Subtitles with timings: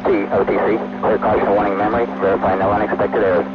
[0.00, 1.00] LT, OTC.
[1.00, 2.06] Clear caution warning memory.
[2.20, 3.46] Verify no unexpected errors.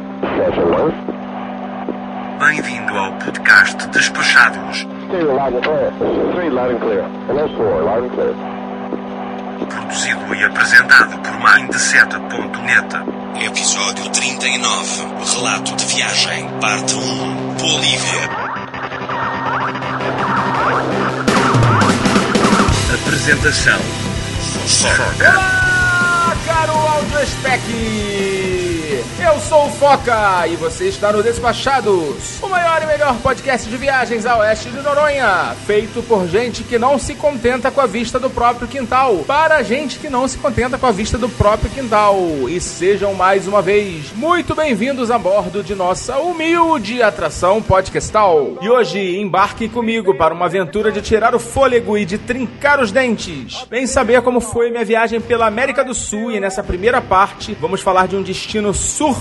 [2.38, 5.90] Bem-vindo ao podcast Despachados, Stereo loud and clear.
[6.34, 7.02] Three loud and clear.
[7.26, 8.34] Hello, four loud and clear.
[9.66, 12.96] produzido e apresentado por Mindset.net.
[13.44, 15.06] Episódio 39.
[15.34, 17.54] Relato de viagem, parte 1.
[17.54, 18.30] Bolívia.
[22.94, 23.80] Apresentação.
[24.66, 25.55] Foca.
[27.16, 28.65] AudioSpec!
[29.26, 33.76] Eu sou o Foca e você está no Despachados, o maior e melhor podcast de
[33.76, 38.20] viagens a oeste de Noronha, feito por gente que não se contenta com a vista
[38.20, 42.16] do próprio quintal, para gente que não se contenta com a vista do próprio quintal.
[42.48, 48.56] E sejam mais uma vez muito bem-vindos a bordo de nossa humilde atração podcastal.
[48.60, 52.92] E hoje embarque comigo para uma aventura de tirar o fôlego e de trincar os
[52.92, 53.66] dentes.
[53.68, 57.80] Vem saber como foi minha viagem pela América do Sul e nessa primeira parte vamos
[57.80, 59.15] falar de um destino surpreendente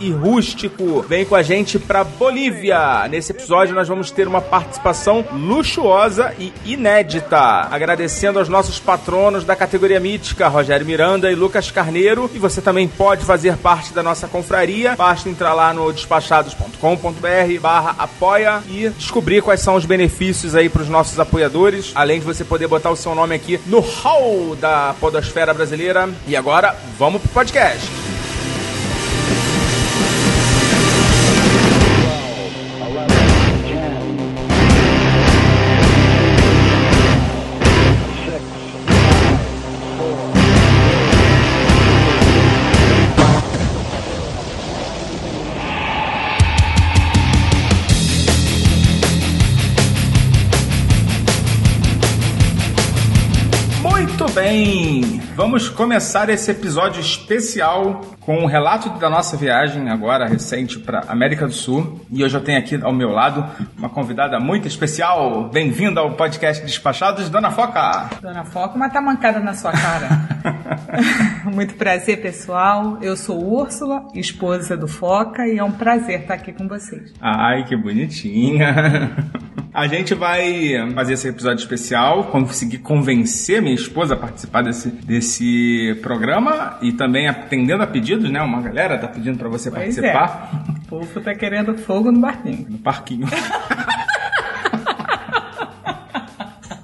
[0.00, 1.02] e rústico.
[1.02, 3.06] Vem com a gente para Bolívia.
[3.08, 7.38] Nesse episódio nós vamos ter uma participação luxuosa e inédita.
[7.70, 12.30] Agradecendo aos nossos patronos da categoria mítica, Rogério Miranda e Lucas Carneiro.
[12.34, 14.96] E você também pode fazer parte da nossa confraria.
[14.96, 20.82] Basta entrar lá no despachados.com.br barra apoia e descobrir quais são os benefícios aí para
[20.82, 21.92] os nossos apoiadores.
[21.94, 26.08] Além de você poder botar o seu nome aqui no hall da podosfera brasileira.
[26.26, 28.01] E agora, vamos pro podcast.
[54.52, 61.00] Bem, vamos começar esse episódio especial com o relato da nossa viagem agora recente para
[61.08, 62.02] América do Sul.
[62.10, 63.46] E hoje eu tenho aqui ao meu lado
[63.78, 65.48] uma convidada muito especial.
[65.48, 68.10] Bem-vinda ao podcast Despachados, Dona Foca.
[68.20, 70.08] Dona Foca, mas tá mancada na sua cara.
[71.50, 72.98] Muito prazer, pessoal.
[73.00, 77.12] Eu sou Úrsula, esposa do Foca, e é um prazer estar aqui com vocês.
[77.20, 79.16] Ai, que bonitinha.
[79.74, 85.98] A gente vai fazer esse episódio especial, conseguir convencer minha esposa a participar desse, desse
[86.02, 88.42] programa e também atendendo a pedidos, né?
[88.42, 90.72] Uma galera tá pedindo para você Pois participar é.
[90.72, 92.66] O povo tá querendo fogo no barquinho.
[92.68, 93.26] no parquinho.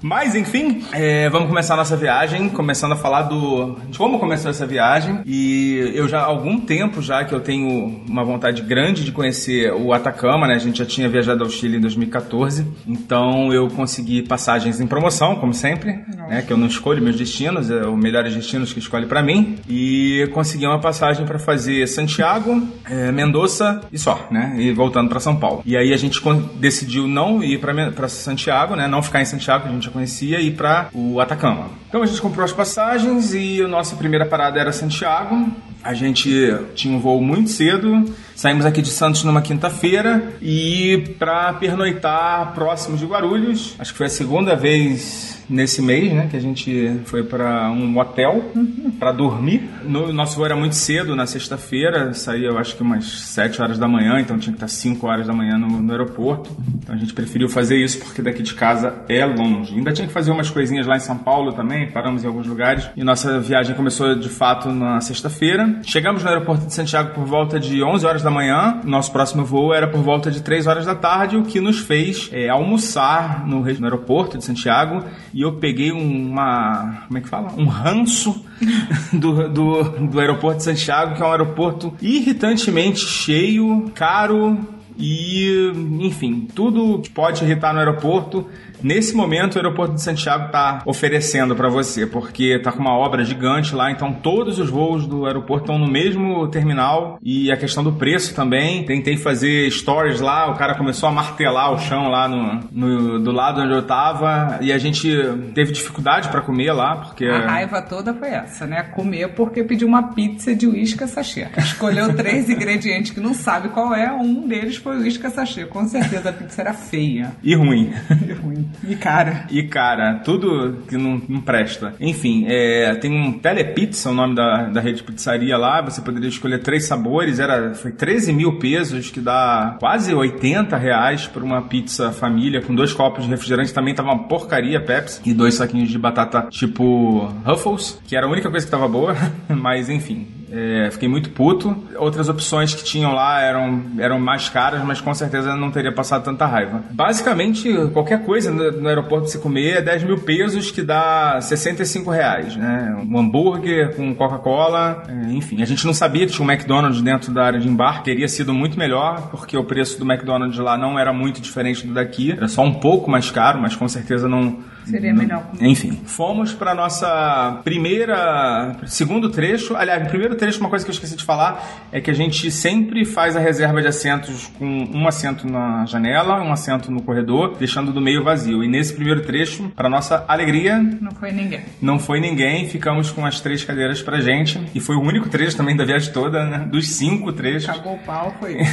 [0.01, 4.49] Mas enfim, é, vamos começar a nossa viagem, começando a falar do de como começou
[4.49, 5.21] essa viagem.
[5.25, 9.73] E eu já há algum tempo já que eu tenho uma vontade grande de conhecer
[9.73, 10.55] o Atacama, né?
[10.55, 15.35] A gente já tinha viajado ao Chile em 2014, então eu consegui passagens em promoção,
[15.35, 15.99] como sempre,
[16.29, 16.43] né?
[16.45, 19.57] Que eu não escolho meus destinos, é os melhores destinos que escolhe para mim.
[19.67, 24.55] E consegui uma passagem para fazer Santiago, é, Mendoza e só, né?
[24.57, 25.61] E voltando para São Paulo.
[25.65, 26.21] E aí a gente
[26.55, 28.87] decidiu não ir para Santiago, né?
[28.87, 31.69] Não ficar em Santiago, a gente já conhecia, ir para o Atacama.
[31.89, 35.51] Então a gente comprou as passagens e a nossa primeira parada era Santiago.
[35.83, 36.29] A gente
[36.75, 38.05] tinha um voo muito cedo.
[38.35, 43.75] Saímos aqui de Santos numa quinta-feira e para pernoitar próximo de Guarulhos.
[43.79, 47.97] Acho que foi a segunda vez nesse mês, né, que a gente foi para um
[47.97, 48.51] hotel
[48.99, 49.69] para dormir.
[49.83, 53.77] No nosso voo era muito cedo na sexta-feira, saía eu acho que umas 7 horas
[53.77, 56.49] da manhã, então tinha que estar 5 horas da manhã no, no aeroporto.
[56.75, 59.75] Então a gente preferiu fazer isso porque daqui de casa é longe.
[59.75, 62.89] Ainda tinha que fazer umas coisinhas lá em São Paulo também, paramos em alguns lugares.
[62.95, 65.79] E nossa viagem começou de fato na sexta-feira.
[65.83, 68.81] Chegamos no aeroporto de Santiago por volta de 11 horas da manhã.
[68.83, 72.29] Nosso próximo voo era por volta de 3 horas da tarde, o que nos fez
[72.31, 75.03] é, almoçar no, no aeroporto de Santiago.
[75.39, 77.05] E eu peguei uma.
[77.07, 77.53] Como é que fala?
[77.55, 78.43] Um ranço
[79.13, 84.59] do, do, do aeroporto de Santiago, que é um aeroporto irritantemente cheio, caro.
[84.97, 88.49] E, enfim, tudo que pode irritar no aeroporto
[88.81, 93.23] Nesse momento, o aeroporto de Santiago está oferecendo para você, porque está com uma obra
[93.23, 97.83] gigante lá, então todos os voos do aeroporto estão no mesmo terminal e a questão
[97.83, 98.83] do preço também.
[98.85, 103.31] Tentei fazer stories lá, o cara começou a martelar o chão lá no, no- do
[103.31, 105.09] lado onde eu tava e a gente
[105.53, 108.83] teve dificuldade para comer lá, porque A raiva toda foi essa, né?
[108.83, 111.47] Comer porque pediu uma pizza de uísque sachê.
[111.57, 115.85] Escolheu três ingredientes que não sabe qual é, um deles foi o Isca Sachê, com
[115.87, 117.31] certeza a pizza era feia.
[117.43, 117.91] E ruim.
[118.27, 118.68] E ruim.
[118.87, 119.45] E cara.
[119.49, 121.93] E cara, tudo que não, não presta.
[121.99, 125.81] Enfim, é, tem um Telepizza, o nome da, da rede de pizzaria lá.
[125.81, 127.39] Você poderia escolher três sabores.
[127.39, 132.73] Era, foi 13 mil pesos, que dá quase 80 reais por uma pizza família, com
[132.73, 133.73] dois copos de refrigerante.
[133.73, 135.21] Também tava uma porcaria Pepsi.
[135.25, 139.15] E dois saquinhos de batata tipo Ruffles, que era a única coisa que tava boa.
[139.49, 141.75] Mas enfim, é, fiquei muito puto.
[141.97, 146.23] Outras opções que tinham lá eram, eram mais caras, mas com certeza não teria passado
[146.23, 146.83] tanta raiva.
[146.91, 151.39] Basicamente, qualquer coisa no, no aeroporto pra você comer é 10 mil pesos, que dá
[151.41, 152.95] 65 reais, né?
[153.07, 155.61] Um hambúrguer com Coca-Cola, é, enfim.
[155.61, 158.53] A gente não sabia que tinha um McDonald's dentro da área de embarque, teria sido
[158.53, 162.47] muito melhor, porque o preço do McDonald's lá não era muito diferente do daqui, era
[162.47, 164.59] só um pouco mais caro, mas com certeza não
[164.89, 165.43] Seria melhor.
[165.61, 169.75] Enfim, fomos para nossa primeira, segundo trecho.
[169.75, 173.05] Aliás, primeiro trecho, uma coisa que eu esqueci de falar é que a gente sempre
[173.05, 177.91] faz a reserva de assentos com um assento na janela, um assento no corredor, deixando
[177.91, 178.63] do meio vazio.
[178.63, 181.59] E nesse primeiro trecho, para nossa alegria, Não foi ninguém.
[181.81, 182.67] não foi ninguém.
[182.67, 184.59] Ficamos com as três cadeiras pra gente.
[184.73, 186.59] E foi o único trecho também da viagem toda, né?
[186.71, 187.69] Dos cinco trechos.
[187.69, 188.57] Acabou o pau, foi.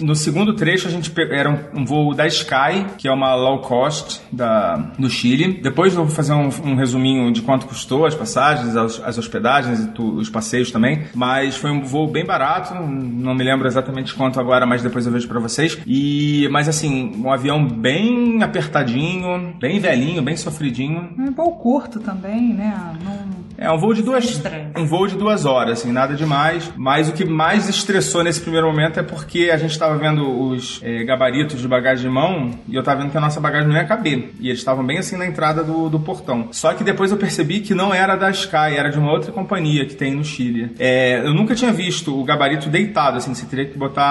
[0.00, 3.34] No segundo trecho, a gente pe- era um, um voo da Sky, que é uma
[3.34, 5.60] low cost da, do Chile.
[5.62, 9.78] Depois eu vou fazer um, um resuminho de quanto custou as passagens, as, as hospedagens
[9.80, 10.99] e tu- os passeios também.
[11.14, 15.12] Mas foi um voo bem barato, não me lembro exatamente quanto agora, mas depois eu
[15.12, 15.78] vejo pra vocês.
[15.86, 21.10] E, mas assim, um avião bem apertadinho, bem velhinho, bem sofridinho.
[21.18, 22.74] Um voo curto também, né?
[23.04, 23.40] Não...
[23.60, 24.70] É um voo de duas, Estranho.
[24.74, 26.72] um voo de duas horas, assim, nada demais.
[26.76, 30.80] Mas o que mais estressou nesse primeiro momento é porque a gente estava vendo os
[30.82, 33.76] eh, gabaritos de bagagem de mão e eu tava vendo que a nossa bagagem não
[33.76, 34.32] ia caber.
[34.40, 36.48] E eles estavam bem assim na entrada do, do portão.
[36.52, 39.84] Só que depois eu percebi que não era da Sky, era de uma outra companhia
[39.84, 40.74] que tem no Chile.
[40.78, 40.89] É,
[41.24, 44.04] eu nunca tinha visto o gabarito deitado, assim, você teria que botar,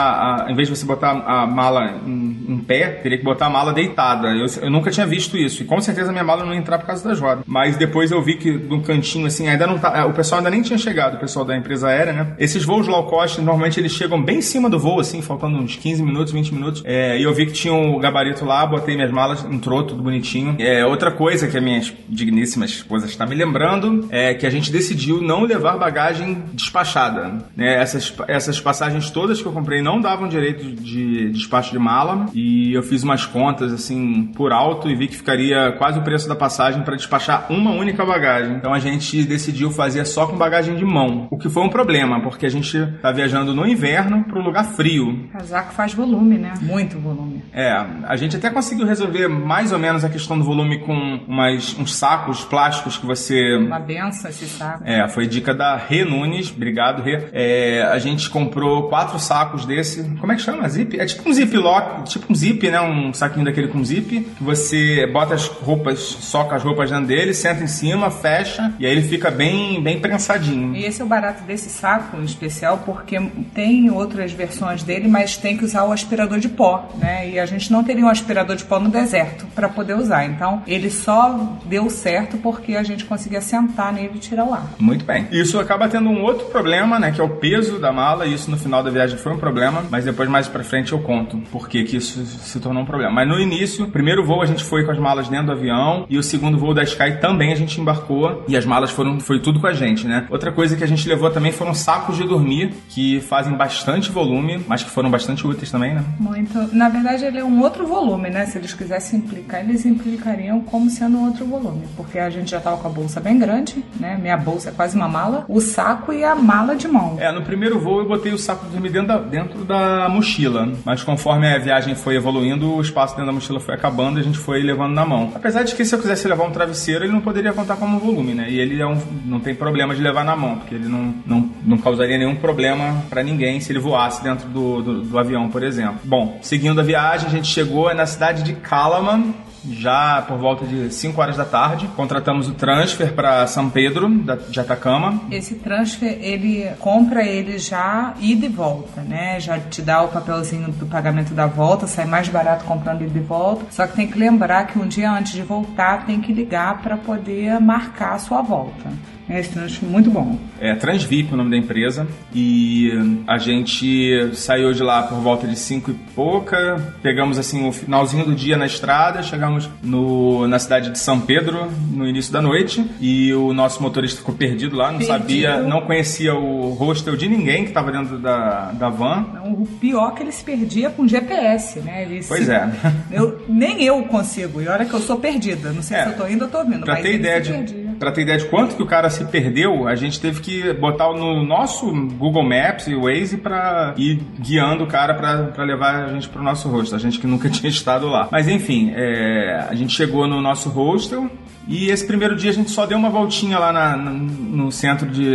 [0.45, 3.49] a, em vez de você botar a mala em, em pé, teria que botar a
[3.49, 4.27] mala deitada.
[4.29, 5.63] Eu, eu nunca tinha visto isso.
[5.63, 7.43] E com certeza minha mala não ia entrar por causa das rodas.
[7.45, 10.05] Mas depois eu vi que no cantinho, assim, ainda não tá.
[10.05, 12.33] O pessoal ainda nem tinha chegado, o pessoal da empresa aérea, né?
[12.37, 15.75] Esses voos low cost, normalmente eles chegam bem em cima do voo, assim, faltando uns
[15.75, 16.81] 15 minutos, 20 minutos.
[16.85, 20.55] É, e eu vi que tinha um gabarito lá, botei minhas malas, entrou tudo bonitinho.
[20.59, 24.71] É, outra coisa que a minha digníssima esposa está me lembrando é que a gente
[24.71, 27.39] decidiu não levar bagagem despachada.
[27.55, 27.81] Né?
[27.81, 32.27] Essas, essas passagens todas que eu comprei não davam direito de despacho de mala.
[32.33, 36.27] E eu fiz umas contas, assim, por alto e vi que ficaria quase o preço
[36.27, 38.55] da passagem para despachar uma única bagagem.
[38.55, 41.27] Então a gente decidiu fazer só com bagagem de mão.
[41.31, 44.65] O que foi um problema, porque a gente tá viajando no inverno para um lugar
[44.65, 45.27] frio.
[45.31, 46.53] Casaco faz volume, né?
[46.61, 47.43] Muito volume.
[47.51, 47.71] É,
[48.05, 50.93] a gente até conseguiu resolver mais ou menos a questão do volume com
[51.27, 54.83] umas, uns sacos plásticos que você Uma benção esse saco.
[54.85, 57.29] é, foi dica da Rê Nunes, obrigado Rê.
[57.31, 60.67] É, a gente comprou quatro sacos desse, como é que chama?
[60.67, 60.99] Zip?
[60.99, 62.81] É tipo um ziplock, tipo um zip, né?
[62.81, 67.33] Um saquinho daquele com zip, que você bota as roupas, soca as roupas dentro dele,
[67.33, 70.75] senta em cima, fecha, e aí ele fica bem, bem prensadinho.
[70.75, 73.19] E esse é o barato desse saco em especial, porque
[73.53, 77.29] tem outras versões dele, mas tem que usar o aspirador de pó, né?
[77.29, 80.25] E a gente não teria um aspirador de pó no deserto para poder usar.
[80.25, 84.73] Então, ele só deu certo porque a gente conseguia sentar nele e tirar o ar.
[84.77, 85.27] Muito bem.
[85.31, 87.11] Isso acaba tendo um outro problema, né?
[87.11, 88.25] Que é o peso da mala.
[88.25, 89.83] E isso no final da viagem foi um problema.
[89.89, 93.11] Mas depois, mais pra frente, eu conto por que que isso se tornou um problema.
[93.11, 96.05] Mas no início, primeiro voo a gente foi com as malas dentro do avião.
[96.09, 98.43] E o segundo voo da Sky também a gente embarcou.
[98.47, 100.27] E as malas foram, foi tudo com a gente, né?
[100.29, 104.63] Outra coisa que a gente levou também foram sacos de dormir, que fazem bastante volume,
[104.67, 106.03] mas que foram bastante úteis também, né?
[106.19, 106.75] Muito.
[106.75, 108.45] Na verdade, ele é um outro volume, né?
[108.45, 111.83] Se eles quisessem implicar, eles implicariam como sendo outro volume.
[111.95, 114.17] Porque a gente já tava com a bolsa bem grande, né?
[114.19, 117.17] Minha bolsa é quase uma mala, o saco e a mala de mão.
[117.19, 120.71] É, no primeiro voo eu botei o saco de dormir dentro da, dentro da mochila,
[120.85, 124.23] mas conforme a viagem foi evoluindo, o espaço dentro da mochila foi acabando e a
[124.23, 125.31] gente foi levando na mão.
[125.35, 128.33] Apesar de que se eu quisesse levar um travesseiro, ele não poderia contar como volume,
[128.33, 128.49] né?
[128.49, 131.49] E ele é um, não tem problema de levar na mão, porque ele não, não,
[131.65, 135.63] não causaria nenhum problema pra ninguém se ele voasse dentro do, do, do avião, por
[135.63, 135.99] exemplo.
[136.03, 139.33] Bom, seguindo a viagem, a gente chegou na cidade de Calaman,
[139.67, 141.87] já por volta de 5 horas da tarde.
[141.95, 144.09] Contratamos o transfer para São Pedro,
[144.49, 145.21] de Atacama.
[145.31, 149.39] Esse transfer, ele compra ele já ida e volta, né?
[149.39, 153.21] Já te dá o papelzinho do pagamento da volta, sai mais barato comprando ida e
[153.21, 153.65] volta.
[153.71, 156.97] Só que tem que lembrar que um dia antes de voltar tem que ligar para
[156.97, 158.89] poder marcar a sua volta.
[159.29, 160.37] É, esse trans muito bom.
[160.59, 162.07] É Transvip o nome da empresa.
[162.33, 162.91] E
[163.27, 166.93] a gente saiu de lá por volta de 5 e pouca.
[167.03, 169.21] Pegamos assim o finalzinho do dia na estrada.
[169.21, 172.83] Chegamos no, na cidade de São Pedro no início da noite.
[172.99, 175.17] E o nosso motorista ficou perdido lá, não Perdido.
[175.17, 179.25] sabia, não conhecia o hostel de ninguém que estava dentro da, da van.
[179.29, 182.01] Então, o pior é que ele se perdia com GPS, né?
[182.03, 182.69] Ele Pois se- é.
[183.11, 184.61] Eu, nem eu consigo.
[184.61, 185.71] E olha que eu sou perdida.
[185.71, 186.03] Não sei É.
[186.05, 186.81] se eu tô indo ou tô vindo.
[186.83, 187.51] Pra ter, ideia de,
[187.99, 191.11] pra ter ideia de quanto que o cara se perdeu, a gente teve que botar
[191.11, 191.85] no nosso
[192.17, 196.69] Google Maps e Waze pra ir guiando o cara pra levar a gente pro nosso
[196.69, 196.97] hostel.
[196.97, 198.29] A gente que nunca tinha estado lá.
[198.31, 201.29] Mas enfim, é, a gente chegou no nosso hostel.
[201.67, 205.29] E esse primeiro dia a gente só deu uma voltinha lá na- no centro de,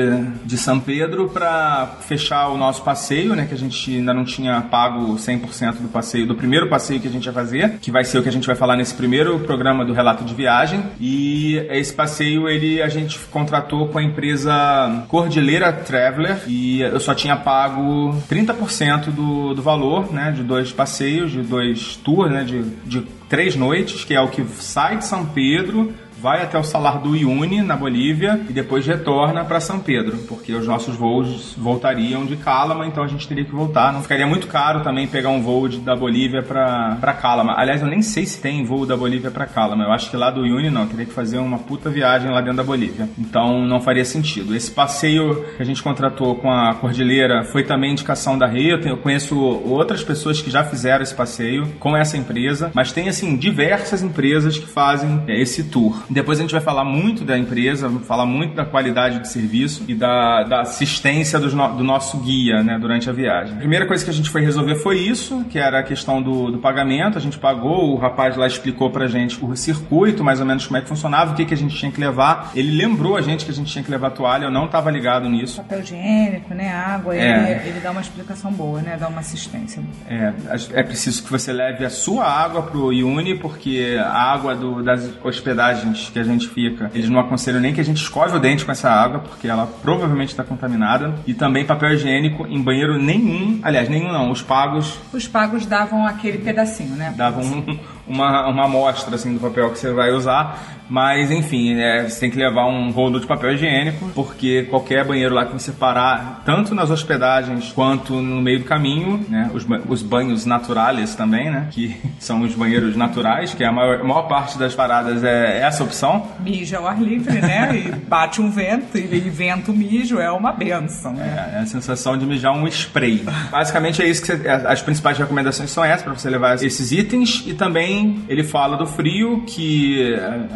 [0.44, 3.46] de São Pedro pra fechar o nosso passeio, né?
[3.46, 7.10] Que a gente ainda não tinha pago 100% do passeio, do primeiro passeio que a
[7.10, 9.84] gente ia fazer, que vai ser o que a gente vai falar nesse primeiro programa
[9.84, 10.82] do relato de viagem.
[11.00, 17.14] E esse passeio ele a gente contratou com a empresa Cordilheira Traveler e eu só
[17.14, 20.32] tinha pago 30% do, do valor, né?
[20.32, 22.42] De dois passeios, de dois tours, né?
[22.44, 25.92] De, de três noites, que é o que sai de São Pedro
[26.24, 30.54] vai até o salar do Uyuni, na Bolívia, e depois retorna para São Pedro, porque
[30.54, 33.92] os nossos voos voltariam de Calama, então a gente teria que voltar.
[33.92, 37.52] Não ficaria muito caro também pegar um voo de- da Bolívia para Calama.
[37.58, 39.84] Aliás, eu nem sei se tem voo da Bolívia para Calama.
[39.84, 42.56] Eu acho que lá do Uyuni não, teria que fazer uma puta viagem lá dentro
[42.56, 43.06] da Bolívia.
[43.18, 44.56] Então não faria sentido.
[44.56, 48.80] Esse passeio que a gente contratou com a Cordilheira foi também indicação da Rio.
[48.82, 53.36] Eu conheço outras pessoas que já fizeram esse passeio com essa empresa, mas tem assim
[53.36, 56.02] diversas empresas que fazem é, esse tour.
[56.14, 59.94] Depois a gente vai falar muito da empresa, falar muito da qualidade de serviço e
[59.94, 63.54] da, da assistência no- do nosso guia né, durante a viagem.
[63.54, 66.52] A primeira coisa que a gente foi resolver foi isso, que era a questão do,
[66.52, 67.18] do pagamento.
[67.18, 70.76] A gente pagou, o rapaz lá explicou pra gente o circuito, mais ou menos como
[70.76, 72.52] é que funcionava, o que, que a gente tinha que levar.
[72.54, 75.28] Ele lembrou a gente que a gente tinha que levar toalha, eu não estava ligado
[75.28, 75.56] nisso.
[75.62, 76.72] Papel higiênico, né?
[76.72, 77.16] Água.
[77.16, 77.60] É.
[77.60, 78.96] Ele, ele dá uma explicação boa, né?
[78.98, 79.82] Dá uma assistência.
[80.08, 80.32] É,
[80.74, 85.10] é preciso que você leve a sua água pro Iuni, porque a água do- das
[85.24, 88.64] hospedagens que a gente fica, eles não aconselham nem que a gente escove o dente
[88.64, 91.14] com essa água, porque ela provavelmente está contaminada.
[91.26, 96.06] E também papel higiênico em banheiro nenhum, aliás, nenhum não, os pagos Os pagos davam
[96.06, 97.14] aquele pedacinho, né?
[97.16, 100.74] davam um- uma, uma amostra assim, do papel que você vai usar.
[100.88, 105.34] Mas enfim, é, você tem que levar um rolo de papel higiênico, porque qualquer banheiro
[105.34, 109.50] lá que você parar, tanto nas hospedagens quanto no meio do caminho, né?
[109.54, 111.68] Os, os banhos naturais também, né?
[111.70, 115.82] Que são os banheiros naturais, que a maior, a maior parte das paradas é essa
[115.82, 116.26] opção.
[116.40, 117.74] Mija ao ar livre, né?
[117.74, 121.52] E bate um vento, e vento mijo, é uma benção, né?
[121.54, 123.24] É a sensação de mijar um spray.
[123.50, 127.42] Basicamente é isso que você, as principais recomendações são essas para você levar esses itens
[127.46, 127.93] e também
[128.28, 130.46] ele fala do frio que eh,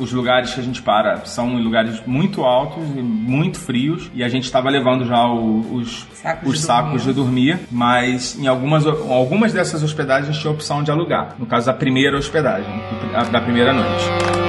[0.00, 4.28] os lugares que a gente para são lugares muito altos e muito frios e a
[4.28, 7.06] gente estava levando já os Sacos os de sacos dormir.
[7.06, 11.34] de dormir, mas em algumas algumas dessas hospedagens tinha opção de alugar.
[11.38, 12.72] No caso da primeira hospedagem,
[13.14, 14.43] a- da primeira noite.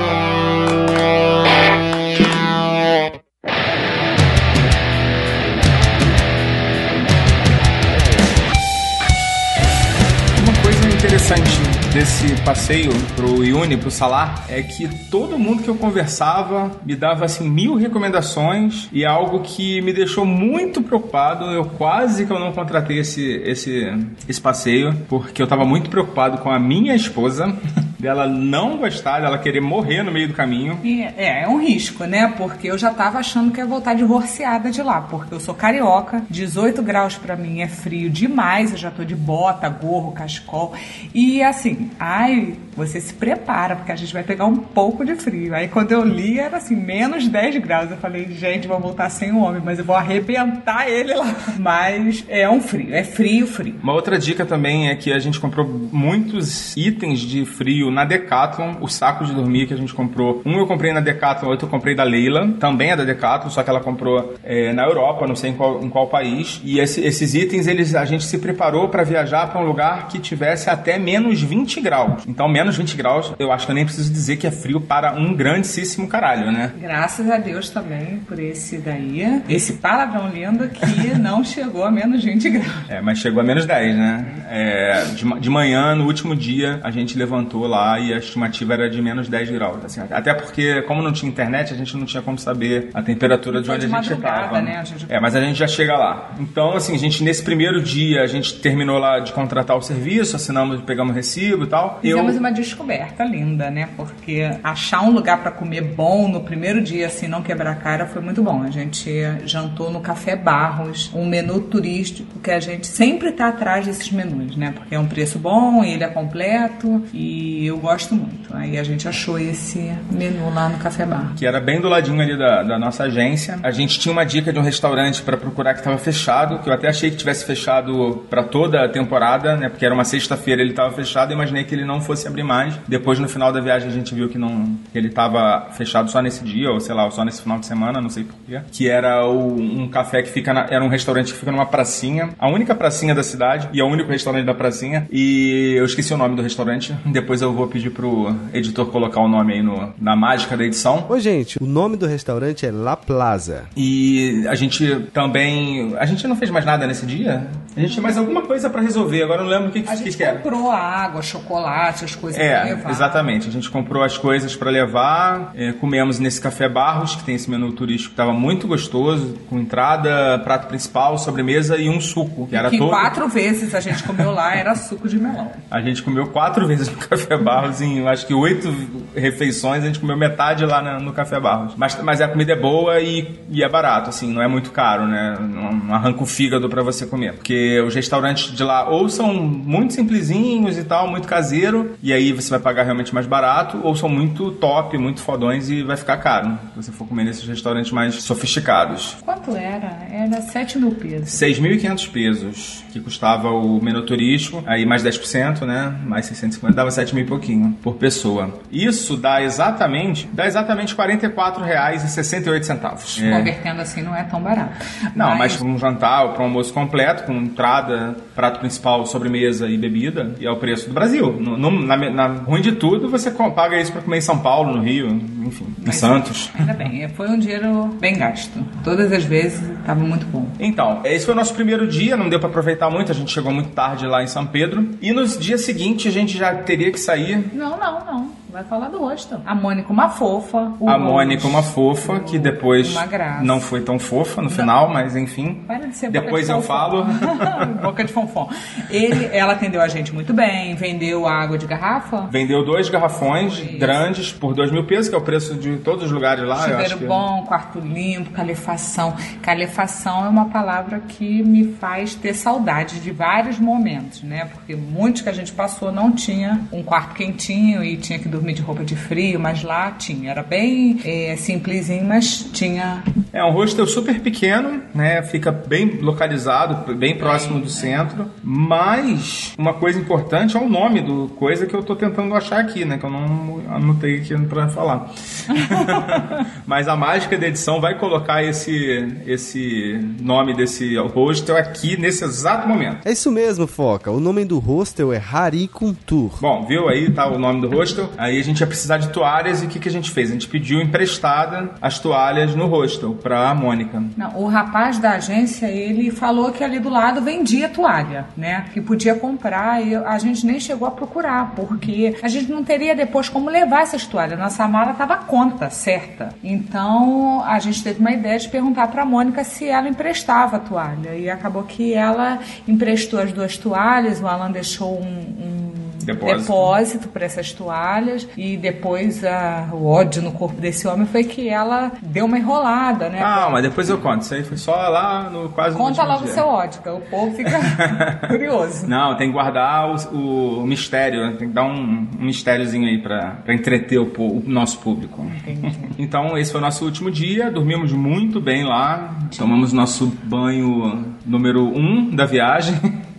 [11.96, 17.24] Desse passeio pro Iuni, pro Salar, é que todo mundo que eu conversava me dava
[17.24, 21.46] assim mil recomendações e algo que me deixou muito preocupado.
[21.46, 23.88] Eu quase que eu não contratei esse, esse,
[24.28, 27.56] esse passeio, porque eu tava muito preocupado com a minha esposa,
[28.06, 30.80] dela não gostar, dela querer morrer no meio do caminho.
[30.84, 32.32] E, é, é um risco, né?
[32.38, 36.22] Porque eu já tava achando que ia voltar divorciada de lá, porque eu sou carioca,
[36.30, 40.74] 18 graus pra mim é frio demais, eu já tô de bota, gorro, cachecol.
[41.14, 45.56] E assim, ai, você se prepara, porque a gente vai pegar um pouco de frio.
[45.56, 47.90] Aí quando eu li era assim, menos 10 graus.
[47.90, 51.36] Eu falei, gente, vou voltar sem o homem, mas eu vou arrebentar ele lá.
[51.58, 53.76] Mas é um frio, é frio, frio.
[53.82, 58.76] Uma outra dica também é que a gente comprou muitos itens de frio na Decathlon,
[58.82, 60.42] os sacos de dormir que a gente comprou.
[60.46, 63.64] Um eu comprei na Decathlon, outro eu comprei da Leila, também é da Decathlon, só
[63.64, 66.62] que ela comprou é, na Europa, não sei em qual, em qual país.
[66.64, 70.20] E esse- esses itens, eles, a gente se preparou para viajar para um lugar que
[70.20, 72.24] tivesse até menos 20 graus.
[72.28, 75.14] Então, menos 20 graus, eu acho que eu nem preciso dizer que é frio para
[75.14, 76.72] um grandíssimo caralho, né?
[76.80, 80.86] Graças a Deus também por esse daí, esse palavrão lindo que
[81.18, 82.90] não chegou a menos 20 graus.
[82.90, 84.26] É, mas chegou a menos 10, né?
[84.50, 88.74] É, de, de manhã, no último dia, a gente levantou lá lá e a estimativa
[88.74, 89.84] era de menos 10 graus.
[89.86, 93.62] Assim, até porque, como não tinha internet, a gente não tinha como saber a temperatura
[93.62, 94.62] de onde de a gente estava.
[94.62, 94.84] né?
[94.86, 96.32] Gente- É, mas a gente já chega lá.
[96.40, 100.36] Então, assim, a gente, nesse primeiro dia, a gente terminou lá de contratar o serviço,
[100.36, 102.00] assinamos, pegamos o recibo e tal.
[102.02, 103.90] Fizemos uma descoberta linda, né?
[103.96, 108.06] Porque achar um lugar pra comer bom no primeiro dia, assim, não quebrar a cara,
[108.06, 108.64] foi muito bom.
[108.64, 109.10] A gente
[109.46, 114.56] jantou no Café Barros, um menu turístico que a gente sempre tá atrás desses menus,
[114.56, 114.74] né?
[114.76, 118.54] Porque é um preço bom, ele é completo e eu gosto muito.
[118.56, 121.38] Aí a gente achou esse menu lá no Café Barros.
[121.40, 123.60] que era bem do ladinho ali da, da nossa agência.
[123.64, 126.74] A gente tinha uma dica de um restaurante para procurar que estava fechado, que eu
[126.74, 129.70] até achei que tivesse fechado para toda a temporada, né?
[129.70, 132.76] Porque era uma sexta-feira, ele estava fechado, imaginei que ele não fosse abrir mais.
[132.88, 136.22] Depois no final da viagem a gente viu que não que ele estava fechado só
[136.22, 138.62] nesse dia ou sei lá, só nesse final de semana, não sei porquê.
[138.72, 142.30] Que era o- um café que fica na, era um restaurante que fica numa pracinha,
[142.40, 145.08] a única pracinha da cidade e é o único restaurante da pracinha.
[145.12, 146.96] E eu esqueci o nome do restaurante.
[147.06, 151.06] Depois eu vou pedir pro editor colocar o nome aí no, na mágica da edição.
[151.10, 153.64] Ô, gente, o nome do restaurante é La Plaza.
[153.76, 155.96] E a gente também.
[155.98, 157.48] A gente não fez mais nada nesse dia?
[157.76, 159.90] A gente tinha mais alguma coisa pra resolver, agora eu não lembro o que, que,
[159.90, 160.38] A gente que era.
[160.38, 162.90] comprou água, chocolate, as coisas pra É, levar.
[162.90, 163.50] exatamente.
[163.50, 167.50] A gente comprou as coisas pra levar, é, comemos nesse Café Barros, que tem esse
[167.50, 172.56] menu turístico que tava muito gostoso, com entrada, prato principal, sobremesa e um suco, que
[172.56, 172.90] era que todo.
[172.90, 175.52] quatro vezes a gente comeu lá era suco de melão.
[175.70, 178.74] A gente comeu quatro vezes no Café Barros, em acho que oito
[179.16, 181.74] refeições, a gente comeu metade lá na- no Café Barros.
[181.78, 185.06] Mas, mas a comida é boa e, e é barato, assim, não é muito caro,
[185.08, 185.38] né?
[185.40, 187.34] Não, não arranca o fígado pra você comer.
[187.34, 192.32] Porque os restaurantes de lá ou são muito simplesinhos e tal, muito caseiro, e aí
[192.34, 196.18] você vai pagar realmente mais barato, ou são muito top, muito fodões e vai ficar
[196.18, 199.18] caro, se você for comer nesses restaurantes mais sofisticados.
[199.24, 200.06] Quanto era?
[200.12, 201.30] Era 7 mil pesos.
[201.30, 205.94] 6.500 pesos, que custava o menu turístico, aí mais 10%, né?
[206.06, 208.50] Mais 650, dava 7 mil pouquinho por pessoa.
[208.72, 213.24] Isso dá exatamente, dá exatamente R$ 44,68.
[213.24, 213.38] É.
[213.38, 214.74] Convertendo assim não é tão barato.
[215.16, 219.78] Não, mas para um jantar para um almoço completo, com entrada, prato principal, sobremesa e
[219.78, 221.32] bebida, e é o preço do Brasil.
[221.40, 224.76] No, no- na, na ruim de tudo, você paga isso para comer em São Paulo,
[224.76, 226.50] no Rio, enfim, em Santos.
[226.58, 228.60] Ainda bem, foi um dinheiro bem gasto.
[228.84, 230.48] Todas as vezes estava muito bom.
[230.60, 233.52] Então, esse foi o nosso primeiro dia, não deu pra aproveitar muito, a gente chegou
[233.54, 234.90] muito tarde lá em São Pedro.
[235.02, 237.25] E nos dias seguintes a gente já teria que sair.
[237.54, 238.32] Não, não, não.
[238.56, 239.42] Vai falar do rosto.
[239.46, 240.72] A Mônica, uma fofa.
[240.88, 243.44] A Mônica, uma fofa, que depois Uma graça.
[243.44, 245.56] não foi tão fofa no final, mas enfim.
[245.68, 247.04] Para de ser boca Depois de eu falo.
[247.84, 248.50] boca de fonfon.
[248.90, 252.30] Ele, ela atendeu a gente muito bem, vendeu água de garrafa.
[252.32, 256.12] Vendeu dois garrafões grandes por dois mil pesos, que é o preço de todos os
[256.14, 256.60] lugares lá.
[256.60, 257.06] Chuveiro que...
[257.06, 259.18] bom, quarto limpo, calefação.
[259.42, 264.46] Calefação é uma palavra que me faz ter saudade de vários momentos, né?
[264.46, 268.45] Porque muitos que a gente passou não tinha um quarto quentinho e tinha que dormir
[268.54, 270.32] de roupa de frio, mas lá tinha.
[270.32, 273.04] Era bem é, simplesinho, mas tinha.
[273.32, 275.22] É um hostel super pequeno, né?
[275.24, 278.30] Fica bem localizado, bem próximo do centro.
[278.44, 282.86] Mas uma coisa importante é o nome do coisa que eu tô tentando achar aqui,
[282.86, 282.98] né?
[282.98, 285.12] Que eu não anotei aqui pra falar.
[286.66, 292.68] Mas a mágica da edição vai colocar esse, esse nome desse hostel aqui nesse exato
[292.68, 293.06] momento.
[293.06, 294.12] É isso mesmo, Foca.
[294.12, 296.40] O nome do hostel é Harikuntur.
[296.40, 298.10] Bom, viu aí, tá o nome do hostel.
[298.18, 300.30] Aí a gente ia precisar de toalhas e o que, que a gente fez?
[300.30, 304.02] A gente pediu emprestada as toalhas no hostel pra Mônica.
[304.16, 308.66] Não, o rapaz da agência, ele falou que ali do lado vendia toalha, né?
[308.74, 312.96] Que podia comprar e a gente nem chegou a procurar, porque a gente não teria
[312.96, 314.40] depois como levar essas toalhas.
[314.40, 316.30] Nossa mala estava conta, certa.
[316.44, 321.16] Então a gente teve uma ideia de perguntar para Mônica se ela emprestava a toalha.
[321.16, 325.06] E acabou que ela emprestou as duas toalhas, o Alan deixou um.
[325.06, 326.40] um Depósito.
[326.42, 331.50] depósito para essas toalhas e depois a- o ódio no corpo desse homem foi que
[331.50, 333.20] ela deu uma enrolada, né?
[333.20, 334.22] Calma, depois eu conto.
[334.22, 336.90] Isso aí foi só lá no quase no Conta último logo o seu ódio, que
[336.90, 337.60] o povo fica
[338.28, 338.88] curioso.
[338.88, 343.38] Não, tem que guardar o, o mistério, tem que dar um, um mistériozinho aí pra
[343.50, 345.26] entreter o, o nosso público.
[345.98, 351.64] Então, esse foi o nosso último dia, dormimos muito bem lá, tomamos nosso banho número
[351.64, 352.76] um da viagem.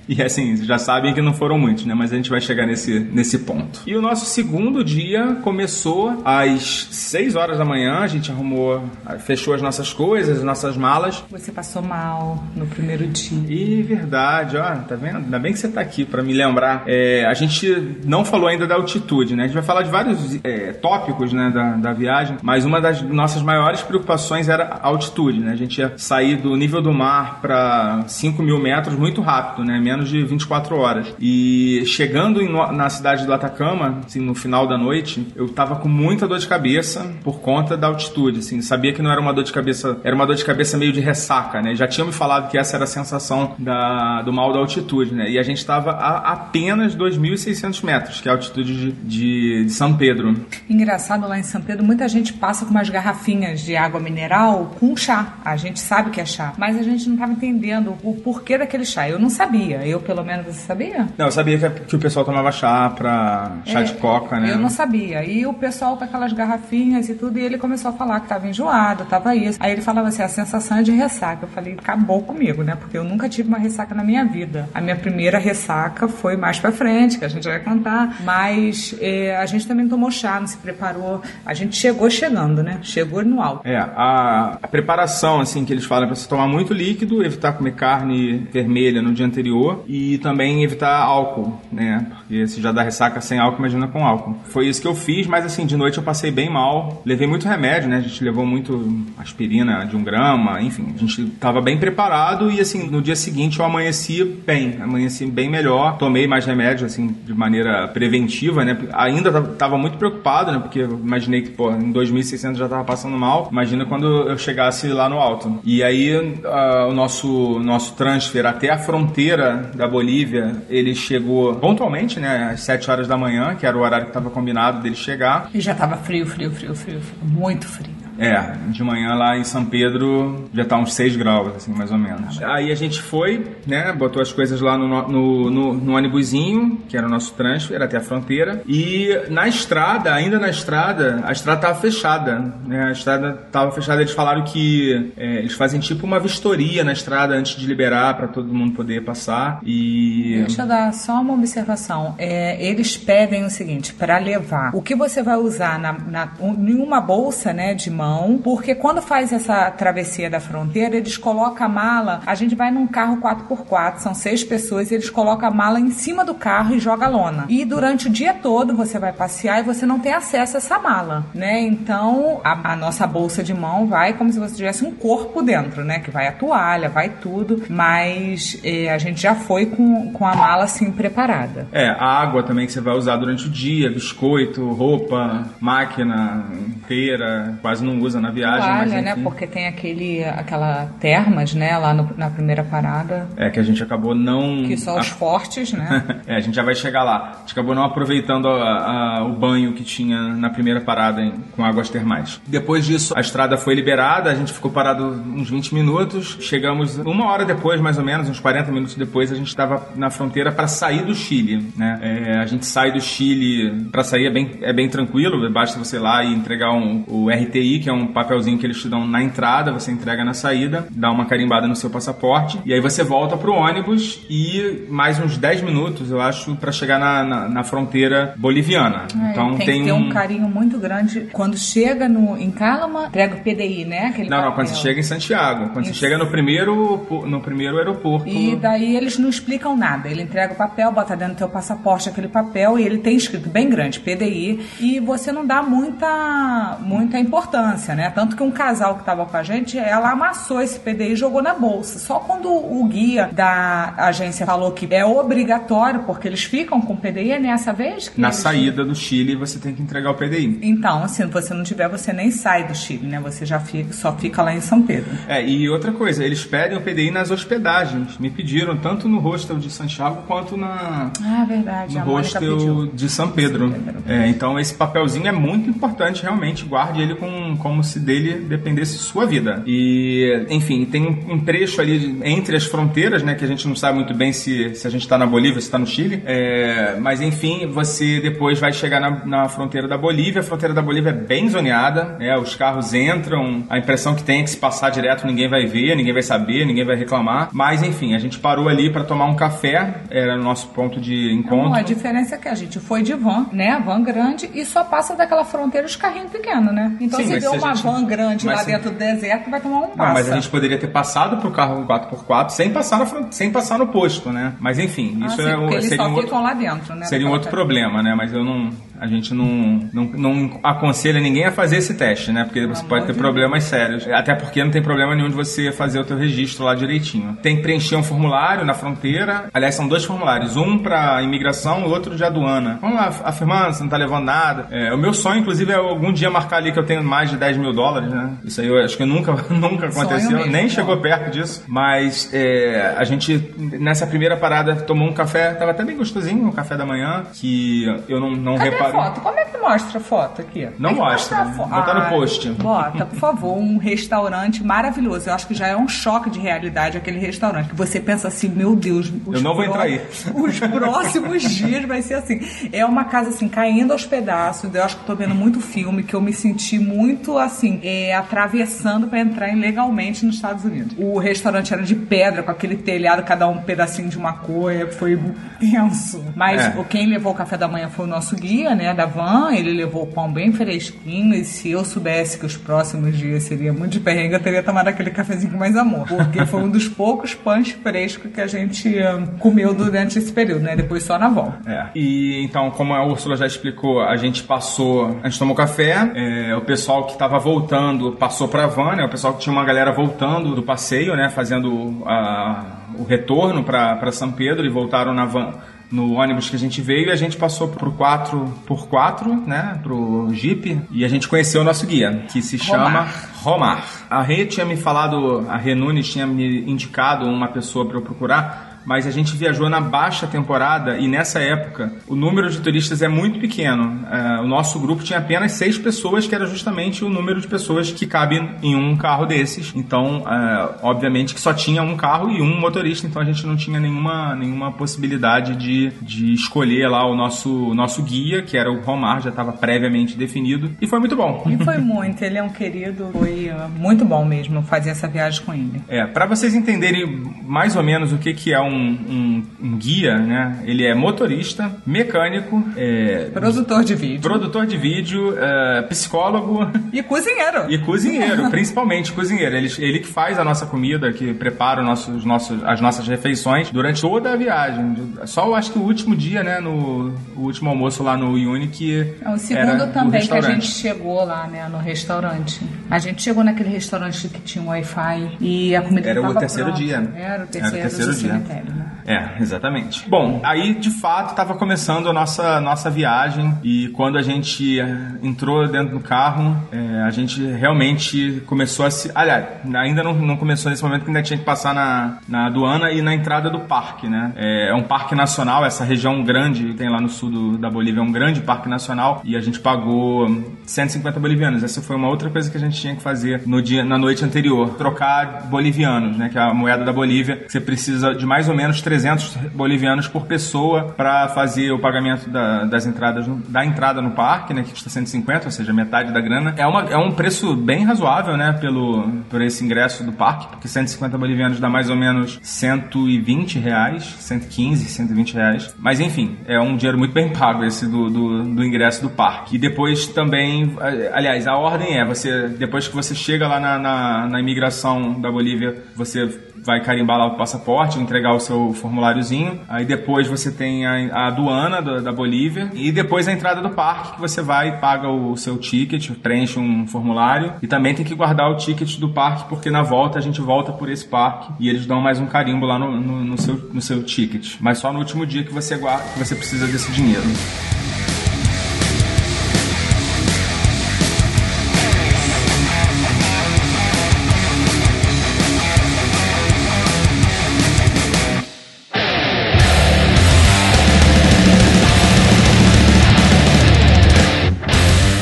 [0.08, 1.94] E assim, já sabem que não foram muitos, né?
[1.94, 3.80] Mas a gente vai chegar nesse, nesse ponto.
[3.86, 7.98] E o nosso segundo dia começou às 6 horas da manhã.
[7.98, 8.84] A gente arrumou,
[9.20, 11.24] fechou as nossas coisas, as nossas malas.
[11.30, 13.44] Você passou mal no primeiro dia.
[13.48, 15.18] E verdade, ó, tá vendo?
[15.18, 16.84] Ainda bem que você tá aqui pra me lembrar.
[16.86, 19.44] É, a gente não falou ainda da altitude, né?
[19.44, 23.02] A gente vai falar de vários é, tópicos, né, da, da viagem, mas uma das
[23.02, 25.52] nossas maiores preocupações era a altitude, né?
[25.52, 29.78] A gente ia sair do nível do mar pra 5 mil metros muito rápido, né?
[29.96, 31.14] Menos de 24 horas.
[31.18, 35.88] E chegando em, na cidade do Atacama, assim, no final da noite, eu tava com
[35.88, 39.42] muita dor de cabeça por conta da altitude, assim, sabia que não era uma dor
[39.42, 41.74] de cabeça, era uma dor de cabeça meio de ressaca, né?
[41.74, 45.30] Já tinham me falado que essa era a sensação da, do mal da altitude, né?
[45.30, 49.72] E a gente estava a apenas 2.600 metros, que é a altitude de, de, de
[49.72, 50.36] São Pedro.
[50.68, 54.94] Engraçado lá em São Pedro, muita gente passa com umas garrafinhas de água mineral com
[54.94, 55.38] chá.
[55.42, 58.84] A gente sabe que é chá, mas a gente não estava entendendo o porquê daquele
[58.84, 59.08] chá.
[59.08, 59.85] Eu não sabia.
[59.86, 61.06] Eu, pelo menos, você sabia?
[61.16, 64.52] Não, eu sabia que, que o pessoal tomava chá pra chá É, de coca, né?
[64.52, 65.24] Eu não sabia.
[65.24, 68.46] E o pessoal com aquelas garrafinhas e tudo, e ele começou a falar que tava
[68.48, 69.58] enjoado, tava isso.
[69.60, 71.44] Aí ele falava assim, a sensação é de ressaca.
[71.44, 72.74] Eu falei, acabou comigo, né?
[72.74, 74.68] Porque eu nunca tive uma ressaca na minha vida.
[74.74, 78.16] A minha primeira ressaca foi mais pra frente, que a gente vai contar.
[78.24, 81.22] Mas eh, a gente também tomou chá, não se preparou.
[81.44, 82.78] A gente chegou chegando, né?
[82.82, 83.66] Chegou no alto.
[83.66, 87.52] É, a, a preparação, assim, que eles falam é pra você tomar muito líquido, evitar
[87.52, 92.06] comer carne vermelha no dia anterior e também evitar álcool, né?
[92.18, 94.36] Porque se já dá ressaca sem álcool, imagina com álcool.
[94.44, 97.02] Foi isso que eu fiz, mas assim, de noite eu passei bem mal.
[97.04, 97.96] Levei muito remédio, né?
[97.98, 100.86] A gente levou muito aspirina de um grama, enfim.
[100.94, 105.48] A gente tava bem preparado e assim, no dia seguinte eu amanheci bem, amanheci bem
[105.50, 105.96] melhor.
[105.98, 108.76] Tomei mais remédio, assim, de maneira preventiva, né?
[108.92, 110.58] Ainda tava- muito preocupado, né?
[110.58, 113.48] Porque imaginei que, pô, em 2600 já tava passando mal.
[113.52, 115.60] Imagina quando eu chegasse lá no alto.
[115.64, 122.20] E aí, ah, o nosso, nosso transfer até a fronteira da Bolívia, ele chegou pontualmente,
[122.20, 122.50] né?
[122.52, 125.50] Às 7 horas da manhã, que era o horário que tava combinado dele chegar.
[125.52, 127.18] E já tava frio, frio, frio, frio, frio.
[127.22, 128.05] Muito frio.
[128.18, 131.98] É, de manhã lá em São Pedro já tá uns 6 graus, assim, mais ou
[131.98, 132.42] menos.
[132.42, 136.96] Aí a gente foi, né, botou as coisas lá no, no, no, no ônibusinho, que
[136.96, 138.62] era o nosso transfer, até a fronteira.
[138.66, 144.00] E na estrada, ainda na estrada, a estrada tava fechada, né, a estrada tava fechada.
[144.00, 148.28] Eles falaram que é, eles fazem tipo uma vistoria na estrada antes de liberar para
[148.28, 149.60] todo mundo poder passar.
[149.64, 150.42] E...
[150.46, 152.14] Deixa eu dar só uma observação.
[152.18, 156.74] É, eles pedem o seguinte, para levar o que você vai usar na, na, em
[156.74, 158.05] uma bolsa né, de mão,
[158.42, 162.86] porque quando faz essa travessia da fronteira, eles colocam a mala, a gente vai num
[162.86, 166.78] carro 4x4, são seis pessoas, e eles colocam a mala em cima do carro e
[166.78, 167.46] joga lona.
[167.48, 170.78] E durante o dia todo você vai passear e você não tem acesso a essa
[170.78, 171.60] mala, né?
[171.60, 175.84] Então a, a nossa bolsa de mão vai como se você tivesse um corpo dentro,
[175.84, 176.00] né?
[176.00, 180.34] Que vai a toalha, vai tudo, mas eh, a gente já foi com, com a
[180.34, 181.66] mala assim preparada.
[181.72, 187.58] É, a água também que você vai usar durante o dia, biscoito, roupa, máquina inteira,
[187.62, 189.12] quase não usa na viagem, mas Toalha, né?
[189.12, 189.22] enfim.
[189.22, 191.76] Porque tem aquele, aquela termas, né?
[191.78, 194.64] Lá no- na primeira parada, É que a gente acabou não.
[194.64, 196.04] que só os fortes, né?
[196.26, 197.32] É, a gente já vai chegar lá.
[197.36, 201.32] A gente acabou não aproveitando a- a- o banho que tinha na primeira parada em-
[201.54, 202.40] com águas termais.
[202.46, 205.04] Depois disso, a estrada foi liberada, a gente ficou parado
[205.34, 206.36] uns 20 minutos.
[206.40, 210.10] Chegamos uma hora depois, mais ou menos, uns 40 minutos depois, a gente estava na
[210.10, 211.66] fronteira para sair do Chile.
[211.76, 211.98] Né?
[212.02, 215.96] É, a gente sai do Chile, para sair é bem, é bem tranquilo, basta você
[215.96, 219.06] ir lá e entregar um, o RTI, que é um papelzinho que eles te dão
[219.06, 223.04] na entrada, você entrega na saída, dá uma carimbada no seu passaporte, e aí você
[223.04, 227.62] volta pro ônibus e mais uns 10 minutos, eu acho, para chegar na, na, na
[227.62, 229.06] fronteira boliviana.
[229.14, 230.08] É, então tem, tem, que ter um um.
[230.08, 231.28] carinho muito grande.
[231.32, 234.06] Quando chega no, em Calama, entrega o PDI, né?
[234.06, 234.74] Aquele Não, não, quando papel.
[234.74, 235.68] você chega em Santiago.
[235.68, 235.94] Quando Isso.
[235.94, 238.28] você chega no primeiro, no primeiro aeroporto.
[238.28, 240.08] E daí eles não explicam nada.
[240.08, 243.48] Ele entrega o papel, bota dentro do teu passaporte aquele papel e ele tem escrito
[243.48, 248.10] bem grande, PDI, e você não dá muita, muita importância, né?
[248.10, 251.42] Tanto que um casal que estava com a gente, ela amassou esse PDI e jogou
[251.42, 251.98] na bolsa.
[251.98, 257.32] Só quando o guia da agência falou que é obrigatório, porque eles ficam com PDI,
[257.32, 260.58] é nessa vez que Na eles- saída do Chile, você tem que entregar o PDI.
[260.62, 263.20] Então, se você não tiver, você nem sai do Chile, né?
[263.20, 265.10] Você já fica, só fica lá em São Pedro.
[265.28, 268.18] É, e outra coisa, eles pedem o PDI nas hospedagens.
[268.18, 271.98] Me pediram tanto no hostel de Santiago quanto na, Ah, verdade.
[271.98, 273.74] no hostel de São Pedro.
[274.06, 276.64] É, então esse papelzinho é muito importante, realmente.
[276.64, 279.62] Guarde ele com, como se dele dependesse sua vida.
[279.66, 283.34] E, enfim, tem um, trecho ali de- entre as fronteiras, né?
[283.34, 285.66] Que a gente não sabe muito bem se, se a gente está na Bolívia, se
[285.66, 286.22] está no Chile.
[286.24, 290.40] É, mas, enfim, você depois vai chegar na, na fronteira da Bolívia.
[290.40, 292.36] A fronteira da Bolívia é bem zoneada, né?
[292.38, 295.96] Os carros entram, a impressão que tem é que se passar direto ninguém vai ver,
[295.96, 297.48] ninguém vai saber, ninguém vai reclamar.
[297.52, 301.32] Mas, enfim, a gente parou ali para tomar um café, era o nosso ponto de
[301.32, 301.70] encontro.
[301.70, 303.82] Não, a diferença é que a gente foi de van, né?
[303.84, 306.96] Van grande, e só passa daquela fronteira os carrinhos pequenos, né?
[307.00, 309.60] Então Sim, você a uma gente- van grande mas lá se- dentro do deserto, vai
[309.60, 310.12] tomar um Não, passa.
[310.12, 313.86] mas a gente poderia ter passado pro carro 4x4 sem passar, na sem passar no
[313.88, 314.54] posto, né?
[314.60, 317.06] Mas enfim, Ah, isso sim, é, eles seria só um outro ficam lá dentro, né?
[317.06, 318.14] Seria um outro problema, né?
[318.16, 318.70] Mas eu não.
[318.98, 319.46] A gente não,
[319.92, 322.44] não, não aconselha ninguém a fazer esse teste, né?
[322.44, 324.08] Porque você pode ter de problemas sérios.
[324.08, 327.36] Até porque não tem problema nenhum de você fazer o teu registro lá direitinho.
[327.42, 329.50] Tem que preencher um formulário na fronteira.
[329.52, 330.56] Aliás, são dois formulários.
[330.56, 332.78] Um pra imigração e outro de aduana.
[332.80, 334.66] Vamos lá, afirmando, você não tá levando nada.
[334.70, 337.35] É, o meu sonho, inclusive, é algum dia marcar ali que eu tenho mais de
[337.36, 338.30] 10 mil dólares, né?
[338.44, 340.30] Isso aí eu acho que nunca, nunca aconteceu.
[340.38, 341.64] mesmo, Nem chegou perto disso.
[341.66, 345.52] Mas é, a gente, nessa primeira parada, tomou um café.
[345.54, 347.24] Tava até bem gostosinho, um café da manhã.
[347.32, 348.92] Que eu não, não Cadê a reparei.
[348.92, 349.20] foto?
[349.20, 350.68] Como é que mostra a foto aqui?
[350.78, 351.44] Não Tem mostra.
[351.46, 352.48] fo- Botar no post.
[352.52, 355.28] Bota, por favor, um restaurante maravilhoso.
[355.28, 357.68] Eu acho que já é um choque de realidade aquele restaurante.
[357.68, 359.12] Que você pensa assim, meu Deus.
[359.32, 360.00] Eu não vou entrar aí.
[360.34, 362.40] Os próximos dias vai ser assim.
[362.72, 364.72] É uma casa assim, caindo aos pedaços.
[364.74, 369.06] Eu acho que tô vendo muito filme, que eu me senti muito assim, é, atravessando
[369.08, 370.94] para entrar ilegalmente nos Estados Unidos.
[370.98, 374.72] O restaurante era de pedra, com aquele telhado, cada um pedacinho de uma cor.
[374.72, 375.18] é, Foi
[375.58, 376.24] tenso.
[376.34, 376.78] Mas É.
[376.78, 379.52] o quem levou o café da manhã foi o nosso guia, né, da van.
[379.52, 381.34] Ele levou o pão bem fresquinho.
[381.34, 384.88] E se eu soubesse que os próximos dias seria muito de perrengue, eu teria tomado
[384.88, 386.06] aquele cafezinho com mais amor.
[386.06, 390.62] Porque foi um dos poucos pães frescos que a gente ah, comeu durante esse período,
[390.62, 390.76] né?
[390.76, 391.54] Depois só na van.
[391.66, 391.86] É.
[391.94, 396.54] E então, como a Úrsula já explicou, a gente passou, a gente tomou café, é,
[396.56, 399.04] o pessoal que estava voltando passou pra van, né?
[399.04, 401.28] O pessoal que tinha uma galera voltando do passeio, né?
[401.30, 402.64] Fazendo a-
[402.98, 405.54] o retorno para São Pedro e voltaram na van.
[405.90, 409.78] No ônibus que a gente veio, e a gente passou pro 4x4, né?
[409.82, 413.30] Pro Jeep, e a gente conheceu o nosso guia, que se chama Romar.
[413.42, 413.84] Romar.
[414.10, 418.02] A Rê tinha me falado, a Rê Nunes tinha me indicado uma pessoa para eu
[418.02, 423.02] procurar, mas a gente viajou na baixa temporada e nessa época o número de turistas
[423.02, 424.06] é muito pequeno.
[424.10, 427.90] É, o nosso grupo tinha apenas seis pessoas, que era justamente o número de pessoas
[427.90, 429.72] que cabe em um carro desses.
[429.74, 433.56] Então, é, obviamente que só tinha um carro e um motorista, então a gente não
[433.56, 438.80] tinha nenhuma, nenhuma possibilidade de, de escolher lá o nosso, nosso guia, que era o
[438.80, 441.42] Romar, já estava previamente definido, e foi muito bom.
[441.46, 445.42] E foi muito, ele é um querido, foi ah, muito bom mesmo fazer essa viagem
[445.44, 445.82] com ele.
[445.88, 447.06] É, para vocês entenderem
[447.44, 450.60] mais ou menos o que, que é um, um- um guia, né?
[450.64, 454.20] Ele é motorista, mecânico, é, Produtor de vídeo.
[454.20, 457.70] produtor de vídeo, é, psicólogo E cozinheiro.
[457.70, 459.56] e cozinheiro, principalmente cozinheiro.
[459.56, 463.70] Ele, ele que faz a nossa comida, que prepara os nossos, nossos, as nossas refeições
[463.70, 464.96] durante toda a viagem.
[465.24, 466.60] Só eu acho que o último dia, né?
[466.60, 470.32] No o último almoço lá no Uni que É o era segundo do também que
[470.34, 472.60] a gente chegou lá, né, no restaurante.
[472.90, 476.70] A gente chegou naquele restaurante que tinha um Wi-Fi e a comida Era o terceiro
[476.70, 476.84] pronta.
[476.84, 477.10] dia.
[477.16, 478.32] Era o terceiro, Era o terceiro dia.
[478.32, 478.86] cemitério, né?
[479.06, 480.08] É, exatamente.
[480.08, 484.96] Bom, aí de fato estava começando a nossa, nossa viagem e quando a gente eh,
[485.22, 489.10] entrou dentro do carro, eh, a gente realmente começou a se.
[489.14, 492.90] Aliás, ainda não, não começou nesse momento que ainda tinha que passar na, na aduana
[492.90, 494.32] e na entrada do parque, né?
[494.36, 498.00] É, é um parque nacional, essa região grande, tem lá no sul do- da Bolívia,
[498.00, 500.26] é um grande parque nacional e a gente pagou
[500.64, 501.62] 150 bolivianos.
[501.62, 504.24] Essa foi uma outra coisa que a gente tinha que fazer no dia, na noite
[504.24, 506.28] anterior, trocar bolivianos, né?
[506.28, 507.44] Que é a moeda da Bolívia.
[507.46, 512.64] Você precisa de mais ou menos 300 bolivianos por pessoa para fazer o pagamento da-
[512.64, 514.62] das entradas, no- da entrada no parque, né?
[514.62, 516.54] Que custa 150, ou seja, metade da grana.
[516.56, 518.52] É, uma, é um preço bem razoável, né?
[518.60, 524.04] Pelo, por esse ingresso do parque, porque 150 bolivianos dá mais ou menos 120 reais,
[524.18, 525.74] 115, 120 reais.
[525.78, 529.56] Mas enfim, é um dinheiro muito bem pago esse do, do, do ingresso do parque.
[529.56, 530.74] E depois também,
[531.12, 535.30] aliás, a ordem é, você depois que você chega lá na, na, na imigração da
[535.30, 536.26] Bolívia, você
[536.66, 539.60] vai carimbar lá o passaporte, entregar o seu formuláriozinho.
[539.68, 543.70] Aí depois você tem a, a aduana da, da Bolívia e depois a entrada do
[543.70, 548.04] parque que você vai e paga o seu ticket, preenche um formulário e também tem
[548.04, 551.52] que guardar o ticket do parque porque na volta a gente volta por esse parque
[551.60, 554.56] e eles dão mais um carimbo lá no, no, no seu, no seu ticket.
[554.60, 557.22] Mas só no último dia que você guarda, que você precisa desse dinheiro.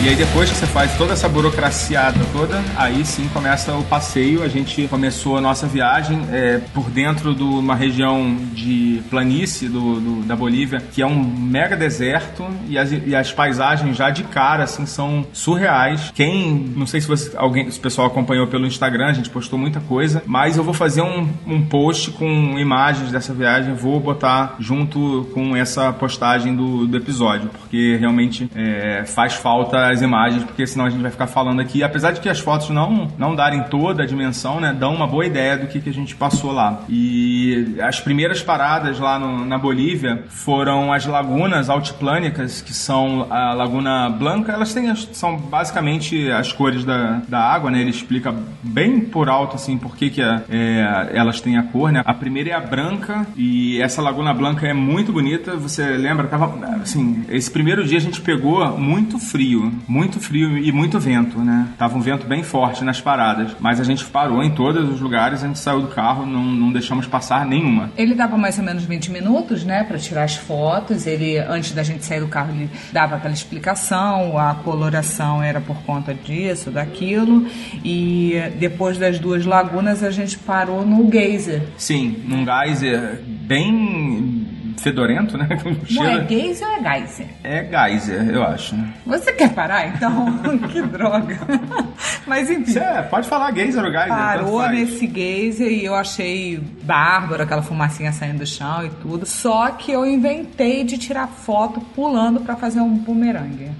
[0.04, 4.42] E aí depois que você faz toda essa burocraciada toda, aí sim começa o passeio.
[4.42, 9.98] A gente começou a nossa viagem é, por dentro de uma região de planície do,
[10.00, 14.24] do- da Bolívia, que é um mega deserto e as, e as paisagens já de
[14.24, 16.12] cara assim são surreais.
[16.14, 19.58] Quem, não sei se você, alguém, se o pessoal acompanhou pelo Instagram, a gente postou
[19.58, 24.56] muita coisa, mas eu vou fazer um, um post com imagens dessa viagem, vou botar
[24.60, 30.66] junto com essa postagem do, do episódio, porque realmente é, faz falta as imagens, porque
[30.66, 31.82] senão a gente vai ficar falando aqui.
[31.82, 34.74] Apesar de que as fotos não, não darem toda a dimensão, né?
[34.78, 36.82] Dão uma boa ideia do que, que a gente passou lá.
[36.88, 43.52] E as primeiras paradas lá no- na Bolívia foram as lagunas altiplânicas, que são a
[43.54, 44.52] Laguna Blanca.
[44.52, 47.80] Elas têm, são basicamente as cores da, da água, né?
[47.80, 51.92] Ele explica bem por alto, assim, por que, que a- é, elas têm a cor,
[51.92, 52.02] né?
[52.04, 55.56] A primeira é a branca e essa Laguna Blanca é muito bonita.
[55.56, 56.26] Você lembra?
[56.26, 61.38] Tava, assim, esse primeiro dia a gente pegou muito frio, muito frio e muito vento,
[61.38, 61.68] né?
[61.78, 65.42] Tava um vento bem forte nas paradas, mas a gente parou em todos os lugares,
[65.42, 67.90] a gente saiu do carro, não, não deixamos passar nenhuma.
[67.96, 71.06] Ele dava mais ou menos 20 minutos, né, para tirar as fotos.
[71.06, 75.76] Ele, antes da gente sair do carro, ele dava aquela explicação, a coloração era por
[75.82, 77.46] conta disso, daquilo.
[77.84, 81.62] E depois das duas lagunas, a gente parou no geyser.
[81.76, 85.48] Sim, num geyser bem fedorento, né?
[85.90, 87.26] Não é geyser ou é geyser?
[87.42, 88.76] É geyser, eu acho.
[89.06, 90.38] Você quer parar, então?
[90.70, 91.38] que droga.
[92.26, 92.78] Mas enfim.
[92.78, 98.12] É, pode falar geyser ou geyser, Parou nesse geyser e eu achei bárbaro aquela fumacinha
[98.12, 99.26] saindo do chão e tudo.
[99.26, 103.70] Só que eu inventei de tirar foto pulando pra fazer um bumerangue.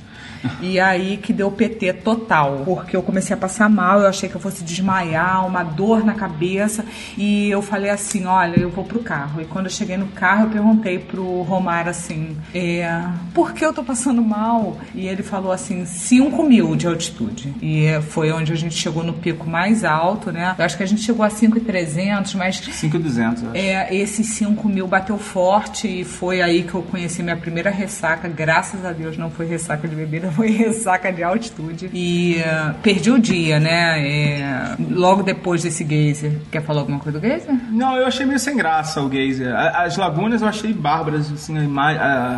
[0.60, 4.34] E aí que deu PT total, porque eu comecei a passar mal, eu achei que
[4.34, 6.84] eu fosse desmaiar, uma dor na cabeça,
[7.16, 9.40] e eu falei assim, olha, eu vou pro carro.
[9.40, 13.02] E quando eu cheguei no carro, eu perguntei pro Romar assim, é,
[13.32, 14.78] por que eu tô passando mal?
[14.94, 17.54] E ele falou assim, 5 mil de altitude.
[17.62, 20.54] E foi onde a gente chegou no pico mais alto, né?
[20.58, 23.58] Eu acho que a gente chegou a 5,300, mas 5,200, eu acho.
[23.58, 28.28] é, esses 5 mil bateu forte e foi aí que eu conheci minha primeira ressaca.
[28.28, 31.90] Graças a Deus não foi ressaca de bebida, foi ressaca de altitude.
[31.92, 34.00] E eh, perdi o dia, né?
[34.00, 36.32] É, logo depois desse geyser.
[36.50, 37.54] Quer falar alguma coisa do geyser?
[37.70, 39.54] Não, eu achei meio sem graça o geyser.
[39.54, 41.54] As lagunas eu achei bárbaras, assim,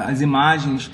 [0.07, 0.91] as imagens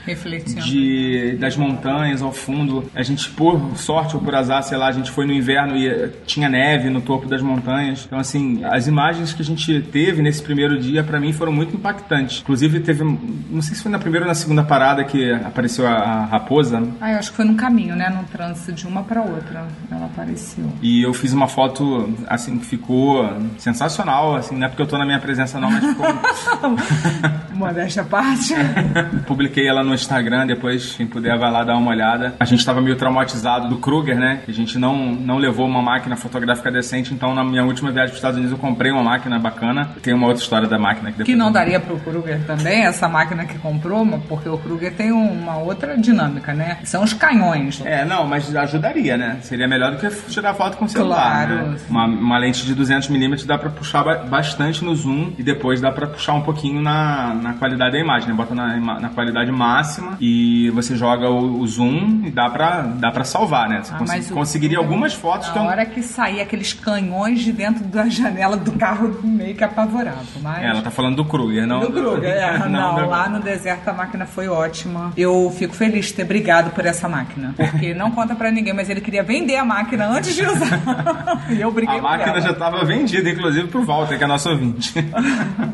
[0.65, 2.91] de, das montanhas ao fundo.
[2.95, 5.89] A gente, por sorte ou por azar, sei lá, a gente foi no inverno e
[5.89, 8.05] eh, tinha neve no topo das montanhas.
[8.07, 11.75] Então, assim, as imagens que a gente teve nesse primeiro dia, pra mim, foram muito
[11.75, 12.41] impactantes.
[12.41, 15.93] Inclusive, teve, não sei se foi na primeira ou na segunda parada que apareceu a,
[15.93, 16.83] a raposa.
[17.01, 18.09] Ah, eu acho que foi num caminho, né?
[18.09, 19.67] Num trânsito de uma pra outra.
[19.91, 20.71] Ela apareceu.
[20.83, 23.29] E eu fiz uma foto, assim, que ficou
[23.59, 26.07] sensacional, assim, não é porque eu tô na minha presença não, mas ficou...
[27.55, 28.55] Modéstia à parte.
[29.27, 32.35] Publiquei ela no Instagram, depois quem puder vai lá dar uma olhada.
[32.41, 34.41] A gente tava meio traumatizado do Kruger, né?
[34.49, 38.15] A gente não, não levou uma máquina fotográfica decente, então na minha última viagem para
[38.15, 39.91] os Estados Unidos eu comprei uma máquina bacana.
[40.03, 41.27] Tem uma outra história da máquina que depois...
[41.27, 45.59] Que não daria pro Kruger também, essa máquina que comprou, porque o Kruger tem uma
[45.59, 46.72] outra dinâmica, né?
[46.85, 47.81] São os canhões.
[47.85, 49.39] É, não, mas ajudaria, né?
[49.43, 51.67] Seria melhor do que tirar foto com celular, Claro.
[51.71, 51.77] né?
[51.89, 55.91] Uma, uma lente de 200mm dá pra puxar ba- bastante no zoom e depois dá
[55.91, 58.35] pra puxar um pouquinho na, na qualidade da imagem, né?
[58.35, 63.11] Bota na, na qualidade máxima e você joga o, o zoom e dá pra, dá
[63.11, 63.81] pra salvar, né?
[63.83, 65.69] Você Ah, cons- o conseguiria algumas fotos que Na eu...
[65.69, 70.19] hora que sair aqueles canhões de dentro da janela do carro, meio que apavorado.
[70.43, 70.63] Mas...
[70.63, 72.69] É, Ela tá falando do Kruger, não Do Kruger, é.
[72.69, 75.13] Não, do- lá no deserto a máquina foi ótima.
[75.17, 77.55] Eu fico feliz de ter brigado por essa máquina.
[77.57, 80.81] Porque não conta pra ninguém, mas ele queria vender a máquina antes de usar.
[81.51, 82.41] e eu briguei A máquina ela.
[82.41, 84.93] já estava vendida, inclusive, pro Walter, que é nosso ouvinte.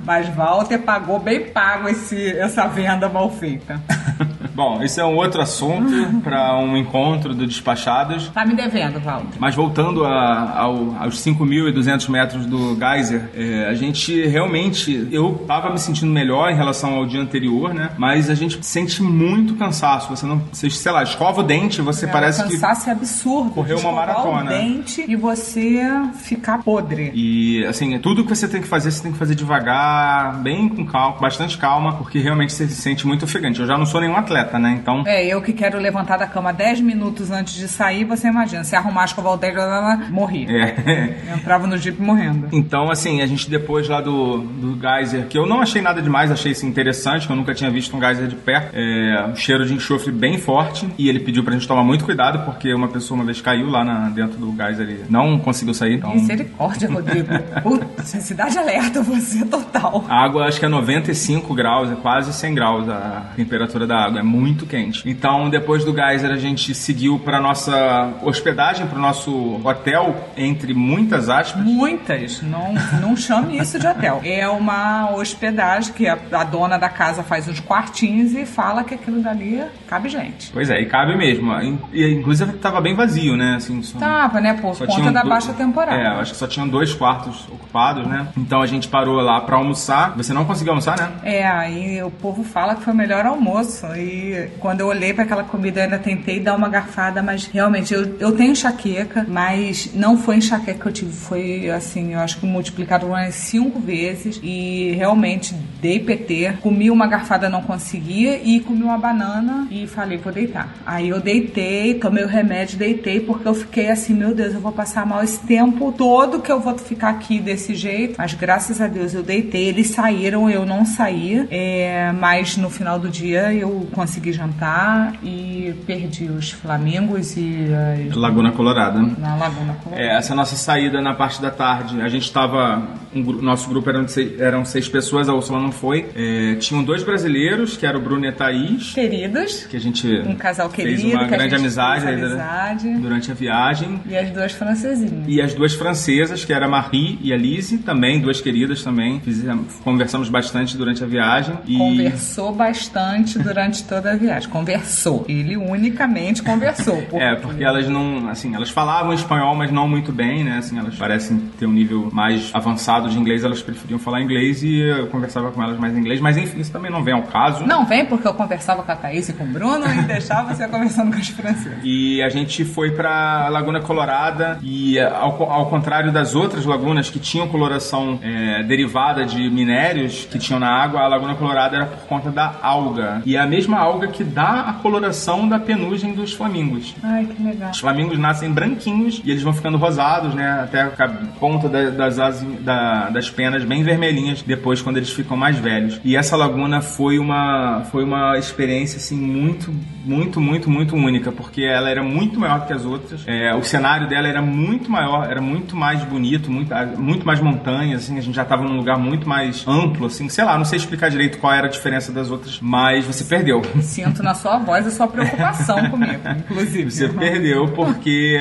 [0.04, 3.80] Mas Walter pagou bem pago esse, essa venda mal feita.
[4.58, 5.92] Bom, esse é um outro assunto
[6.24, 8.28] para um encontro do Despachados.
[8.34, 9.38] Tá me devendo, Walter.
[9.38, 15.70] Mas voltando a- ao- aos 5.200 metros do geyser, é, a gente realmente, eu tava
[15.70, 17.90] me sentindo melhor em relação ao dia anterior, né?
[17.96, 20.08] Mas a gente sente muito cansaço.
[20.10, 23.50] Você não, você, sei lá, escova o dente, você parece o que cansaço é absurdo.
[23.50, 24.44] correu uma maratona.
[24.46, 25.82] o dente e você
[26.16, 27.12] ficar podre.
[27.14, 30.84] E assim, tudo que você tem que fazer, você tem que fazer devagar, bem com
[30.84, 33.60] calma, bastante calma, porque realmente você se sente muito ofegante.
[33.60, 34.78] Eu já não sou nenhum atleta, né?
[34.80, 35.02] Então.
[35.04, 38.76] É, eu que quero levantar da cama 10 minutos antes de sair, você imagina, se
[38.76, 40.46] arrumar a escovar o dente, lá, lá, lá, morri.
[40.48, 41.16] É.
[41.28, 42.48] Eu entrava no jeep morrendo.
[42.52, 46.30] Então, assim, a gente depois lá do, do geyser, que eu não achei nada demais,
[46.30, 48.70] achei isso interessante, que eu nunca tinha visto um geyser de perto.
[48.74, 50.88] É, um cheiro de enxofre bem forte.
[50.96, 53.84] E ele pediu pra gente tomar muito cuidado, porque uma pessoa uma vez caiu lá
[53.84, 55.94] na- dentro do geyser e não conseguiu sair.
[55.94, 57.28] Então, Misericórdia, Rodrigo.
[57.62, 60.04] Putz, cidade alerta você total.
[60.08, 64.20] a água acho que é 95 graus, é quase 100 graus a temperatura da água,
[64.20, 65.08] é muito quente.
[65.08, 70.72] Então, depois do geyser, a gente seguiu para nossa hospedagem, para o nosso hotel, entre
[70.74, 71.62] muitas aspas.
[71.64, 74.20] Muitas, não, não chame isso de hotel.
[74.38, 78.94] É uma hospedagem que a, a dona da casa faz uns quartinhos e fala que
[78.94, 80.50] aquilo dali cabe gente.
[80.52, 81.50] Pois é, e cabe mesmo.
[81.92, 83.54] E, inclusive, estava bem vazio, né?
[83.56, 84.54] Assim, só- Tava, né?
[84.54, 85.96] Por conta da do- baixa temporada.
[86.00, 88.28] É, acho que só tinham dois quartos ocupados, né?
[88.36, 90.14] Então a gente parou lá pra almoçar.
[90.16, 91.10] Você não conseguiu almoçar, né?
[91.22, 93.86] É, aí o povo fala que foi o melhor almoço.
[93.96, 94.27] E
[94.58, 98.16] Quando eu olhei para aquela comida, eu ainda tentei dar uma garfada, mas realmente eu,
[98.18, 102.46] eu tenho enxaqueca, mas não foi enxaqueca que eu tive, foi assim, eu acho que
[102.46, 108.82] multiplicado umas cinco vezes e realmente dei PT, comi uma garfada, não conseguia e comi
[108.82, 110.74] uma banana e falei, vou deitar.
[110.84, 114.72] Aí eu deitei, tomei o remédio, deitei, porque eu fiquei assim, meu Deus, eu vou
[114.72, 118.16] passar mal esse tempo todo que eu vou ficar aqui desse jeito.
[118.18, 122.98] Mas graças a Deus eu deitei, eles saíram, eu não saí, é, mas no final
[122.98, 127.68] do dia eu consegui jantar e perdi os flamingos e
[128.08, 128.16] as...
[128.16, 129.00] Laguna Colorada.
[129.00, 130.02] na Laguna Colorada.
[130.02, 132.98] É, essa nossa saída na parte da tarde, a gente estava.
[133.14, 136.06] Um, nosso grupo eram seis, eram seis pessoas, a Úrsula não foi.
[136.14, 140.08] É, tinham dois brasileiros, que era o Bruno e a Thaís, Queridos, que a gente
[140.26, 142.94] um casal fez querido, uma que grande amizade, fez né, amizade.
[142.98, 144.00] durante a viagem.
[144.06, 145.24] E as duas francesinhas.
[145.26, 149.20] E as duas francesas, que era a Marie e a Lise, também, duas queridas também.
[149.20, 151.58] Fizemos, conversamos bastante durante a viagem.
[151.66, 154.48] E Conversou bastante durante toda a viagem.
[154.48, 155.24] Conversou.
[155.28, 156.98] Ele unicamente conversou.
[157.18, 160.58] É, porque elas não, assim, elas falavam espanhol, mas não muito bem, né?
[160.58, 164.78] Assim, elas parecem ter um nível mais avançado de inglês, elas preferiam falar inglês e
[164.80, 167.66] eu conversava com elas mais em inglês, mas enfim, isso também não vem ao caso.
[167.66, 170.68] Não vem porque eu conversava com a Thaís e com o Bruno e deixava você
[170.68, 171.78] conversando com as francesas.
[171.82, 177.10] E a gente foi pra Laguna Colorada e ao, co- ao contrário das outras lagunas
[177.10, 181.86] que tinham coloração é, derivada de minérios que tinham na água, a Laguna Colorada era
[181.86, 183.22] por conta da alga.
[183.26, 186.94] E é a mesma alga que dá a coloração da penugem dos flamingos.
[187.02, 187.70] Ai, que legal.
[187.70, 190.60] Os flamingos nascem branquinhos e eles vão ficando rosados, né?
[190.62, 191.08] Até a
[191.40, 196.00] ponta da- das, asas- da- das penas bem vermelhinhas depois quando eles ficam mais velhos.
[196.04, 199.72] E essa laguna foi uma, foi uma experiência assim muito,
[200.04, 203.22] muito, muito, muito única, porque ela era muito maior que as outras.
[203.26, 208.02] É, o cenário dela era muito maior, era muito mais bonito, muito, muito mais montanhas,
[208.04, 210.78] assim, a gente já estava num lugar muito mais amplo, assim, sei lá, não sei
[210.78, 213.62] explicar direito qual era a diferença das outras, mas você perdeu.
[213.82, 216.90] Sinto na sua voz a sua preocupação comigo, inclusive.
[216.90, 218.38] Você perdeu porque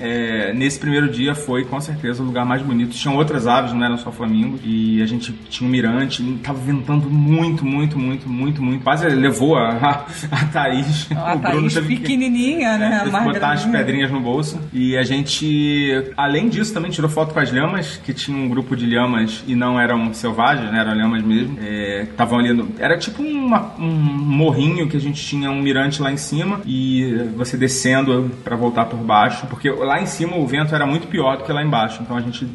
[0.00, 2.90] é, nesse primeiro dia foi com certeza o lugar mais bonito.
[2.90, 4.60] Tinham outras aves, não eram só flamingos.
[4.64, 8.82] E a gente tinha um mirante, e tava ventando muito, muito, muito, muito, muito.
[8.82, 9.90] Quase levou a, a,
[10.30, 11.08] a Thaís.
[11.16, 13.00] A Thaís teve que- pequenininha, né?
[13.04, 13.78] Teve que botar as magrelinha.
[13.84, 14.60] pedrinhas no bolso.
[14.72, 18.76] E a gente, além disso, também tirou foto com as lhamas, que tinha um grupo
[18.76, 20.80] de lhamas e não eram selvagens, né?
[20.80, 21.58] Eram lhamas mesmo.
[21.60, 22.68] É, Estavam ali no.
[22.78, 27.12] Era tipo uma- um morrinho que a gente tinha um mirante lá em cima e
[27.36, 29.46] você descendo pra voltar por baixo.
[29.46, 32.00] Porque lá em cima o vento era muito pior do que lá embaixo.
[32.02, 32.46] Então a gente,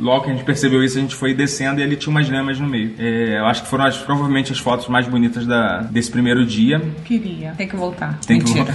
[0.00, 2.58] logo que a gente percebeu isso, a gente foi descendo e ali tinha umas lhamas
[2.60, 2.94] no meio.
[2.98, 6.80] É, eu acho que foram as- provavelmente as fotos mais bonitas da, desse primeiro dia.
[7.04, 7.52] Queria.
[7.56, 8.18] Tem que voltar.
[8.26, 8.74] Tem que Mentira.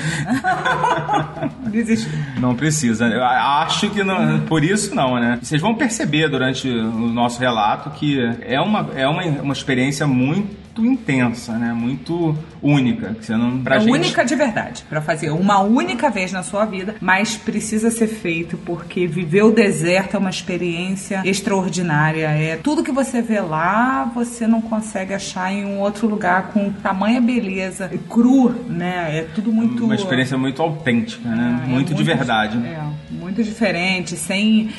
[1.69, 2.09] Desisti.
[2.39, 3.05] Não precisa.
[3.07, 5.39] Eu acho que não, por isso não, né?
[5.41, 10.57] Vocês vão perceber durante o nosso relato que é uma, é uma, uma experiência muito
[10.85, 11.73] intensa, né?
[11.73, 13.13] Muito única.
[13.13, 16.43] Que você não, pra é gente, única de verdade, pra fazer uma única vez na
[16.43, 22.27] sua vida, mas precisa ser feito porque viver o deserto é uma experiência extraordinária.
[22.27, 26.71] É tudo que você vê lá, você não consegue achar em um outro lugar com
[26.71, 29.19] tamanha beleza, cru, né?
[29.19, 31.59] É tudo muito Uma experiência muito autêntica, né?
[31.61, 32.57] Ah, é muito, de verdade.
[32.57, 34.69] É, muito diferente, sem.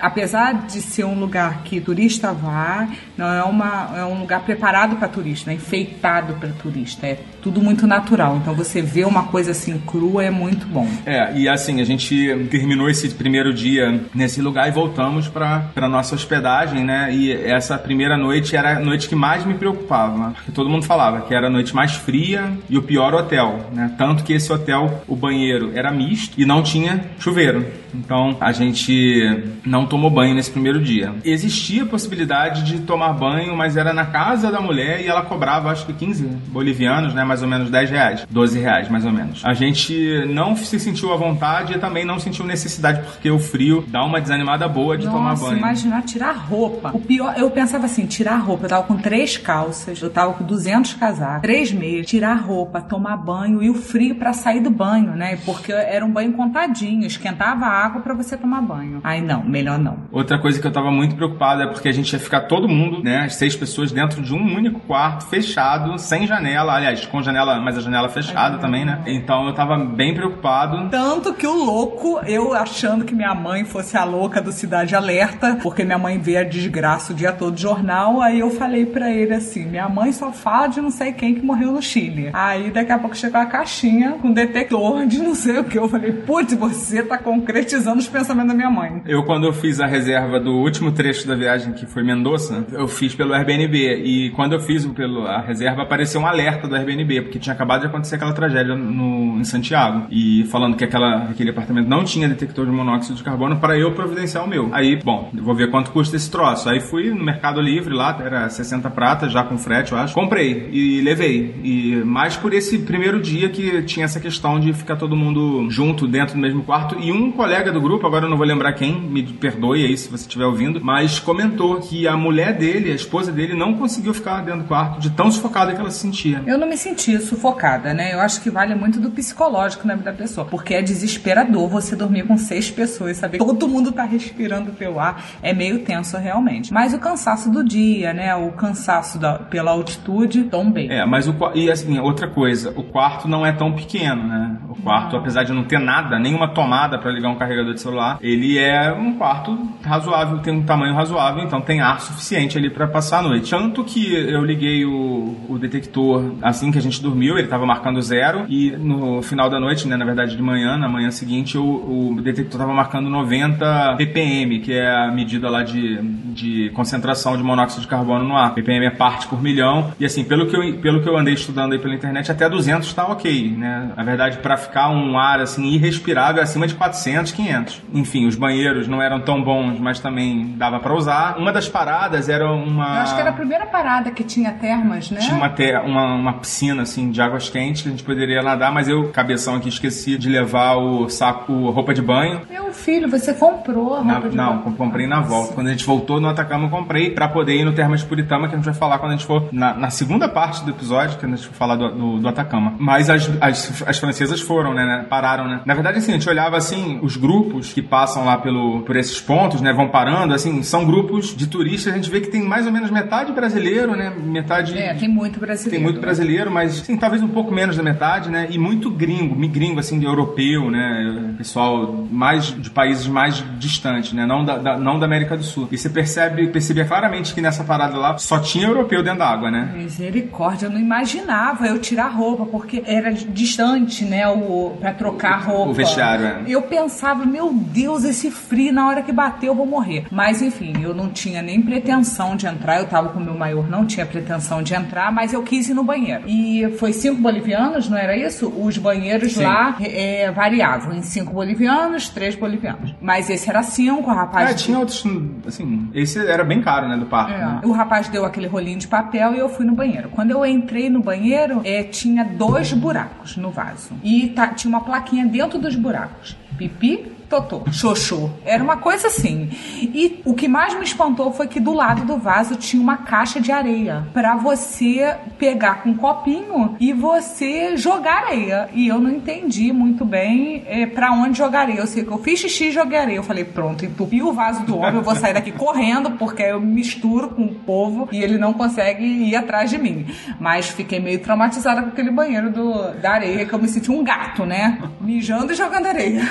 [0.00, 4.96] Apesar de ser um lugar que turista vá, não é, uma, é um lugar preparado
[4.96, 5.54] para turista, né?
[5.54, 7.06] enfeitado para turista.
[7.06, 8.36] É tudo muito natural.
[8.36, 10.88] Então você vê uma coisa assim crua é muito bom.
[11.06, 16.14] É, e assim, a gente terminou esse primeiro dia nesse lugar e voltamos pra nossa
[16.14, 17.12] hospedagem, né?
[17.12, 21.22] E essa primeira noite era a noite que mais me preocupava, porque todo mundo falava
[21.22, 23.92] que era a noite mais fria e o pior hotel, né?
[23.96, 27.66] Tanto que esse hotel, o banheiro era misto e não tinha chuveiro.
[27.94, 31.12] Então a gente não tomou banho nesse primeiro dia.
[31.24, 35.39] Existia a possibilidade de tomar banho, mas era na casa da mulher e ela cobrava
[35.48, 37.24] acho que 15 bolivianos, né?
[37.24, 39.42] Mais ou menos 10 reais, 12 reais mais ou menos.
[39.44, 43.84] A gente não se sentiu à vontade e também não sentiu necessidade porque o frio
[43.88, 45.58] dá uma desanimada boa de tomar Nossa, banho.
[45.58, 46.90] imaginar tirar roupa.
[46.94, 48.64] O pior, eu pensava assim, tirar roupa.
[48.64, 53.16] Eu tava com três calças, eu tava com 200 casacos, três meias, tirar roupa, tomar
[53.16, 55.38] banho e o frio pra sair do banho, né?
[55.44, 59.00] Porque era um banho contadinho, esquentava a água pra você tomar banho.
[59.02, 59.98] Ai, não, melhor não.
[60.10, 63.02] Outra coisa que eu tava muito preocupado é porque a gente ia ficar todo mundo,
[63.02, 67.58] né, as seis pessoas dentro de um único quarto, fechado, sem janela, aliás, com janela,
[67.60, 69.02] mas a janela fechada também, né?
[69.06, 70.88] Então eu tava bem preocupado.
[70.90, 75.58] Tanto que o louco, eu achando que minha mãe fosse a louca do Cidade Alerta,
[75.62, 79.10] porque minha mãe vê a desgraça o dia todo de jornal, aí eu falei pra
[79.10, 82.30] ele assim: minha mãe só fala de não sei quem que morreu no Chile.
[82.32, 85.78] Aí daqui a pouco chegou a caixinha com detector de não sei o que.
[85.78, 89.02] Eu falei: putz, você tá concretizando os pensamentos da minha mãe.
[89.06, 92.86] Eu, quando eu fiz a reserva do último trecho da viagem, que foi Mendoza, eu
[92.88, 93.76] fiz pelo Airbnb.
[94.04, 97.54] E quando eu fiz o- pelo pela reserva, apareceu um alerta do Airbnb, porque tinha
[97.54, 100.06] acabado de acontecer aquela tragédia no, em Santiago.
[100.10, 103.92] E falando que aquela, aquele apartamento não tinha detector de monóxido de carbono para eu
[103.92, 104.70] providenciar o meu.
[104.72, 106.68] Aí, bom, vou ver quanto custa esse troço.
[106.68, 110.14] Aí fui no Mercado Livre lá, era 60 pratas, já com frete, eu acho.
[110.14, 111.60] Comprei e levei.
[111.62, 116.06] E mais por esse primeiro dia que tinha essa questão de ficar todo mundo junto
[116.06, 116.96] dentro do mesmo quarto.
[116.98, 120.10] E um colega do grupo, agora eu não vou lembrar quem, me perdoe aí se
[120.10, 124.40] você estiver ouvindo, mas comentou que a mulher dele, a esposa dele, não conseguiu ficar
[124.42, 126.42] dentro do quarto de tão sufocada que ela se sentia.
[126.46, 128.12] Eu não me senti sufocada, né?
[128.12, 131.96] Eu acho que vale muito do psicológico na vida da pessoa, porque é desesperador você
[131.96, 136.16] dormir com seis pessoas, saber que todo mundo tá respirando teu ar, é meio tenso
[136.16, 136.72] realmente.
[136.72, 138.34] Mas o cansaço do dia, né?
[138.34, 140.90] O cansaço da, pela altitude, bem.
[140.90, 144.56] É, mas o e assim, outra coisa, o quarto não é tão pequeno, né?
[144.68, 145.20] O quarto, não.
[145.20, 148.92] apesar de não ter nada, nenhuma tomada para ligar um carregador de celular, ele é
[148.92, 153.22] um quarto razoável, tem um tamanho razoável, então tem ar suficiente ali para passar a
[153.22, 153.50] noite.
[153.50, 158.00] Tanto que eu liguei o, o detector assim que a gente dormiu, ele estava marcando
[158.02, 162.12] zero e no final da noite, né, na verdade de manhã, na manhã seguinte, o,
[162.16, 166.00] o detector estava marcando 90 ppm, que é a medida lá de,
[166.32, 168.54] de concentração de monóxido de carbono no ar.
[168.54, 171.72] ppm é parte por milhão e assim, pelo que eu, pelo que eu andei estudando
[171.72, 173.92] aí pela internet, até 200 está ok, né?
[173.96, 177.82] Na verdade, para ficar um ar assim irrespirável acima de 400, 500.
[177.94, 181.38] Enfim, os banheiros não eram tão bons, mas também dava para usar.
[181.38, 182.96] Uma das paradas era uma.
[182.96, 184.50] Eu acho que era a primeira parada que tinha
[184.80, 185.20] termas, né?
[185.20, 185.78] Tinha uma, ter...
[185.80, 189.56] uma, uma piscina assim de águas quentes que a gente poderia nadar, mas eu, cabeção
[189.56, 192.42] aqui, esqueci de levar o saco, roupa de banho.
[192.48, 194.64] Meu filho, você comprou a roupa na, de não, banho?
[194.64, 195.54] Não, comprei na volta.
[195.54, 198.48] Quando a gente voltou no Atacama, eu comprei para poder ir no Termas de Puritama,
[198.48, 201.18] que a gente vai falar quando a gente for na, na segunda parte do episódio,
[201.18, 202.74] que a gente for falar do, do, do Atacama.
[202.78, 205.06] Mas as, as, as francesas foram, né, né?
[205.08, 205.60] Pararam, né?
[205.64, 209.20] Na verdade, assim, a gente olhava assim, os grupos que passam lá pelo, por esses
[209.20, 209.72] pontos, né?
[209.72, 211.92] Vão parando, assim, são grupos de turistas.
[211.92, 214.10] A gente vê que tem mais ou menos metade brasileiro, né?
[214.16, 214.69] Metade.
[214.78, 215.76] É, tem muito brasileiro.
[215.76, 218.48] Tem muito brasileiro, mas sim, talvez um pouco menos da metade, né?
[218.50, 221.34] E muito gringo, gringo assim, de europeu, né?
[221.38, 224.26] Pessoal mais de países mais distantes, né?
[224.26, 225.68] Não da, da, não da América do Sul.
[225.70, 229.50] E você percebe, percebia claramente que nessa parada lá só tinha europeu dentro da água,
[229.50, 229.72] né?
[229.76, 234.28] Misericórdia, eu não imaginava eu tirar roupa, porque era distante, né?
[234.28, 235.70] O, pra trocar roupa.
[235.70, 236.42] O vestiário, é.
[236.46, 240.06] Eu pensava, meu Deus, esse frio, na hora que bater eu vou morrer.
[240.10, 243.68] Mas enfim, eu não tinha nem pretensão de entrar, eu tava com o meu maior,
[243.68, 246.24] não tinha pretensão de entrar, mas eu quis ir no banheiro.
[246.26, 248.48] E foi cinco bolivianos, não era isso?
[248.48, 249.44] Os banheiros Sim.
[249.44, 252.94] lá é, variavam em cinco bolivianos, três bolivianos.
[253.00, 254.50] Mas esse era cinco, o rapaz.
[254.50, 255.04] É, tinha outros,
[255.46, 257.32] assim, esse era bem caro, né, do parque.
[257.32, 257.38] É.
[257.38, 257.60] Né?
[257.64, 260.10] O rapaz deu aquele rolinho de papel e eu fui no banheiro.
[260.10, 263.90] Quando eu entrei no banheiro, é, tinha dois buracos no vaso.
[264.02, 266.36] E tá, tinha uma plaquinha dentro dos buracos.
[266.56, 268.28] Pipi, Totô, Xoxô.
[268.44, 269.48] Era uma coisa assim.
[269.80, 273.40] E o que mais me espantou foi que do lado do vaso tinha uma caixa
[273.40, 278.68] de areia para você pegar com um copinho e você jogar areia.
[278.72, 281.78] E eu não entendi muito bem é, para onde jogar areia.
[281.78, 283.18] Eu sei que eu fiz xixi e joguei areia.
[283.18, 286.60] Eu falei, pronto, entupi o vaso do homem, eu vou sair daqui correndo porque eu
[286.60, 290.04] misturo com o povo e ele não consegue ir atrás de mim.
[290.40, 294.02] Mas fiquei meio traumatizada com aquele banheiro do, da areia, que eu me senti um
[294.02, 294.82] gato, né?
[295.00, 296.28] Mijando e jogando areia.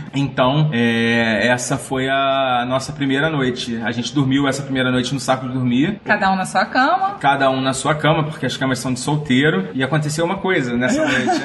[0.14, 3.80] Então, é, essa foi a nossa primeira noite.
[3.84, 6.00] A gente dormiu essa primeira noite no saco de dormir.
[6.04, 7.16] Cada um na sua cama.
[7.20, 9.68] Cada um na sua cama, porque as camas são de solteiro.
[9.74, 11.42] E aconteceu uma coisa nessa noite.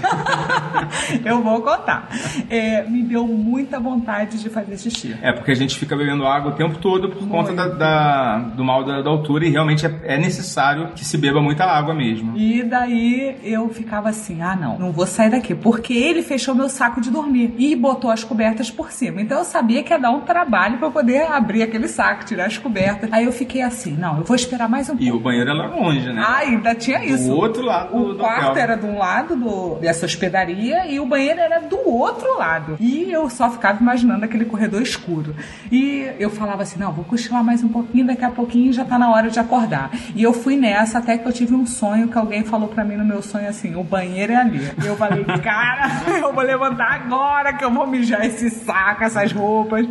[1.26, 2.10] Eu vou contar.
[2.50, 5.16] É, me deu muita vontade de fazer xixi.
[5.22, 7.32] É, porque a gente fica bebendo água o tempo todo por Muito.
[7.32, 11.18] conta da, da, do mal da, da, altura e realmente é, é necessário que se
[11.18, 12.38] beba muita água mesmo.
[12.38, 15.54] E daí eu ficava assim: ah, não, não vou sair daqui.
[15.56, 19.22] Porque ele fechou meu saco de dormir e botou as cobertas cobertas por cima.
[19.22, 22.58] Então eu sabia que ia dar um trabalho para poder abrir aquele saco, tirar as
[22.58, 23.10] cobertas.
[23.12, 25.04] Aí eu fiquei assim, não, eu vou esperar mais um pouco.
[25.04, 26.24] E o banheiro era longe, né?
[26.26, 27.28] Ah, ainda tinha isso.
[27.30, 28.64] Do outro lado O do quarto hotel.
[28.64, 32.78] era de um lado do, dessa hospedaria e o banheiro era do outro lado.
[32.80, 35.36] E eu só ficava imaginando aquele corredor escuro.
[35.72, 38.98] E eu falava assim, não, vou cochilar mais um pouquinho, daqui a pouquinho já tá
[39.00, 39.92] na hora de acordar.
[40.16, 42.96] E eu fui nessa até que eu tive um sonho que alguém falou para mim
[42.96, 44.72] no meu sonho assim, o banheiro é ali.
[44.84, 45.90] E eu falei, cara,
[46.20, 49.88] eu vou levantar agora que eu vou mijar esse saco, essas roupas.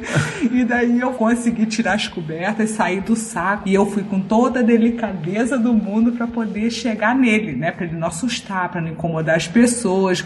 [0.51, 3.69] E daí eu consegui tirar as cobertas, sair do saco.
[3.69, 7.71] E eu fui com toda a delicadeza do mundo para poder chegar nele, né?
[7.71, 10.25] Pra ele não assustar, para não incomodar as pessoas.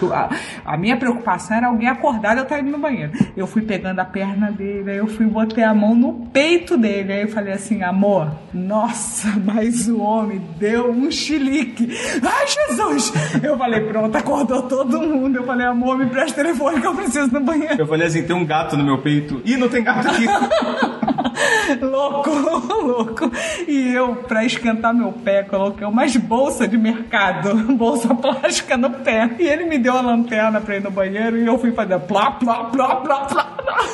[0.64, 3.12] A, minha preocupação era alguém acordar e eu estar indo no banheiro.
[3.36, 7.12] Eu fui pegando a perna dele, aí eu fui botei a mão no peito dele.
[7.12, 11.88] Aí eu falei assim, amor, nossa, mas o homem deu um chilique.
[12.22, 13.12] Ai, Jesus!
[13.42, 15.36] Eu falei, pronto, acordou todo mundo.
[15.36, 17.76] Eu falei, amor, me presta telefone que eu preciso no banheiro.
[17.78, 19.40] Eu falei assim, tem um gato no meu peito.
[19.44, 20.26] Ih, não tem gato aqui.
[21.80, 23.30] louco, louco.
[23.66, 29.30] E eu, pra esquentar meu pé, coloquei umas bolsas de mercado, bolsa plástica no pé.
[29.38, 32.30] E ele me deu a lanterna pra ir no banheiro e eu fui fazer plá,
[32.32, 33.84] plá, plá, plá, plá, plá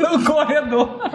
[0.12, 1.10] no corredor.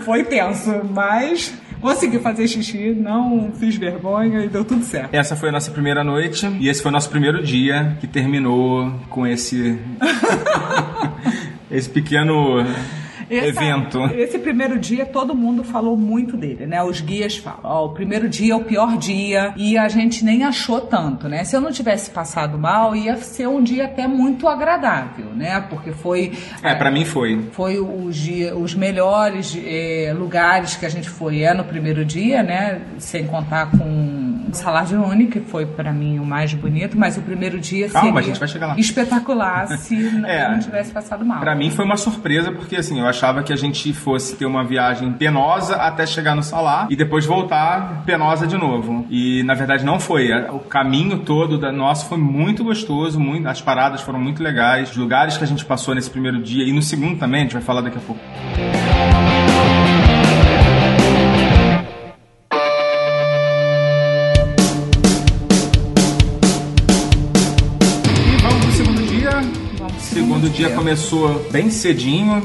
[0.00, 5.14] Foi tenso, mas consegui fazer xixi, não fiz vergonha e deu tudo certo.
[5.14, 8.92] Essa foi a nossa primeira noite e esse foi o nosso primeiro dia que terminou
[9.08, 9.78] com esse.
[11.70, 12.64] Esse pequeno.
[13.30, 14.04] Essa- evento.
[14.14, 16.82] Esse primeiro dia todo mundo falou muito dele, né?
[16.82, 20.44] Os guias falam, ó, o primeiro dia é o pior dia e a gente nem
[20.44, 21.44] achou tanto, né?
[21.44, 25.60] Se eu não tivesse passado mal, ia ser um dia até muito agradável, né?
[25.68, 27.40] Porque foi É, pra mim foi.
[27.52, 32.42] foi os, dia, os melhores eh, lugares que a gente foi é no primeiro dia,
[32.42, 32.80] né?
[32.98, 37.20] Sem contar com o Salar de que foi pra mim o mais bonito, mas o
[37.22, 38.76] primeiro dia Calma, seria a gente vai chegar lá.
[38.78, 39.94] espetacular se
[40.26, 40.46] É.
[40.46, 41.40] eu não tivesse passado mal.
[41.40, 44.64] Pra mim foi uma surpresa, porque assim, eu achava que a gente fosse ter uma
[44.64, 49.04] viagem penosa até chegar no Salar e depois voltar penosa de novo.
[49.10, 50.32] E na verdade não foi.
[50.48, 54.96] O caminho todo da nosso foi muito gostoso, muito, as paradas foram muito legais, os
[54.96, 57.62] lugares que a gente passou nesse primeiro dia e no segundo também, a gente vai
[57.62, 58.22] falar daqui a pouco.
[69.98, 72.42] E Segundo dia começou bem cedinho,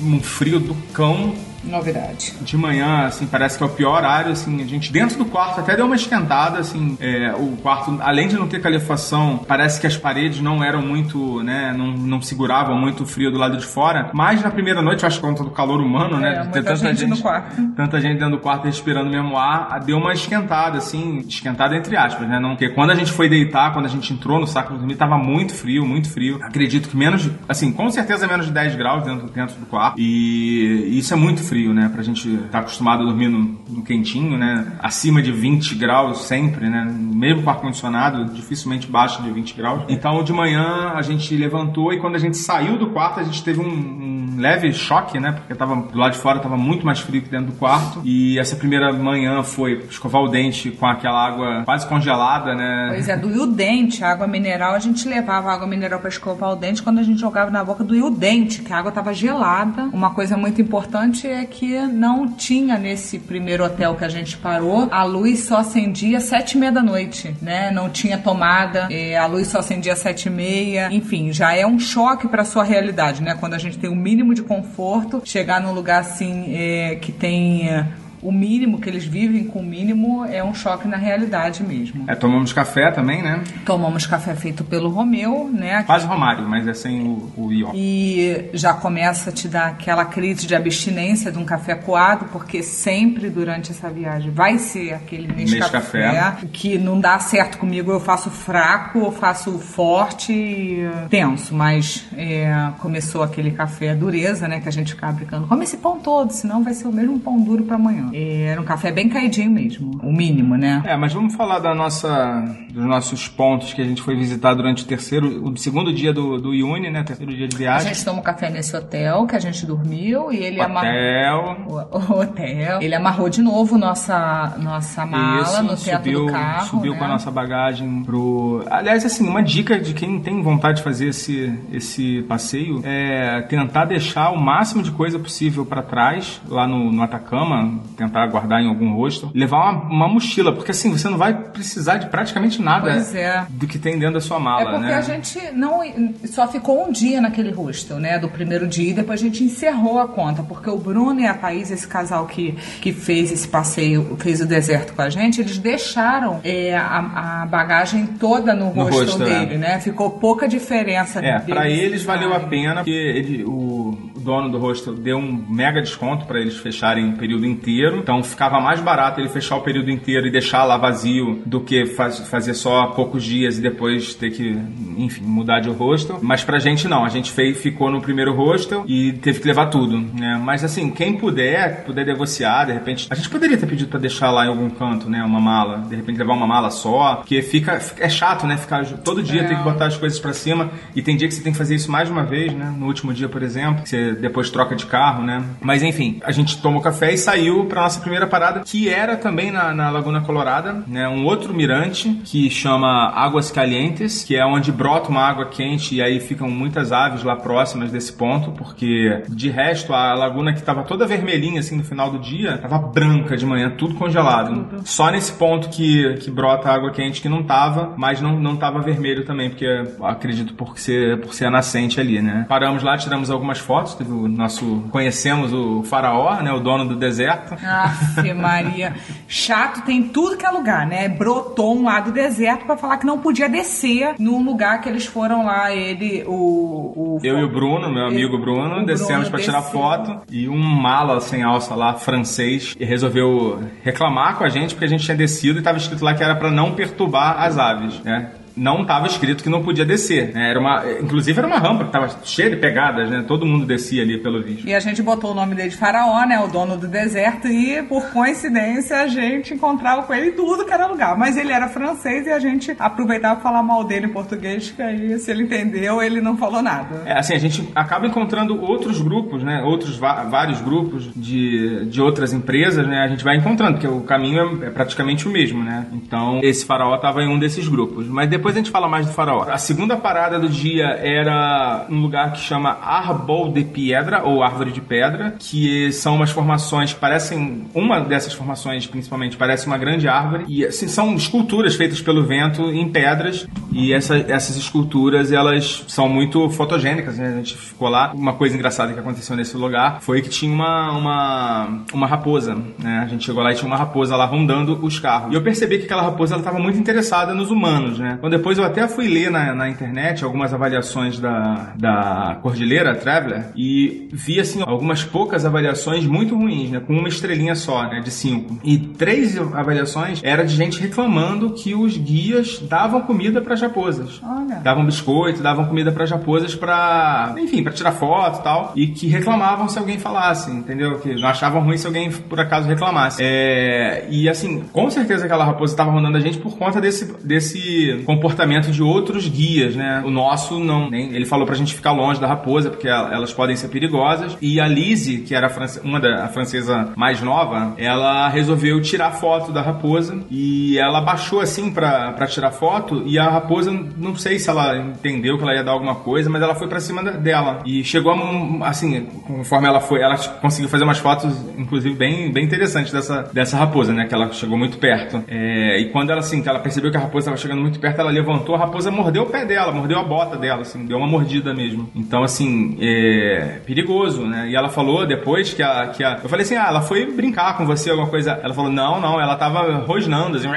[0.00, 1.34] um frio do cão.
[1.68, 2.34] Novidade.
[2.40, 5.60] De manhã, assim, parece que é o pior horário, assim, a gente dentro do quarto
[5.60, 9.86] até deu uma esquentada, assim, é, o quarto, além de não ter calefação, parece que
[9.86, 13.66] as paredes não eram muito, né, não, não seguravam muito o frio do lado de
[13.66, 16.48] fora, mas na primeira noite, eu acho que conta do calor humano, né, É, de
[16.52, 17.56] ter muita gente no quarto.
[17.76, 22.28] tanta gente dentro do quarto respirando mesmo ar, deu uma esquentada, assim, esquentada entre aspas,
[22.28, 22.38] né?
[22.38, 24.96] Não, porque quando a gente foi deitar, quando a gente entrou no saco de dormir,
[24.96, 26.38] tava muito frio, muito frio.
[26.42, 29.98] Acredito que menos, de- assim, com certeza menos de 10 graus dentro, dentro do quarto.
[29.98, 31.90] E isso é muito frio, né?
[31.92, 34.72] Pra gente estar acostumado a dormir no, no quentinho, né?
[34.78, 36.86] Acima de 20 graus sempre, né?
[36.88, 39.82] Mesmo com ar-condicionado, dificilmente baixa de 20 graus.
[39.88, 43.42] Então, de manhã, a gente levantou e quando a gente saiu do quarto, a gente
[43.42, 45.32] teve um, um leve choque, né?
[45.32, 48.00] Porque tava do lado de fora tava muito mais frio que dentro do quarto.
[48.04, 52.88] E essa primeira manhã foi escovar o dente com aquela água quase congelada, né?
[52.90, 56.52] Pois é, doía o dente, a água mineral, a gente levava água mineral para escovar
[56.52, 59.12] o dente, quando a gente jogava na boca doía o dente, que a água estava
[59.12, 59.84] gelada.
[59.92, 64.88] Uma coisa muito importante é que não tinha nesse primeiro hotel que a gente parou,
[64.90, 67.70] a luz só acendia sete e meia da noite, né?
[67.70, 68.88] Não tinha tomada,
[69.20, 70.88] a luz só acendia sete e meia.
[70.92, 73.34] Enfim, já é um choque para sua realidade, né?
[73.38, 77.68] Quando a gente tem o mínimo de conforto, chegar num lugar assim eh, que tem
[77.68, 77.86] eh,
[78.22, 82.04] o mínimo, que eles vivem com o mínimo, é um choque na realidade mesmo.
[82.08, 83.42] É, tomamos café também, né?
[83.64, 85.82] Tomamos café feito pelo Romeu, né?
[85.84, 87.70] Quase Romário, mas é sem o, o ió.
[87.74, 92.62] E já começa a te dar aquela crise de abstinência de um café coado, porque
[92.62, 96.10] sempre durante essa viagem vai ser aquele Nescafé.
[96.10, 97.90] Nescafé que não dá certo comigo.
[97.90, 104.60] Eu faço fraco, eu faço forte e tenso, mas é, começou aquele café dureza, né?
[104.60, 105.46] Que a gente ficava brincando.
[105.46, 108.07] Come esse pão todo, senão vai ser o mesmo pão duro para amanhã.
[108.14, 110.82] Era um café bem caidinho mesmo, o mínimo, né?
[110.84, 114.84] É, mas vamos falar da nossa, dos nossos pontos que a gente foi visitar durante
[114.84, 117.02] o terceiro, o segundo dia do, do Iune, né?
[117.02, 117.94] Terceiro dia de A viagem.
[117.94, 120.88] gente tomou café nesse hotel que a gente dormiu e ele amarrou.
[120.88, 121.56] Hotel.
[121.68, 122.82] O, o hotel.
[122.82, 126.66] Ele amarrou de novo nossa, nossa mala Isso, no teto subiu, do carro.
[126.66, 126.98] subiu né?
[126.98, 128.64] com a nossa bagagem pro.
[128.70, 133.84] Aliás, assim, uma dica de quem tem vontade de fazer esse, esse passeio é tentar
[133.84, 138.68] deixar o máximo de coisa possível para trás, lá no, no Atacama, tentar guardar em
[138.68, 142.92] algum rosto, levar uma, uma mochila, porque assim, você não vai precisar de praticamente nada
[142.92, 143.44] é.
[143.50, 144.94] do que tem dentro da sua É mala, porque né?
[144.94, 145.80] a gente não
[146.24, 148.18] só ficou um dia naquele hostel, né?
[148.18, 151.34] Do primeiro dia e depois a gente encerrou a conta, porque o Bruno e a
[151.34, 155.58] Thaís, esse casal que, que fez esse passeio, fez o deserto com a gente, eles
[155.58, 159.40] deixaram é, a, a bagagem toda no, No hostel hostel, é.
[159.40, 159.80] dele, né?
[159.80, 161.18] Ficou pouca diferença.
[161.20, 163.96] É, pra eles valeu a pena, porque ele, o
[164.28, 167.98] dono do hostel deu um mega desconto pra eles fecharem o período inteiro.
[167.98, 171.86] Então ficava mais barato ele fechar o período inteiro e deixar lá vazio do que
[171.86, 174.56] faz, fazer só poucos dias e depois ter que,
[174.98, 176.18] enfim, mudar de hostel.
[176.22, 179.66] Mas pra gente não, a gente fez, ficou no primeiro hostel e teve que levar
[179.66, 180.38] tudo, né?
[180.42, 184.30] Mas assim, quem puder, puder negociar, de repente, a gente poderia ter pedido pra deixar
[184.30, 187.80] lá em algum canto, né, uma mala, de repente levar uma mala só, porque fica,
[187.98, 189.44] é chato, né, ficar todo dia É.
[189.44, 191.74] tem que botar as coisas pra cima e tem dia que você tem que fazer
[191.74, 192.74] isso mais de uma vez, né?
[192.76, 195.42] No último dia, por exemplo, que você depois troca de carro, né?
[195.60, 199.50] Mas enfim, a gente tomou café e saiu para nossa primeira parada, que era também
[199.50, 201.08] na, na Laguna Colorada, né?
[201.08, 206.02] Um outro mirante que chama Águas Calientes, que é onde brota uma água quente e
[206.02, 210.82] aí ficam muitas aves lá próximas desse ponto, porque de resto a laguna que estava
[210.82, 214.82] toda vermelhinha assim no final do dia, estava branca de manhã, tudo congelado.
[214.84, 218.80] Só nesse ponto que, que brota água quente que não tava, mas não, não tava
[218.80, 219.66] vermelho também, porque
[220.02, 222.46] acredito por ser, por ser a nascente ali, né?
[222.48, 224.84] Paramos lá, tiramos algumas fotos, teve o nosso.
[224.90, 226.52] Conhecemos o faraó, né?
[226.52, 227.54] O dono do deserto.
[227.54, 228.94] Aff, Maria.
[229.26, 231.08] Chato tem tudo que é lugar, né?
[231.08, 235.06] Brotou um lá do deserto pra falar que não podia descer no lugar que eles
[235.06, 237.18] foram lá, ele, o.
[237.18, 240.58] o Eu e o Bruno, meu amigo o Bruno, descemos pra tirar foto e um
[240.58, 245.16] mala sem alça lá, francês, e resolveu reclamar com a gente porque a gente tinha
[245.16, 248.30] descido e tava escrito lá que era pra não perturbar as aves, né?
[248.58, 250.32] Não estava escrito que não podia descer.
[250.34, 250.50] né?
[250.50, 253.24] Era uma, inclusive era uma rampa que tava cheia de pegadas, né?
[253.26, 254.68] Todo mundo descia ali pelo vídeo.
[254.68, 256.38] E a gente botou o nome dele de Faraó, né?
[256.40, 260.72] O dono do deserto, e por coincidência a gente encontrava com ele em tudo que
[260.72, 261.16] era lugar.
[261.16, 264.82] Mas ele era francês e a gente aproveitava pra falar mal dele em português, que
[264.82, 267.02] aí se ele entendeu, ele não falou nada.
[267.06, 269.62] É, assim, a gente acaba encontrando outros grupos, né?
[269.62, 273.00] Outros vários grupos de, de outras empresas, né?
[273.04, 275.86] A gente vai encontrando, porque o caminho é, é praticamente o mesmo, né?
[275.92, 278.06] Então, esse faraó estava em um desses grupos.
[278.06, 279.44] Mas depois a gente fala mais do faraó.
[279.48, 284.72] A segunda parada do dia era um lugar que chama Arbol de Piedra, ou Árvore
[284.72, 287.66] de Pedra, que são umas formações que parecem...
[287.74, 290.44] Uma dessas formações, principalmente, parece uma grande árvore.
[290.48, 293.46] E, assim, são esculturas feitas pelo vento em pedras.
[293.72, 297.28] E essa- essas esculturas, elas são muito fotogênicas, né?
[297.28, 298.12] A gente ficou lá.
[298.12, 303.02] Uma coisa engraçada que aconteceu nesse lugar foi que tinha uma, uma, uma raposa, né?
[303.04, 305.32] A gente chegou lá e tinha uma raposa lá rondando os carros.
[305.32, 308.14] E eu percebi que aquela raposa, ela estava muito interessada nos humanos, né?
[308.18, 313.46] Então depois eu até fui ler na, na internet algumas avaliações da, da Cordilheira Traveler
[313.56, 316.80] e vi, assim, algumas poucas avaliações muito ruins, né?
[316.80, 318.00] Com uma estrelinha só, né?
[318.00, 318.58] De cinco.
[318.64, 324.20] E três avaliações era de gente reclamando que os guias davam comida para raposas.
[324.22, 324.56] Olha.
[324.56, 329.08] Davam biscoito, davam comida para raposas para, enfim, para tirar foto e tal, e que
[329.08, 330.98] reclamavam se alguém falasse, entendeu?
[331.00, 333.20] Que não achavam ruim se alguém por acaso reclamasse.
[333.20, 338.02] É, e assim, com certeza aquela raposa estava rondando a gente por conta desse, desse
[338.06, 338.27] comportamento
[338.70, 340.02] de outros guias, né?
[340.04, 343.32] O nosso não, nem, ele falou pra gente ficar longe da raposa porque ela- elas
[343.32, 344.36] podem ser perigosas.
[344.40, 345.48] E a Lizzie, que era
[345.84, 351.70] uma da francesa mais nova, ela resolveu tirar foto da raposa e ela baixou assim
[351.72, 355.72] pra tirar foto e a raposa, não sei se ela entendeu que ela ia dar
[355.72, 360.00] alguma coisa, mas ela foi pra cima dela e chegou a, assim, conforme ela foi,
[360.00, 364.06] ela conseguiu fazer umas fotos, inclusive bem, bem interessantes dessa, dessa raposa, né?
[364.06, 365.22] Que ela chegou muito perto.
[365.28, 368.07] É, e quando ela assim, ela percebeu que a raposa estava chegando muito perto, ela
[368.12, 371.54] levantou, a raposa mordeu o pé dela, mordeu a bota dela, assim, deu uma mordida
[371.54, 371.88] mesmo.
[371.94, 374.48] Então, assim, é perigoso, né?
[374.48, 376.18] E ela falou depois que a, que a.
[376.22, 378.38] Eu falei assim, ah, ela foi brincar com você, alguma coisa.
[378.42, 380.48] Ela falou, não, não, ela tava rosnando, assim.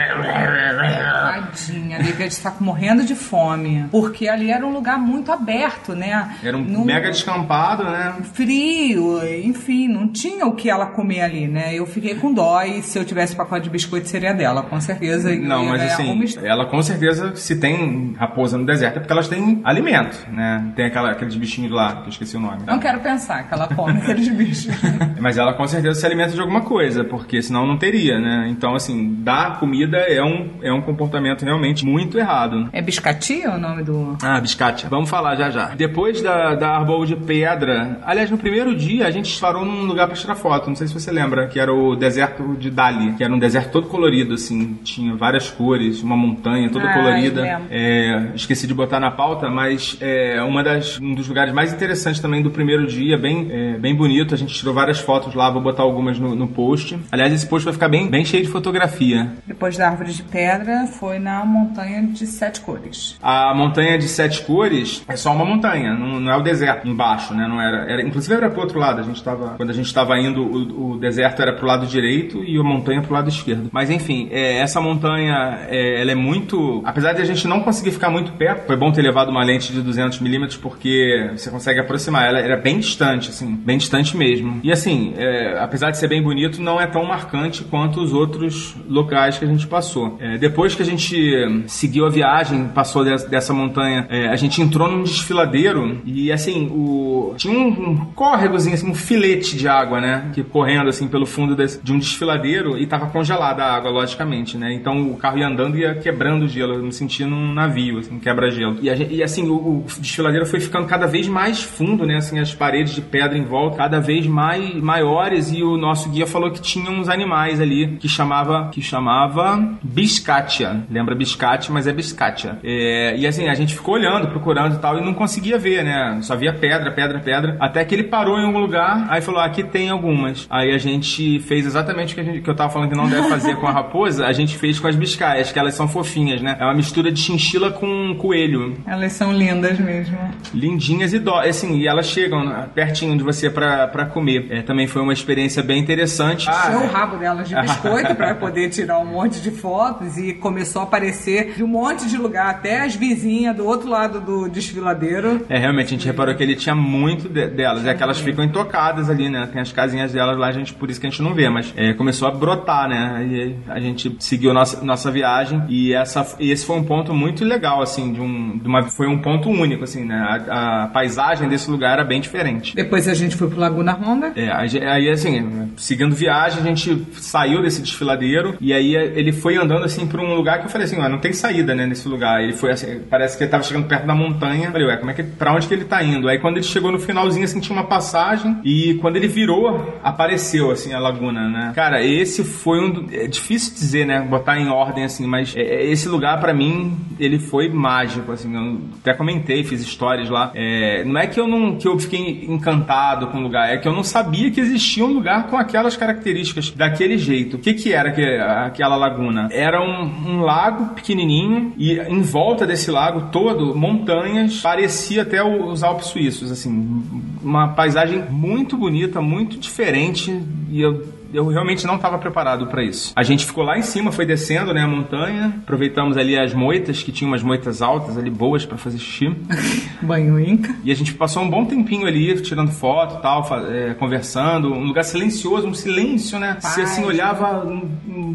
[0.91, 3.85] Tadinha, devia estar morrendo de fome.
[3.91, 6.35] Porque ali era um lugar muito aberto, né?
[6.43, 8.15] Era um Num- mega descampado, né?
[8.33, 11.73] frio, enfim, não tinha o que ela comer ali, né?
[11.73, 15.33] Eu fiquei com dó e se eu tivesse pacote de biscoito seria dela, com certeza.
[15.35, 19.27] Não, mas ganhar assim, ela com certeza, se tem raposa no deserto, é porque elas
[19.27, 20.71] têm alimento, né?
[20.75, 22.59] Tem aquela, aqueles bichinhos lá, que eu esqueci o nome.
[22.65, 24.67] Não quero pensar que ela come aqueles bichos.
[25.19, 28.47] Mas ela com certeza se alimenta de alguma coisa, porque senão não teria, né?
[28.49, 32.69] Então, assim, dar comida é um, é um comportamento realmente muito errado.
[32.71, 34.17] É biscatia o nome do.
[34.21, 34.87] Ah, biscate.
[34.87, 35.65] Vamos falar já já.
[35.75, 40.07] Depois da, da Arbol de Pedra, aliás, no primeiro dia a gente parou num lugar
[40.07, 43.23] pra tirar foto, não sei se você lembra, que era o deserto de Dali, que
[43.23, 47.30] era um deserto todo colorido, assim, tinha várias cores, uma montanha toda Ah, colorida.
[47.33, 47.67] Lembro.
[47.69, 52.19] É, esqueci de botar na pauta, mas é uma das, um dos lugares mais interessantes
[52.19, 54.33] também do primeiro dia, bem, é, bem bonito.
[54.33, 56.97] A gente tirou várias fotos lá, vou botar algumas no, no post.
[57.11, 59.31] Aliás, esse post vai ficar bem, bem cheio de fotografia.
[59.45, 63.17] Depois da árvore de pedra, foi na montanha de sete cores.
[63.21, 67.33] A montanha de sete cores é só uma montanha, não, não é o deserto embaixo,
[67.33, 67.47] né?
[67.47, 69.01] Não era, era, inclusive era pro outro lado.
[69.01, 72.43] A gente tava, quando a gente estava indo, o, o deserto era pro lado direito
[72.43, 73.69] e a montanha pro lado esquerdo.
[73.71, 77.91] Mas enfim, é, essa montanha, é, ela é muito, apesar de a gente não conseguir
[77.91, 81.79] ficar muito perto, foi bom ter levado uma lente de 200 milímetros porque você consegue
[81.79, 82.27] aproximar.
[82.27, 84.59] Ela era bem distante, assim, bem distante mesmo.
[84.63, 88.75] E assim, é, apesar de ser bem bonito, não é tão marcante quanto os outros
[88.87, 90.17] locais que a gente passou.
[90.19, 94.61] É, depois que a gente seguiu a viagem, passou des- dessa montanha, é, a gente
[94.61, 99.99] entrou num desfiladeiro e assim, o tinha um, um córregozinho, assim, um filete de água,
[100.01, 100.29] né?
[100.33, 104.73] Que correndo assim pelo fundo de um desfiladeiro e tava congelada a água, logicamente, né?
[104.73, 106.73] Então o carro ia andando e ia quebrando o gelo.
[106.73, 108.77] Eu me senti num navio, assim, quebra-gelo.
[108.81, 112.17] E, e, assim, o, o desfiladeiro foi ficando cada vez mais fundo, né?
[112.17, 116.27] Assim, as paredes de pedra em volta cada vez mais maiores e o nosso guia
[116.27, 120.83] falou que tinha uns animais ali que chamava que chamava biscatia.
[120.89, 122.57] Lembra biscate, mas é biscatia.
[122.63, 126.19] É, e assim, a gente ficou olhando, procurando e tal e não conseguia ver, né?
[126.21, 127.57] Só via pedra, pedra, pedra.
[127.59, 130.47] Até que ele parou em algum lugar, aí falou: ah, aqui tem algumas.
[130.49, 133.27] Aí a gente fez exatamente o que, gente, que eu tava falando que não deve
[133.29, 136.57] fazer com a raposa, a gente fez com as biscaias, que elas são fofinhas, né?
[136.59, 138.75] É uma mistura de chinchila com coelho.
[138.85, 140.17] Elas são lindas mesmo.
[140.53, 144.47] Lindinhas e dó, assim, e elas chegam né, pertinho de você pra, pra comer.
[144.49, 146.49] É, também foi uma experiência bem interessante.
[146.49, 150.81] Encheu o rabo delas de biscoito para poder tirar um monte de fotos e começou
[150.81, 155.45] a aparecer de um monte de lugar, até as vizinhas do outro lado do desfiladeiro.
[155.47, 157.85] É, realmente, a gente reparou que ele tinha muito de- delas.
[157.85, 159.47] É que elas ficam intocadas ali, né?
[159.51, 161.49] Tem as casinhas delas lá, a gente, por isso que a gente não vê.
[161.49, 163.25] Mas é, começou a brotar, né?
[163.29, 165.63] E a gente seguiu nossa, nossa viagem.
[165.69, 169.07] E essa, e esse foi um ponto muito legal, assim, de um, de uma, foi
[169.07, 170.43] um ponto único, assim, né?
[170.49, 172.75] A, a paisagem desse lugar era bem diferente.
[172.75, 174.33] Depois a gente foi pro Laguna Honda.
[174.35, 179.85] É, aí assim, seguindo viagem, a gente saiu desse desfiladeiro e aí ele foi andando
[179.85, 182.43] assim pra um lugar que eu falei assim, ó, não tem saída, né, nesse lugar.
[182.43, 184.65] Ele foi assim, parece que ele tava chegando perto da montanha.
[184.65, 186.27] Eu falei, ué, como é que para onde que ele tá indo?
[186.27, 190.71] Aí quando ele chegou no finalzinho assim, tinha uma passagem e quando ele virou, apareceu
[190.71, 191.71] assim a laguna, né?
[191.73, 195.85] Cara, esse foi um é difícil dizer, né, botar em ordem assim, mas é, é,
[195.85, 196.80] esse lugar pra mim,
[197.19, 198.53] ele foi mágico assim.
[198.55, 200.51] Eu até comentei, fiz histórias lá.
[200.53, 203.87] É, não é que eu não que eu fiquei encantado com o lugar, é que
[203.87, 207.57] eu não sabia que existia um lugar com aquelas características daquele jeito.
[207.57, 209.49] O que que era que, aquela laguna?
[209.51, 215.83] Era um, um lago pequenininho e em volta desse lago todo montanhas, parecia até os
[215.83, 217.03] Alpes suíços, assim,
[217.41, 220.31] uma paisagem muito bonita, muito diferente
[220.69, 223.11] e eu eu realmente não estava preparado para isso.
[223.15, 225.53] A gente ficou lá em cima, foi descendo, né, a montanha.
[225.63, 229.35] Aproveitamos ali as moitas, que tinham umas moitas altas ali, boas para fazer xixi.
[230.01, 230.73] Banho Inca.
[230.83, 234.73] E a gente passou um bom tempinho ali, tirando foto e tal, é, conversando.
[234.73, 236.57] Um lugar silencioso, um silêncio, né?
[236.59, 237.63] Você assim Paz, olhava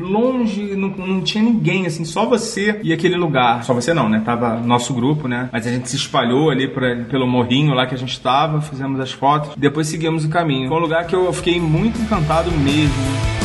[0.00, 3.64] longe, não, não tinha ninguém, assim, só você e aquele lugar.
[3.64, 4.22] Só você não, né?
[4.24, 5.48] Tava nosso grupo, né?
[5.52, 9.00] Mas a gente se espalhou ali por- pelo morrinho lá que a gente tava, fizemos
[9.00, 9.54] as fotos.
[9.56, 10.68] Depois seguimos o caminho.
[10.68, 12.85] Foi um lugar que eu fiquei muito encantado mesmo.
[12.86, 13.35] Depois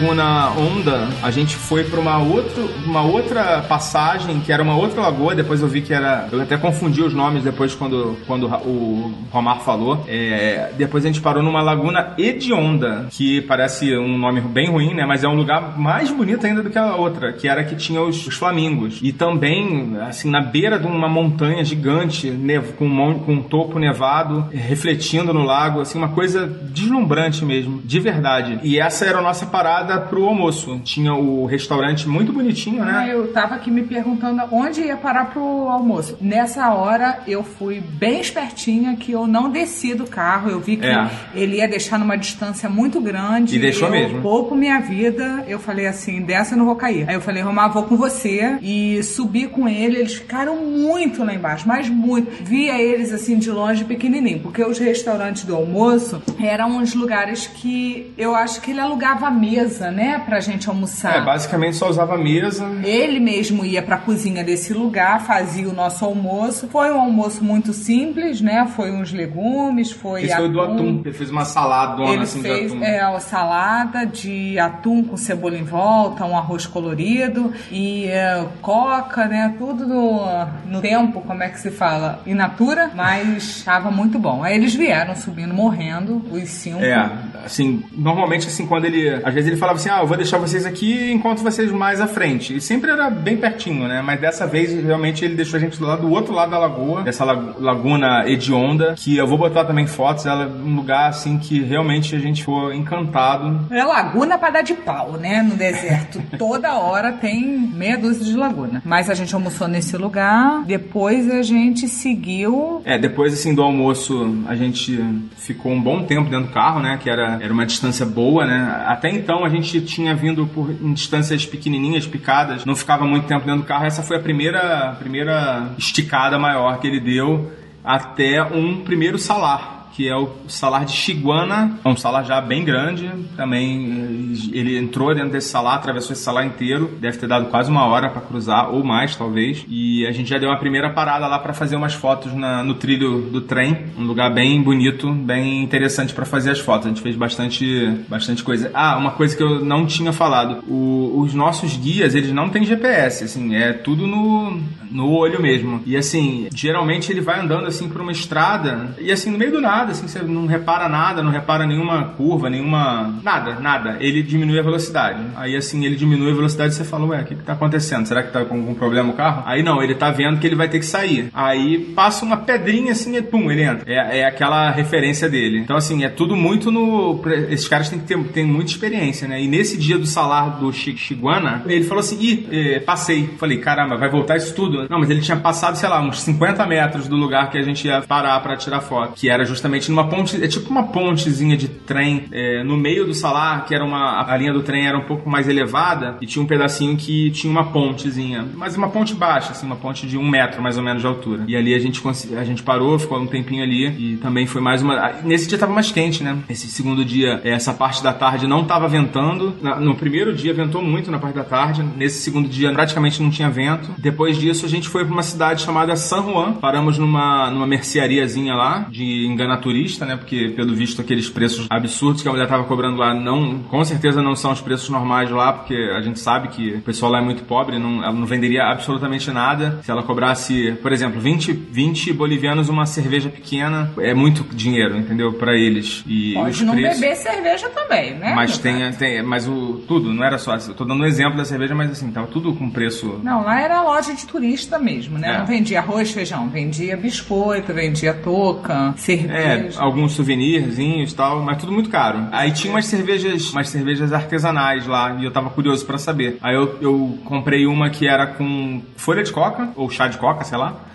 [0.00, 5.34] Laguna Onda, a gente foi para uma, uma outra passagem, que era uma outra lagoa.
[5.34, 6.28] Depois eu vi que era.
[6.30, 10.04] Eu até confundi os nomes depois quando, quando o Romar falou.
[10.06, 15.04] É, depois a gente parou numa Laguna Hedionda, que parece um nome bem ruim, né?
[15.04, 18.00] Mas é um lugar mais bonito ainda do que a outra, que era que tinha
[18.00, 19.00] os, os flamingos.
[19.02, 23.80] E também, assim, na beira de uma montanha gigante, nev- com, um com um topo
[23.80, 28.60] nevado, refletindo no lago, assim, uma coisa deslumbrante mesmo, de verdade.
[28.62, 30.80] E essa era a nossa parada pro almoço.
[30.84, 33.10] Tinha o restaurante muito bonitinho, Ah, né?
[33.14, 36.16] eu tava aqui me perguntando onde ia parar pro almoço.
[36.20, 40.50] Nessa hora eu fui bem espertinha que eu não desci do carro.
[40.50, 41.08] Eu vi que É.
[41.34, 43.54] ele ia deixar numa distância muito grande.
[43.56, 44.20] E deixou eu, mesmo.
[44.20, 47.08] pouco minha vida, eu falei assim, dessa eu não vou cair.
[47.08, 48.58] Aí eu falei, Romar, vou com você.
[48.60, 52.42] E subi com ele, eles ficaram muito lá embaixo, mas muito.
[52.42, 58.12] Via eles assim de longe, pequenininho, porque os restaurantes do almoço eram uns lugares que
[58.18, 61.16] eu acho que ele alugava a mesa, né, pra gente almoçar.
[61.16, 62.66] É, basicamente só usava mesa.
[62.82, 66.68] Ele mesmo ia pra cozinha desse lugar, fazia o nosso almoço.
[66.68, 68.66] Foi um almoço muito simples, né?
[68.74, 71.02] Foi uns legumes, foi Esse foi do atum.
[71.04, 72.84] Ele fez uma saladona Ele assim fez de atum.
[72.84, 79.26] é, a salada de atum com cebola em volta, um arroz colorido e é, coca,
[79.26, 79.54] né?
[79.58, 80.20] Tudo no,
[80.66, 82.20] no tempo, como é que se fala?
[82.26, 84.42] In natura, mas estava muito bom.
[84.42, 86.82] Aí eles vieram subindo, morrendo, os cinco.
[86.82, 87.10] É,
[87.48, 89.08] assim, normalmente assim, quando ele.
[89.24, 92.00] Às vezes ele falava assim, ah, eu vou deixar vocês aqui e encontro vocês mais
[92.00, 92.56] à frente.
[92.56, 94.02] E sempre era bem pertinho, né?
[94.04, 97.02] Mas dessa vez, realmente, ele deixou a gente do lado do outro lado da lagoa,
[97.02, 101.60] dessa lag- laguna hedionda, que eu vou botar também fotos, ela um lugar assim que
[101.60, 103.66] realmente a gente ficou encantado.
[103.70, 105.42] É laguna pra dar de pau, né?
[105.42, 106.22] No deserto.
[106.38, 108.82] Toda hora tem meia dúzia de laguna.
[108.84, 112.82] Mas a gente almoçou nesse lugar, depois a gente seguiu.
[112.84, 114.98] É, depois assim do almoço, a gente
[115.36, 116.98] ficou um bom tempo dentro do carro, né?
[117.02, 118.84] Que era era, uma distância boa, né?
[118.86, 123.44] Até então a gente tinha vindo por em distâncias pequenininhas, picadas, não ficava muito tempo
[123.44, 123.86] dentro do carro.
[123.86, 127.52] Essa foi a primeira, a primeira esticada maior que ele deu
[127.84, 132.64] até um primeiro salar que é o salar de Chiguana, é um salar já bem
[132.64, 137.46] grande, também eh, ele entrou dentro desse salar, atravessou esse salar inteiro, deve ter dado
[137.46, 140.90] quase uma hora para cruzar, ou mais talvez, e a gente já deu uma primeira
[140.90, 145.10] parada lá para fazer umas fotos na, no trilho do trem, um lugar bem bonito,
[145.10, 148.70] bem interessante para fazer as fotos, a gente fez bastante, bastante coisa.
[148.74, 152.64] Ah, uma coisa que eu não tinha falado, o, os nossos guias, eles não têm
[152.64, 154.60] GPS, assim, é tudo no,
[154.92, 159.32] no olho mesmo, e assim, geralmente ele vai andando assim por uma estrada, e assim,
[159.32, 163.18] no meio do nada, nada, assim, você não repara nada, não repara nenhuma curva, nenhuma.
[163.22, 163.96] Nada, nada.
[164.00, 165.22] Ele diminui a velocidade.
[165.36, 168.06] Aí assim, ele diminui a velocidade e você fala, ué, o que, que tá acontecendo?
[168.06, 169.42] Será que tá com algum problema o carro?
[169.46, 171.30] Aí não, ele tá vendo que ele vai ter que sair.
[171.32, 173.84] Aí passa uma pedrinha assim e pum, ele entra.
[173.86, 175.58] É, é aquela referência dele.
[175.58, 177.20] Então, assim, é tudo muito no.
[177.48, 179.40] Esses caras têm que ter, ter muita experiência, né?
[179.40, 183.30] E nesse dia do salar do Chiguana, ele falou assim: ih, eh, passei.
[183.38, 184.86] Falei, caramba, vai voltar isso tudo?
[184.88, 187.86] Não, mas ele tinha passado, sei lá, uns 50 metros do lugar que a gente
[187.86, 191.68] ia parar para tirar foto, que era justamente numa ponte, é tipo uma pontezinha de
[191.68, 195.04] trem é, no meio do salar, que era uma a linha do trem era um
[195.04, 199.52] pouco mais elevada e tinha um pedacinho que tinha uma pontezinha, mas uma ponte baixa,
[199.52, 201.44] assim, uma ponte de um metro mais ou menos de altura.
[201.46, 202.02] E ali a gente
[202.36, 205.12] a gente parou, ficou um tempinho ali e também foi mais uma.
[205.24, 206.38] Nesse dia tava mais quente, né?
[206.48, 209.54] Esse segundo dia, essa parte da tarde não tava ventando.
[209.80, 211.84] No primeiro dia ventou muito na parte da tarde.
[211.96, 213.90] Nesse segundo dia praticamente não tinha vento.
[213.98, 216.52] Depois disso a gente foi para uma cidade chamada San Juan.
[216.54, 220.16] Paramos numa numa merceariazinha lá de enganatura turista, né?
[220.16, 224.22] Porque pelo visto aqueles preços absurdos que a mulher estava cobrando lá não, com certeza
[224.22, 227.22] não são os preços normais lá, porque a gente sabe que o pessoal lá é
[227.22, 229.80] muito pobre, não, ela não venderia absolutamente nada.
[229.82, 235.32] Se ela cobrasse, por exemplo, 20, 20 bolivianos uma cerveja pequena, é muito dinheiro, entendeu?
[235.32, 236.04] Para eles.
[236.06, 237.00] E Pode não preços...
[237.00, 238.32] beber cerveja também, né?
[238.34, 241.44] Mas tem, tem, mas o tudo, não era só, eu tô dando um exemplo da
[241.44, 243.20] cerveja, mas assim, tava tudo com preço.
[243.22, 245.34] Não, lá era loja de turista mesmo, né?
[245.34, 245.38] É.
[245.38, 249.34] Não vendia arroz, feijão, vendia biscoito, vendia touca, cerveja.
[249.34, 252.26] É, é, alguns souvenirzinhos e tal, mas tudo muito caro.
[252.32, 256.38] Aí tinha umas cervejas, umas cervejas artesanais lá, e eu tava curioso para saber.
[256.42, 260.44] Aí eu, eu comprei uma que era com folha de coca, ou chá de coca,
[260.44, 260.88] sei lá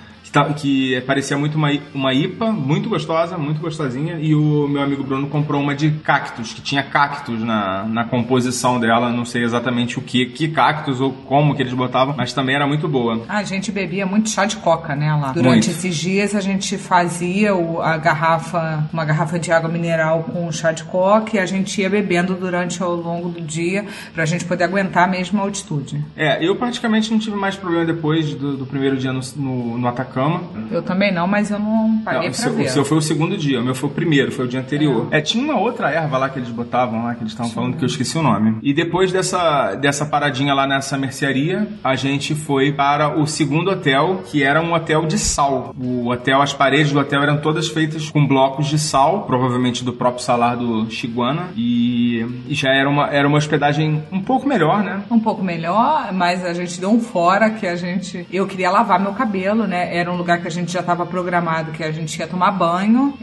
[0.55, 5.27] que parecia muito uma, uma IPA, muito gostosa, muito gostosinha, e o meu amigo Bruno
[5.27, 10.01] comprou uma de cactos, que tinha cactos na, na composição dela, não sei exatamente o
[10.01, 13.21] que, que cactos ou como que eles botavam, mas também era muito boa.
[13.27, 15.31] A gente bebia muito chá de coca, né, lá.
[15.33, 15.69] Durante muito.
[15.69, 20.71] esses dias a gente fazia o, a garrafa, uma garrafa de água mineral com chá
[20.71, 24.63] de coca e a gente ia bebendo durante ao longo do dia pra gente poder
[24.63, 26.03] aguentar mesmo a altitude.
[26.15, 29.87] É, eu praticamente não tive mais problema depois do, do primeiro dia no, no, no
[29.87, 30.43] Atacama cama.
[30.71, 32.65] Eu também não, mas eu não paguei não, pra seu, ver.
[32.65, 35.07] O seu foi o segundo dia, o meu foi o primeiro, foi o dia anterior.
[35.11, 37.77] É, é tinha uma outra erva lá que eles botavam lá, que eles estavam falando
[37.77, 38.57] que eu esqueci o nome.
[38.61, 44.23] E depois dessa, dessa paradinha lá nessa mercearia, a gente foi para o segundo hotel,
[44.25, 45.73] que era um hotel de sal.
[45.79, 49.93] O hotel, as paredes do hotel eram todas feitas com blocos de sal, provavelmente do
[49.93, 54.83] próprio salar do Chiguana, e, e já era uma, era uma hospedagem um pouco melhor,
[54.83, 55.01] né?
[55.09, 58.27] Um pouco melhor, mas a gente deu um fora que a gente...
[58.31, 59.95] Eu queria lavar meu cabelo, né?
[59.95, 63.17] Era um lugar que a gente já estava programado que a gente ia tomar banho.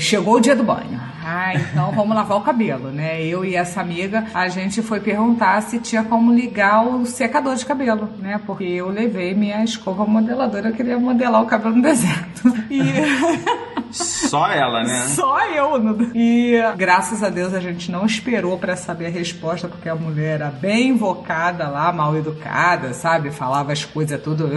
[0.00, 1.00] chegou o dia do banho.
[1.24, 3.22] Ah, então vamos lavar o cabelo, né?
[3.22, 7.66] Eu e essa amiga, a gente foi perguntar se tinha como ligar o secador de
[7.66, 8.40] cabelo, né?
[8.46, 12.48] Porque eu levei minha escova modeladora, eu queria modelar o cabelo no deserto.
[12.70, 12.80] E...
[13.90, 15.00] Só ela, né?
[15.08, 15.80] Só eu.
[16.14, 20.34] E graças a Deus a gente não esperou para saber a resposta, porque a mulher
[20.34, 23.30] era bem invocada lá, mal educada, sabe?
[23.30, 24.50] Falava as coisas tudo.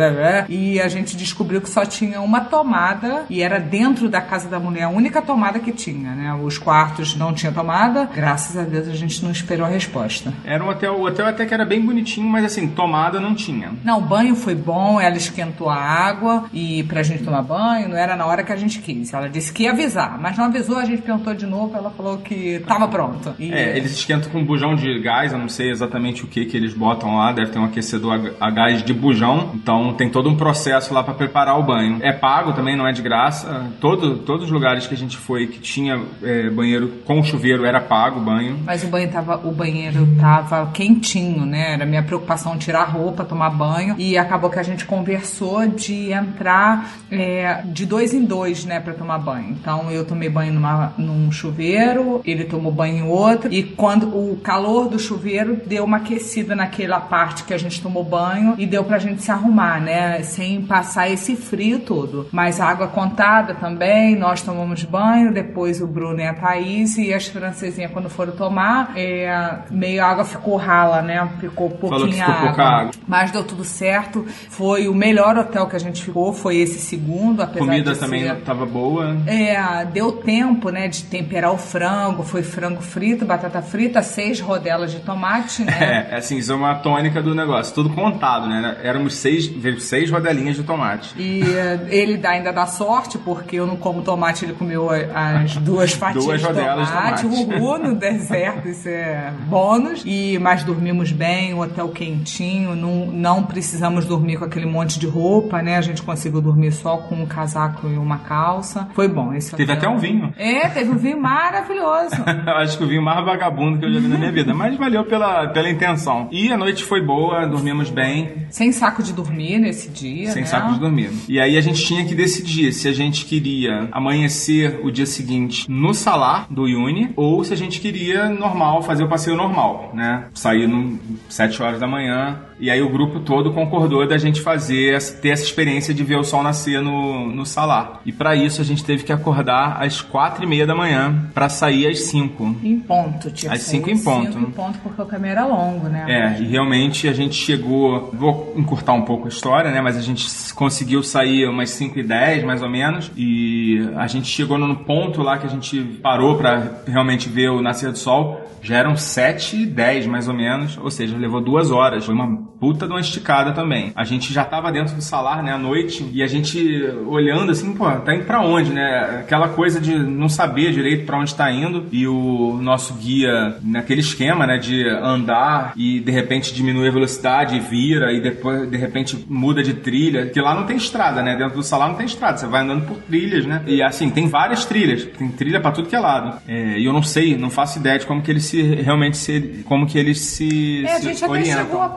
[0.50, 4.60] E a gente descobriu que só tinha uma tomada e era dentro da casa da
[4.60, 6.34] mulher a única tomada que tinha, né?
[6.44, 8.10] Os quartos não tinha tomada.
[8.14, 10.34] Graças a Deus a gente não esperou a resposta.
[10.44, 13.72] Era um hotel, o hotel até que era bem bonitinho, mas assim, tomada não tinha.
[13.84, 17.98] Não, o banho foi bom, ela esquentou a água e pra gente tomar banho, não
[17.98, 19.14] era na hora que a gente quis.
[19.14, 22.18] Ela disse que ia avisar, mas não avisou, a gente perguntou de novo, ela falou
[22.18, 23.34] que tava pronto.
[23.40, 23.52] E...
[23.52, 26.58] É, eles esquentam com um bujão de gás, eu não sei exatamente o que que
[26.58, 30.36] eles botam lá, deve ter um aquecedor a gás de bujão, então tem todo um
[30.36, 32.00] processo lá para preparar o banho.
[32.02, 33.68] É pago também, não é de graça.
[33.80, 37.80] Todo, todos os lugares que a gente foi que tinha é, banheiro com chuveiro era
[37.80, 38.60] pago o banho.
[38.66, 41.74] Mas o banho tava, o banheiro tava quentinho, né?
[41.74, 46.92] Era minha preocupação tirar roupa, tomar banho e acabou que a gente conversou de entrar
[47.10, 49.50] é, de dois em dois, né, para tomar banho.
[49.50, 54.38] Então eu tomei banho numa, num chuveiro, ele tomou banho em outro, e quando o
[54.38, 58.84] calor do chuveiro deu uma aquecida naquela parte que a gente tomou banho e deu
[58.84, 60.22] pra gente se arrumar, né?
[60.24, 62.28] Sem passar esse frio todo.
[62.32, 67.28] Mas água contada também, nós tomamos banho, depois o Bruno e a Thaís e as
[67.28, 71.28] francesinhas quando foram tomar, é, meio água ficou rala, né?
[71.40, 72.48] Ficou pouquinha água.
[72.48, 72.92] pouca água.
[73.08, 74.26] Mas deu tudo certo.
[74.50, 78.24] Foi o melhor hotel que a gente ficou, foi esse segundo, apesar Comida de também
[78.24, 78.36] ser...
[78.42, 79.18] tava boa.
[79.28, 82.24] É, deu tempo, né, de temperar o frango.
[82.24, 85.72] Foi frango frito, batata frita, seis rodelas de tomate, né?
[86.12, 87.74] É, assim, isso é uma tônica do negócio.
[87.74, 88.78] Tudo contado, né?
[88.84, 91.14] Éramos seis, veio seis rodelinhas de tomate.
[91.22, 95.56] E eh, ele dá, ainda dá sorte, porque eu não como tomate, ele comeu as
[95.62, 97.22] duas fatias Duas de tomate.
[97.22, 97.26] tomate.
[97.26, 100.02] Uhul, no deserto, isso é bônus.
[100.06, 105.08] E, mas dormimos bem, o hotel quentinho, não, não precisamos dormir com aquele monte de
[105.08, 105.78] roupa, né?
[105.78, 108.88] A gente conseguiu dormir só com um casaco e uma calça.
[108.94, 109.90] Foi bom esse Teve hotel.
[109.90, 110.34] até um vinho.
[110.38, 112.16] É, teve um vinho maravilhoso.
[112.48, 114.76] Eu Acho que o vinho mais vagabundo que eu já vi na minha vida, mas
[114.78, 116.28] valeu pela, pela intenção.
[116.32, 120.48] E a noite foi boa, dormimos bem, Sem saco de dormir nesse dia, sem né?
[120.48, 121.11] saco de dormir.
[121.28, 125.70] E aí a gente tinha que decidir se a gente queria amanhecer o dia seguinte
[125.70, 130.28] no salar do Uni ou se a gente queria normal, fazer o passeio normal, né?
[130.34, 131.00] Sair no
[131.30, 132.40] 7 horas da manhã.
[132.62, 136.24] E aí o grupo todo concordou da gente fazer, ter essa experiência de ver o
[136.24, 138.02] sol nascer no, no salar.
[138.06, 141.50] E para isso a gente teve que acordar às quatro e meia da manhã para
[141.50, 142.58] sair às 5.
[142.64, 143.52] Em ponto, tipo.
[143.52, 144.34] Às cinco em ponto.
[144.34, 146.06] Cinco em ponto, porque o caminho era longo, né?
[146.08, 148.12] É, e realmente a gente chegou.
[148.14, 149.82] Vou encurtar um pouco a história, né?
[149.82, 153.12] Mas a gente conseguiu sair umas 5 e 10 mais ou menos.
[153.18, 157.60] E a gente chegou no ponto lá que a gente parou pra realmente ver o
[157.60, 158.40] nascer do sol.
[158.62, 160.78] Já eram 7 e 10 mais ou menos.
[160.78, 162.06] Ou seja, levou duas horas.
[162.06, 163.92] Foi uma puta de uma esticada também.
[163.96, 166.08] A gente já tava dentro do salar, né, à noite.
[166.14, 166.60] E a gente
[167.08, 169.22] olhando assim, pô, tá indo pra onde, né?
[169.22, 171.86] Aquela coisa de não saber direito pra onde tá indo.
[171.92, 177.56] E o nosso guia, naquele esquema, né, de andar e de repente diminui a velocidade
[177.56, 180.28] e vira e depois de repente muda de trilha.
[180.28, 181.36] Que lá não tem estrada, né?
[181.36, 182.38] Dentro do salar não tem estrada.
[182.38, 183.64] Você vai andando por trilhas, né?
[183.66, 185.04] E assim, tem várias trilhas.
[185.06, 186.40] Tem trilha pra tudo que é lado.
[186.48, 189.64] É, e eu não sei, não faço ideia de como que eles se realmente se.
[189.66, 190.86] como que eles se.
[190.86, 191.66] É, a se gente até orientam.
[191.66, 191.90] chegou a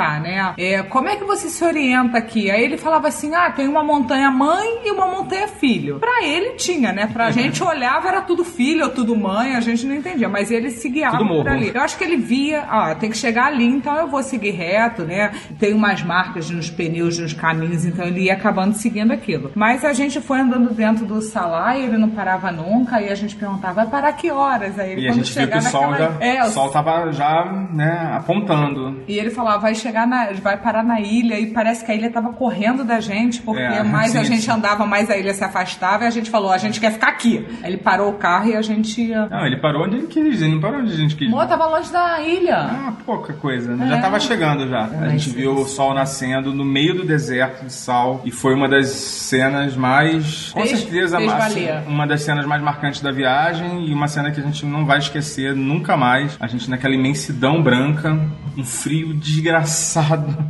[0.00, 0.54] perguntar, né?
[0.58, 2.50] É, como é que você se orienta aqui?
[2.50, 5.98] Aí ele falava assim: ah, tem uma montanha mãe e uma montanha filho.
[5.98, 7.06] Pra ele tinha, né?
[7.12, 10.28] Pra gente olhava era tudo filho ou tudo mãe, a gente não entendia.
[10.28, 11.42] Mas ele se guiava Tudo morro.
[11.44, 11.70] por ali.
[11.74, 15.02] Eu acho que ele via, ah, tem que chegar ali, então eu vou seguir reto,
[15.02, 15.32] né?
[15.58, 19.50] Tem umas marcas nos pneus, nos caminhos, então ele ia acabando seguindo aquilo.
[19.54, 23.14] Mas a gente foi andando dentro do salar e ele não parava nunca, e a
[23.14, 24.78] gente perguntava, vai parar que horas?
[24.78, 26.70] Aí ele E a quando gente viu que o sol naquela- já, É, o sol
[26.70, 29.02] tava já, né, apontando.
[29.06, 30.28] e ele falava, vai chegar na.
[30.42, 33.82] vai parar na ilha e parece que a ilha tava correndo da gente, porque É,
[33.82, 34.50] mais a sim, gente sim.
[34.50, 37.46] andava, mais a ilha se afastava e a gente falou, a gente quer ficar aqui.
[37.62, 39.26] Aí ele parou o carro e a gente ia.
[39.26, 41.30] Não, ele parou onde ele quis, ele não parou onde a gente quis.
[41.30, 42.56] Pô, tava longe da ilha.
[42.56, 43.74] Ah, pouca coisa.
[43.74, 43.86] né?
[43.86, 43.88] É.
[43.88, 44.84] Já tava chegando já.
[44.84, 48.54] a Mas gente viu o sol nascendo no meio do deserto de sal e foi
[48.54, 51.82] uma das cenas mais, com Fez- certeza, fez valer.
[51.86, 54.98] uma das cenas mais marcantes da viagem e uma cena que a gente não vai
[54.98, 56.36] esquecer nunca mais.
[56.40, 58.18] A gente naquela imensidão branca,
[58.56, 59.69] um frio desgraçado.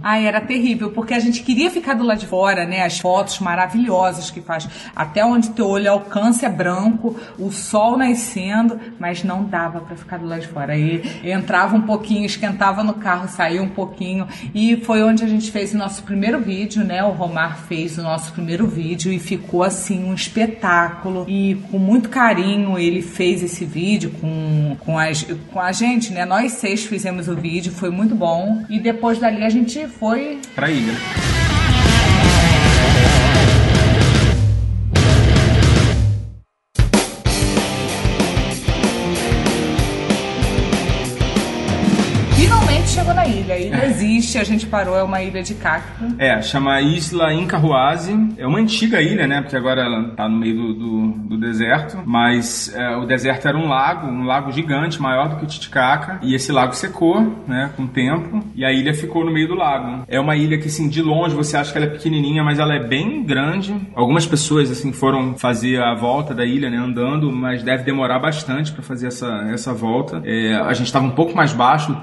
[0.02, 2.84] Ai, era terrível, porque a gente queria ficar do lado de fora, né?
[2.84, 4.68] As fotos maravilhosas que faz.
[4.94, 10.18] Até onde teu olho alcança é branco, o sol nascendo, mas não dava pra ficar
[10.18, 10.72] do lado de fora.
[10.72, 14.26] Aí entrava um pouquinho, esquentava no carro, saía um pouquinho.
[14.54, 17.02] E foi onde a gente fez o nosso primeiro vídeo, né?
[17.04, 21.24] O Romar fez o nosso primeiro vídeo e ficou assim um espetáculo.
[21.28, 26.24] E com muito carinho ele fez esse vídeo com, com, as, com a gente, né?
[26.24, 28.64] Nós seis fizemos o vídeo, foi muito bom.
[28.68, 30.94] E depois dali a gente foi Pra ilha.
[43.30, 43.54] Ilha.
[43.54, 46.04] A ilha existe, a gente parou, é uma ilha de cacto.
[46.18, 48.34] É, chama Isla Incahuasi.
[48.36, 49.40] É uma antiga ilha, né?
[49.40, 51.98] Porque agora ela tá no meio do, do, do deserto.
[52.04, 56.18] Mas é, o deserto era um lago, um lago gigante, maior do que o Titicaca.
[56.22, 57.70] E esse lago secou, né?
[57.76, 58.44] Com o tempo.
[58.54, 60.04] E a ilha ficou no meio do lago.
[60.08, 62.74] É uma ilha que, assim, de longe você acha que ela é pequenininha, mas ela
[62.74, 63.74] é bem grande.
[63.94, 66.76] Algumas pessoas, assim, foram fazer a volta da ilha, né?
[66.76, 70.22] Andando, mas deve demorar bastante para fazer essa, essa volta.
[70.24, 71.96] É, a gente estava um pouco mais baixo,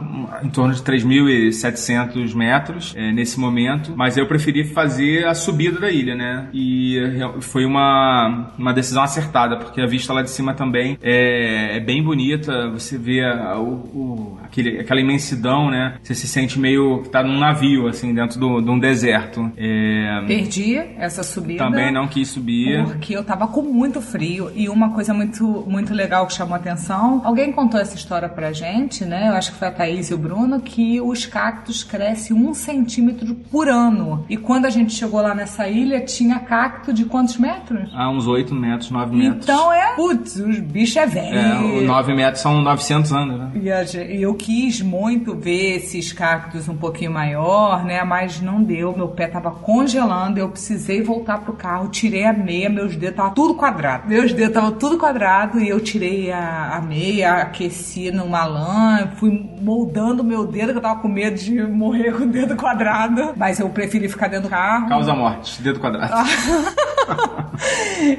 [0.44, 0.82] em torno de
[1.24, 6.50] 3.700 metros é, nesse momento, mas eu preferi fazer a subida da ilha, né?
[6.54, 6.98] E
[7.42, 12.04] foi uma, uma decisão acertada, porque a vista lá de cima também é, é bem
[12.04, 15.96] bonita, você vê a, o, aquele, aquela imensidão, né?
[16.02, 19.52] Você se sente meio que tá num navio, assim, dentro do, de um deserto.
[19.58, 21.64] É, Perdi essa subida.
[21.64, 22.84] também não quis subir.
[22.86, 26.58] Porque eu tava com muito frio e uma coisa muito, muito legal que chamou a
[26.58, 27.22] atenção.
[27.24, 29.30] Alguém contou essa história pra gente, né?
[29.30, 33.34] Eu acho que foi a Thaís e o Bruno, que os cactos crescem um centímetro
[33.52, 34.26] por ano.
[34.30, 37.90] E quando a gente chegou lá nessa ilha, tinha cacto de quantos metros?
[37.94, 39.44] Ah, uns 8 metros, 9 metros.
[39.44, 39.96] Então é.
[39.96, 41.38] Putz, os bichos é velho.
[41.38, 43.52] É, 9 metros são 900 anos, né?
[43.62, 48.04] E a gen- e eu quis muito ver esses cactos um pouquinho maior, né?
[48.04, 48.96] Mas não deu.
[48.96, 50.40] Meu pé tava congelando.
[50.40, 51.90] Eu precisei voltar pro carro.
[51.90, 52.70] Tirei a meia.
[52.70, 54.08] Meus dedos estavam tudo quadrado.
[54.08, 55.60] Meus dedos estavam tudo quadrado.
[55.60, 59.08] E eu tirei a, a meia, aqueci numa lã.
[59.18, 63.34] Fui moldando meu dedo, que eu tava com medo de morrer com o dedo quadrado.
[63.36, 64.88] Mas eu preferi ficar dentro do carro.
[64.90, 66.14] Causa morte, dedo quadrado.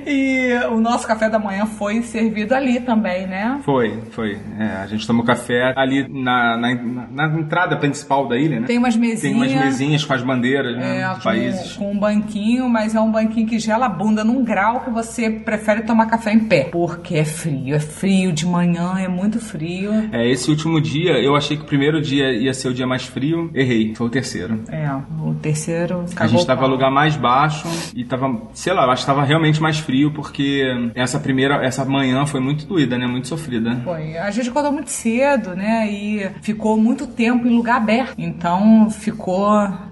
[0.07, 3.61] e o nosso café da manhã foi servido ali também, né?
[3.65, 4.39] Foi, foi.
[4.59, 8.67] É, a gente tomou café ali na, na, na- entrada principal da ilha, né?
[8.67, 9.21] Tem umas mesinhas.
[9.21, 11.01] Tem umas mesinhas com as bandeiras, né?
[11.01, 11.73] É, dos países.
[11.75, 14.91] com, com um banquinho, mas é um banquinho que gela a bunda num grau que
[14.91, 16.65] você prefere tomar café em pé.
[16.65, 19.93] Porque é frio, é frio de manhã, é muito frio.
[20.13, 23.05] É, esse último dia, eu achei que o primeiro dia ia ser o dia mais
[23.05, 23.51] frio.
[23.55, 24.61] Errei, foi o terceiro.
[24.69, 24.91] É,
[25.23, 29.03] o terceiro A gente tava no lugar mais baixo e tava, sei lá, eu acho
[29.03, 30.65] que tava realmente mais frio porque
[30.95, 33.07] essa primeira, essa manhã foi muito doída, né?
[33.07, 33.81] Muito sofrida.
[33.85, 34.17] Foi.
[34.17, 35.91] A gente acordou muito cedo, né?
[35.91, 38.15] E ficou muito tempo em lugar aberto.
[38.19, 39.49] Então ficou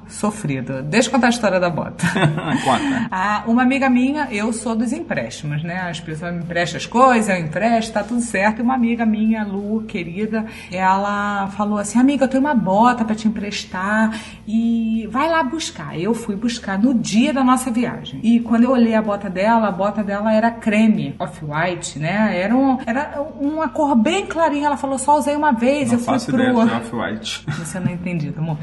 [0.08, 0.82] sofrido.
[0.82, 2.06] Deixa eu contar a história da bota.
[2.64, 3.08] Conta.
[3.10, 5.88] Ah, uma amiga minha, eu sou dos empréstimos, né?
[5.88, 8.60] As pessoas me emprestam as coisas, eu empresto, tá tudo certo.
[8.60, 13.14] E uma amiga minha, Lu, querida, ela falou assim: Amiga, eu tenho uma bota pra
[13.14, 15.98] te emprestar e vai lá buscar.
[15.98, 18.20] Eu fui buscar no dia da nossa viagem.
[18.22, 22.38] E quando eu olhei a bota dela, a bota dela era creme, off-white, né?
[22.38, 24.66] Era, um, era uma cor bem clarinha.
[24.66, 25.88] Ela falou: Só usei uma vez.
[25.88, 26.36] Não eu fui faço pro.
[26.42, 27.44] ideia de Off-White.
[27.58, 28.58] Você não entendeu, amor.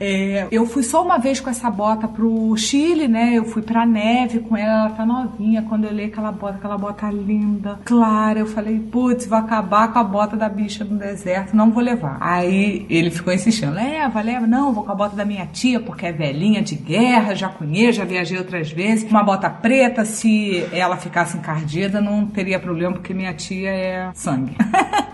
[0.00, 3.34] É, eu fui só uma vez com essa bota pro Chile, né?
[3.34, 5.62] Eu fui pra neve com ela, ela tá novinha.
[5.68, 9.98] Quando eu olhei aquela bota, aquela bota linda, clara, eu falei, putz, vou acabar com
[9.98, 12.18] a bota da bicha no deserto, não vou levar.
[12.20, 14.46] Aí ele ficou insistindo, leva, leva.
[14.46, 17.98] Não, vou com a bota da minha tia, porque é velhinha de guerra, já conheço,
[17.98, 19.10] já viajei outras vezes.
[19.10, 24.56] Uma bota preta, se ela ficasse encardida, não teria problema, porque minha tia é sangue.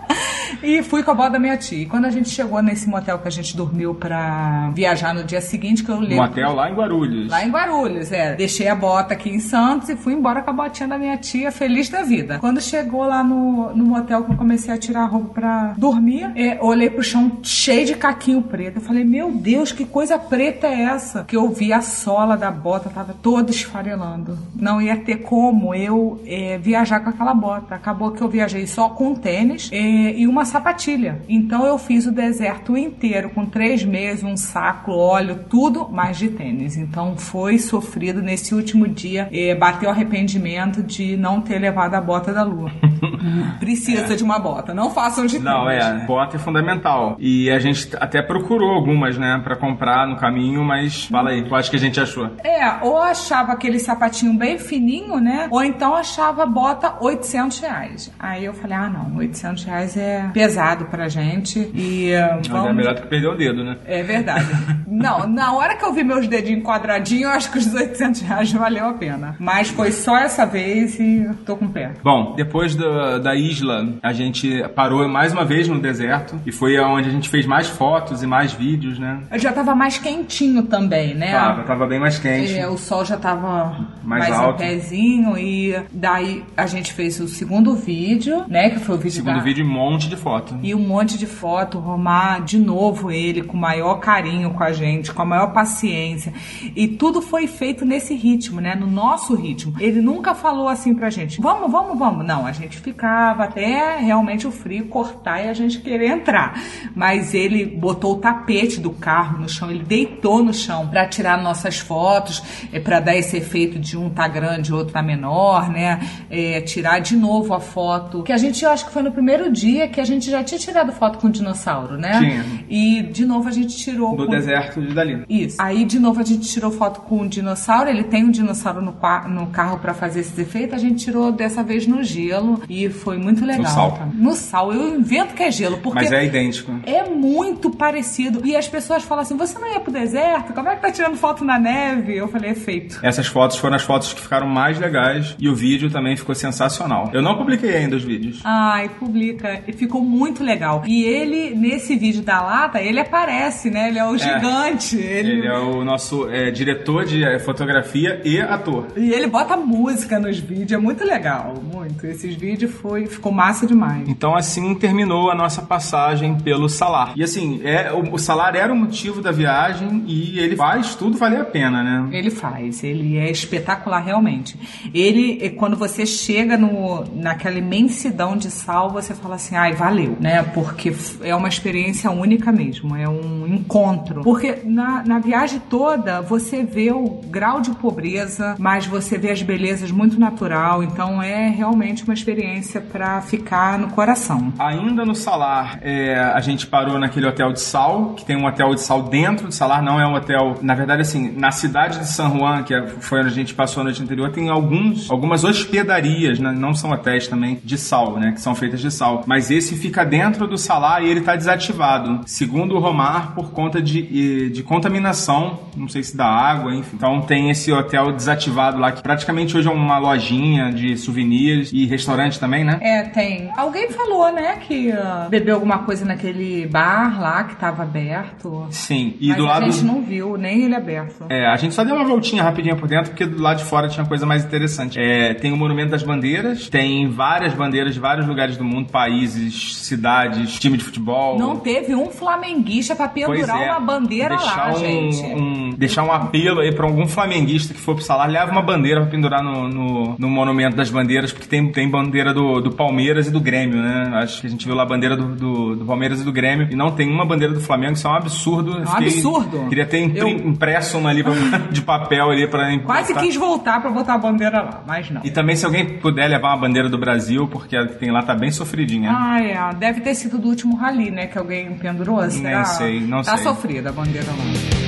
[0.62, 1.82] E fui com a bota da minha tia.
[1.82, 5.40] E quando a gente chegou nesse motel que a gente dormiu pra viajar no dia
[5.44, 6.24] seguinte, que eu Um lembro.
[6.24, 7.30] hotel lá em Guarulhos.
[7.30, 8.34] Lá em Guarulhos, é.
[8.34, 11.50] Deixei a bota aqui em Santos e fui embora com a botinha da minha tia,
[11.52, 12.38] feliz da vida.
[12.38, 16.30] Quando chegou lá no, no motel que eu comecei a tirar a roupa pra dormir,
[16.36, 18.76] é, olhei pro chão cheio de caquinho preto.
[18.78, 21.24] Eu falei, meu Deus, que coisa preta é essa?
[21.24, 24.38] Que eu vi a sola da bota, tava toda esfarelando.
[24.54, 27.74] Não ia ter como eu é, viajar com aquela bota.
[27.74, 29.78] Acabou que eu viajei só com tênis é,
[30.16, 31.20] e uma sapatilha.
[31.28, 36.28] Então eu fiz o deserto inteiro com três meses, um saco, óleo, tudo, mas de
[36.28, 36.76] tênis.
[36.76, 39.28] Então foi sofrido nesse último dia.
[39.32, 42.70] É, bateu arrependimento de não ter levado a bota da lua.
[43.58, 44.74] Precisa de uma bota.
[44.74, 45.84] Não façam de Não, tênis.
[45.84, 47.16] é, bota é fundamental.
[47.18, 51.70] E a gente até procurou algumas, né, pra comprar no caminho, mas fala aí, acho
[51.70, 52.30] que a gente achou?
[52.42, 55.48] É, ou achava aquele sapatinho bem fininho, né?
[55.50, 58.12] Ou então achava bota 800 reais.
[58.18, 61.58] Aí eu falei, ah não, 800 reais é pesado pra gente.
[61.74, 62.70] E Mas vamos...
[62.70, 63.76] é melhor do que perder o dedo, né?
[63.86, 64.46] É verdade.
[64.86, 68.52] não, na hora que eu vi meus dedinhos quadradinhos, eu acho que os 800 reais
[68.52, 69.36] valeu a pena.
[69.38, 71.92] Mas foi só essa vez e tô com pé.
[72.02, 76.78] Bom, depois da, da isla, a gente parou mais uma vez no deserto e foi
[76.78, 79.20] onde a gente fez mais fotos e mais vídeos, né?
[79.30, 81.32] Eu já tava mais quentinho também, né?
[81.32, 82.56] Tava, tava bem mais quente.
[82.56, 84.58] É, o sol já tava Mais mais, alto.
[84.58, 88.70] pezinho e daí a gente fez o segundo vídeo, né?
[88.70, 89.42] Que foi o vídeo Segundo da...
[89.42, 90.58] vídeo, um monte de foto.
[90.62, 94.72] E um monte de foto, Romar de novo ele com o maior carinho com a
[94.72, 96.32] gente, com a maior paciência.
[96.74, 98.74] E tudo foi feito nesse ritmo, né?
[98.74, 99.74] No nosso ritmo.
[99.78, 102.26] Ele nunca falou assim pra gente, vamos, vamos, vamos.
[102.26, 106.60] Não, a gente ficava até realmente o frio cortar e a gente querer entrar.
[106.94, 111.42] Mas ele botou o tapete do carro no chão, ele deitou no chão pra tirar
[111.42, 112.42] nossas fotos,
[112.72, 116.00] é, para dar esse efeito de um tá grande, outro tá menor, né?
[116.30, 118.22] É, tirar de novo a foto.
[118.22, 120.58] Que a gente, eu acho que foi no primeiro dia que a gente já tinha
[120.58, 122.18] tirado foto com o dinossauro, né?
[122.18, 122.44] Tinha.
[122.68, 124.30] E de novo a gente tirou Do com...
[124.30, 125.24] deserto de Dali.
[125.28, 125.56] Isso.
[125.60, 127.88] Aí, de novo, a gente tirou foto com o dinossauro.
[127.88, 128.94] Ele tem um dinossauro no,
[129.28, 130.74] no carro pra fazer esse efeito.
[130.74, 133.62] A gente tirou dessa vez no gelo e foi muito legal.
[133.64, 133.92] No sal.
[133.92, 134.08] tá?
[134.14, 134.72] No sal.
[134.72, 136.72] Eu invento que é gelo, porque Mas é idêntico.
[136.84, 138.40] é muito parecido.
[138.44, 140.52] E as pessoas falam assim: você não ia pro deserto?
[140.52, 142.16] Como é que tá tirando foto na neve?
[142.16, 142.98] Eu falei, é feito.
[143.02, 147.10] Essas fotos foram as fotos que ficaram mais legais e o vídeo também ficou sensacional.
[147.12, 148.40] Eu não publiquei ainda os vídeos.
[148.44, 149.62] Ai, publica.
[149.66, 150.82] E ficou muito legal.
[150.86, 153.88] E ele, nesse vídeo da lata, ele aparece, né?
[153.88, 154.83] Ele é o gigante.
[154.92, 155.32] Ele...
[155.34, 158.86] Ele é o nosso é, diretor de é, fotografia e ator.
[158.96, 162.06] E ele bota música nos vídeos, é muito legal, muito.
[162.06, 164.08] Esses vídeos foi, ficou massa demais.
[164.08, 167.12] Então assim terminou a nossa passagem pelo Salar.
[167.16, 171.16] E assim, é, o, o Salar era o motivo da viagem e ele faz tudo
[171.16, 172.08] valer a pena, né?
[172.12, 174.58] Ele faz, ele é espetacular realmente.
[174.92, 180.42] Ele, quando você chega no, naquela imensidão de sal, você fala assim, ai, valeu, né?
[180.42, 184.22] Porque é uma experiência única mesmo, é um encontro.
[184.22, 189.40] Porque na, na viagem toda, você vê o grau de pobreza, mas você vê as
[189.40, 194.52] belezas muito natural, então é realmente uma experiência para ficar no coração.
[194.58, 198.74] Ainda no Salar, é, a gente parou naquele hotel de sal, que tem um hotel
[198.74, 200.56] de sal dentro do Salar, não é um hotel.
[200.60, 203.80] Na verdade, assim, na cidade de San Juan, que é- foi onde a gente passou
[203.82, 208.32] a noite anterior, tem alguns, algumas hospedarias, né, não são hotéis também, de sal, né?
[208.32, 209.22] Que são feitas de sal.
[209.26, 212.20] Mas esse fica dentro do Salar e ele tá desativado.
[212.26, 216.96] Segundo o Romar, por conta de, de contaminação, não sei se da água, enfim.
[216.96, 221.86] Então tem esse hotel desativado lá, que praticamente hoje é uma lojinha de souvenirs e
[221.86, 222.78] restaurante também, né?
[222.80, 223.50] É, tem.
[223.56, 228.66] Alguém falou, né, que ah, bebeu alguma coisa naquele bar lá que tava aberto.
[228.70, 229.70] Sim, e Mas do a lado.
[229.70, 231.26] gente não viu, nem ele aberto.
[231.28, 233.88] É, a gente só deu uma voltinha rapidinho por dentro, porque do lado de fora
[233.88, 234.98] tinha coisa mais interessante.
[234.98, 239.76] É, tem o Monumento das Bandeiras, tem várias bandeiras de vários lugares do mundo, países,
[239.76, 241.38] cidades, time de futebol.
[241.38, 244.78] Não teve um flamenguista pra pendurar é, uma bandeira deixar lá, um,
[245.12, 245.22] gente.
[245.34, 249.00] um- deixar um apelo aí pra algum flamenguista que for pro salário, leva uma bandeira
[249.00, 253.26] pra pendurar no, no, no Monumento das Bandeiras, porque tem, tem bandeira do, do Palmeiras
[253.26, 254.10] e do Grêmio, né?
[254.14, 256.68] Acho que a gente viu lá a bandeira do, do, do Palmeiras e do Grêmio,
[256.70, 258.78] e não tem uma bandeira do Flamengo, isso é um absurdo.
[258.78, 259.66] É um absurdo.
[259.68, 261.32] Queria ter Eu- impresso uma ali pra-
[261.70, 265.20] de papel ali pra Quase quis voltar pra botar a bandeira lá, mas não.
[265.24, 268.22] E também se alguém puder levar uma bandeira do Brasil, porque a que tem lá
[268.22, 269.10] tá bem sofridinha.
[269.14, 269.74] Ah, é.
[269.74, 271.26] Deve ter sido do último rally, né?
[271.26, 272.64] Que alguém pendurou, será?
[272.64, 273.44] sei, não tá sei.
[273.44, 274.43] sofrida a bandeira lá.
[274.44, 274.83] Bom,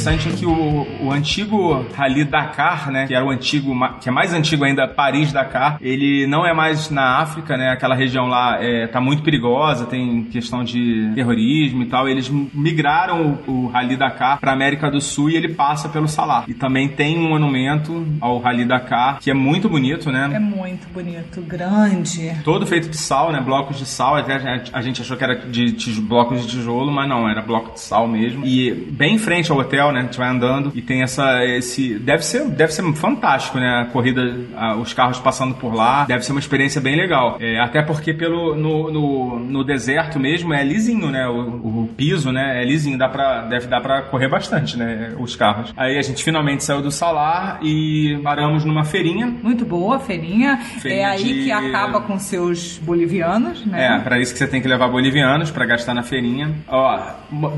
[0.00, 4.12] interessante é que o, o antigo Rally Dakar, né, que era o antigo, que é
[4.12, 8.58] mais antigo ainda, Paris Dakar, ele não é mais na África, né, aquela região lá
[8.62, 13.96] é, tá muito perigosa, tem questão de terrorismo e tal, eles migraram o, o Rally
[13.96, 16.44] Dakar para América do Sul e ele passa pelo Salar.
[16.48, 20.30] E também tem um monumento ao Rally Dakar, que é muito bonito, né?
[20.34, 22.32] É muito bonito, grande.
[22.44, 23.40] Todo feito de sal, né?
[23.40, 24.16] Blocos de sal.
[24.16, 27.74] Até a gente achou que era de tis- blocos de tijolo, mas não, era bloco
[27.74, 28.44] de sal mesmo.
[28.44, 30.00] E bem em frente ao hotel, né?
[30.00, 31.44] A gente vai andando e tem essa.
[31.44, 31.94] Esse.
[31.98, 33.82] Deve ser, deve ser fantástico, né?
[33.82, 36.04] A corrida, a- os carros passando por lá.
[36.04, 37.36] Deve ser uma experiência bem legal.
[37.40, 41.26] É, até porque pelo, no, no, no deserto mesmo é lisinho, né?
[41.28, 42.60] O, o piso, né?
[42.62, 42.98] É lisinho.
[42.98, 45.14] Dá pra, deve dar pra correr bastante, né?
[45.18, 45.72] Os carros.
[45.76, 49.26] Aí a gente finalmente saiu do salar e paramos numa feirinha.
[49.42, 50.56] Muito boa, feirinha.
[50.58, 53.96] Feirinha é aí de- que acaba com seus bolivianos, né?
[53.96, 56.50] É, pra isso que você tem que levar bolivianos pra gastar na feirinha.
[56.68, 56.98] Ó,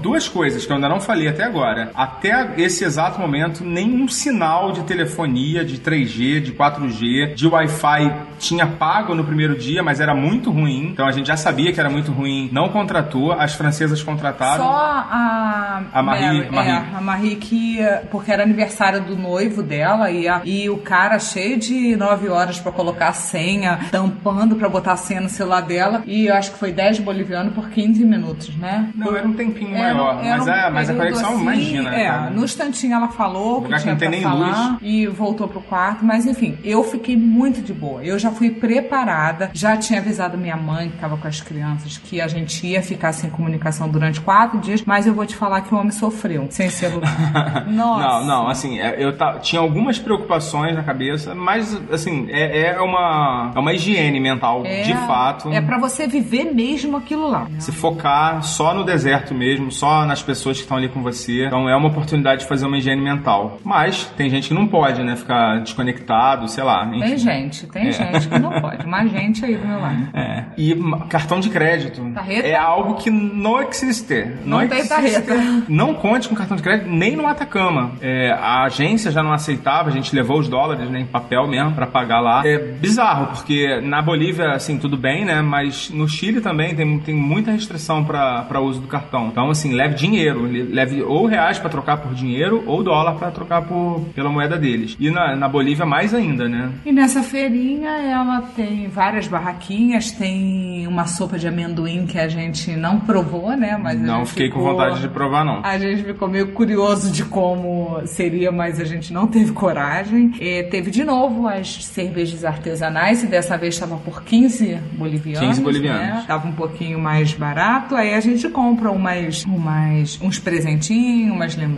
[0.03, 1.91] duas coisas que eu ainda não falei até agora.
[2.19, 8.67] Até esse exato momento, nenhum sinal de telefonia, de 3G, de 4G, de Wi-Fi tinha
[8.67, 10.89] pago no primeiro dia, mas era muito ruim.
[10.93, 13.33] Então a gente já sabia que era muito ruim, não contratou.
[13.33, 14.65] As francesas contrataram.
[14.65, 16.71] Só a, A Marie- Mary, Marie.
[16.71, 17.79] É, a Marie que
[18.11, 22.59] porque era aniversário do noivo dela e, a- e o cara cheio de 9 horas
[22.61, 26.53] pra colocar a senha, tampando pra botar a senha no celular dela e eu acho
[26.53, 28.91] que foi 10 bolivianos por 15 minutos, né?
[28.95, 30.25] Não, era um tempinho Era- maior.
[30.25, 31.95] era mas, um é, mas a conexão, assim, imagina.
[31.95, 32.31] É, cara.
[32.31, 34.79] no instantinho ela falou que Lugar que tinha não tem falar luz.
[34.83, 38.03] e voltou pro quarto, mas enfim, eu fiquei muito de boa.
[38.05, 42.21] Eu já fui preparada, já tinha avisado minha mãe que tava com as crianças que
[42.21, 45.75] a gente ia ficar sem comunicação durante quatro dias, mas eu vou te falar que
[45.75, 47.13] o homem sofreu sem celular.
[47.69, 48.03] Nossa.
[48.03, 53.53] Não, não, assim, é, eu tinha algumas preocupações na cabeça, mas, assim, é, é uma,
[53.55, 55.51] é uma higiene mental, É, de fato.
[55.51, 57.47] É pra você viver mesmo aquilo lá.
[57.59, 61.47] Se focar só no deserto mesmo, só nas pessoas que estão ali com você.
[61.47, 63.59] Então é uma oportunidade de fazer uma higiene mental.
[63.65, 65.17] Mas tem gente que não pode, né?
[65.17, 66.87] Ficar desconectado, sei lá.
[66.87, 67.01] enfim.
[67.01, 68.87] Tem gente, tem gente que não pode.
[68.87, 70.09] Mas gente aí do meu lado.
[70.15, 70.45] É.
[70.57, 70.75] E
[71.09, 72.47] cartão de crédito Tarreta?
[72.49, 74.27] é algo que não existe.
[74.45, 74.89] Não tem existe.
[74.89, 75.35] tarreta.
[75.69, 77.93] Não conte com cartão de crédito nem no Atacama.
[78.01, 81.73] É, a agência já não aceitava, a gente levou os dólares né, em papel mesmo
[81.73, 82.43] pra pagar lá.
[82.45, 85.41] É bizarro, porque na Bolívia, assim, tudo bem, né?
[85.43, 89.29] Mas no Chile também tem, tem muita restrição pra uso do cartão.
[89.29, 90.43] Então, assim, leve dinheiro.
[90.43, 94.97] Leve ou reais pra trocar por dinheiro ou dólar pra trocar por, pela moeda deles.
[94.99, 96.71] E na, na Bolívia mais ainda, né?
[96.87, 102.71] E nessa feirinha ela tem várias barraquinhas, tem uma sopa de amendoim que a gente
[102.77, 103.77] não provou, né?
[103.77, 105.61] Mas Não fiquei com ficou- vontade de provar, não.
[105.65, 110.33] A gente ficou meio curioso de como seria, mas a gente não teve coragem.
[110.41, 115.49] E teve de novo as cervejas artesanais, e dessa vez estava por 15 bolivianos.
[115.49, 116.03] 15 bolivianos.
[116.03, 116.25] Né?
[116.27, 117.95] Tava um pouquinho mais barato.
[117.95, 121.72] Aí a gente compra umas, umas, uns presentinhos, umas lembranças.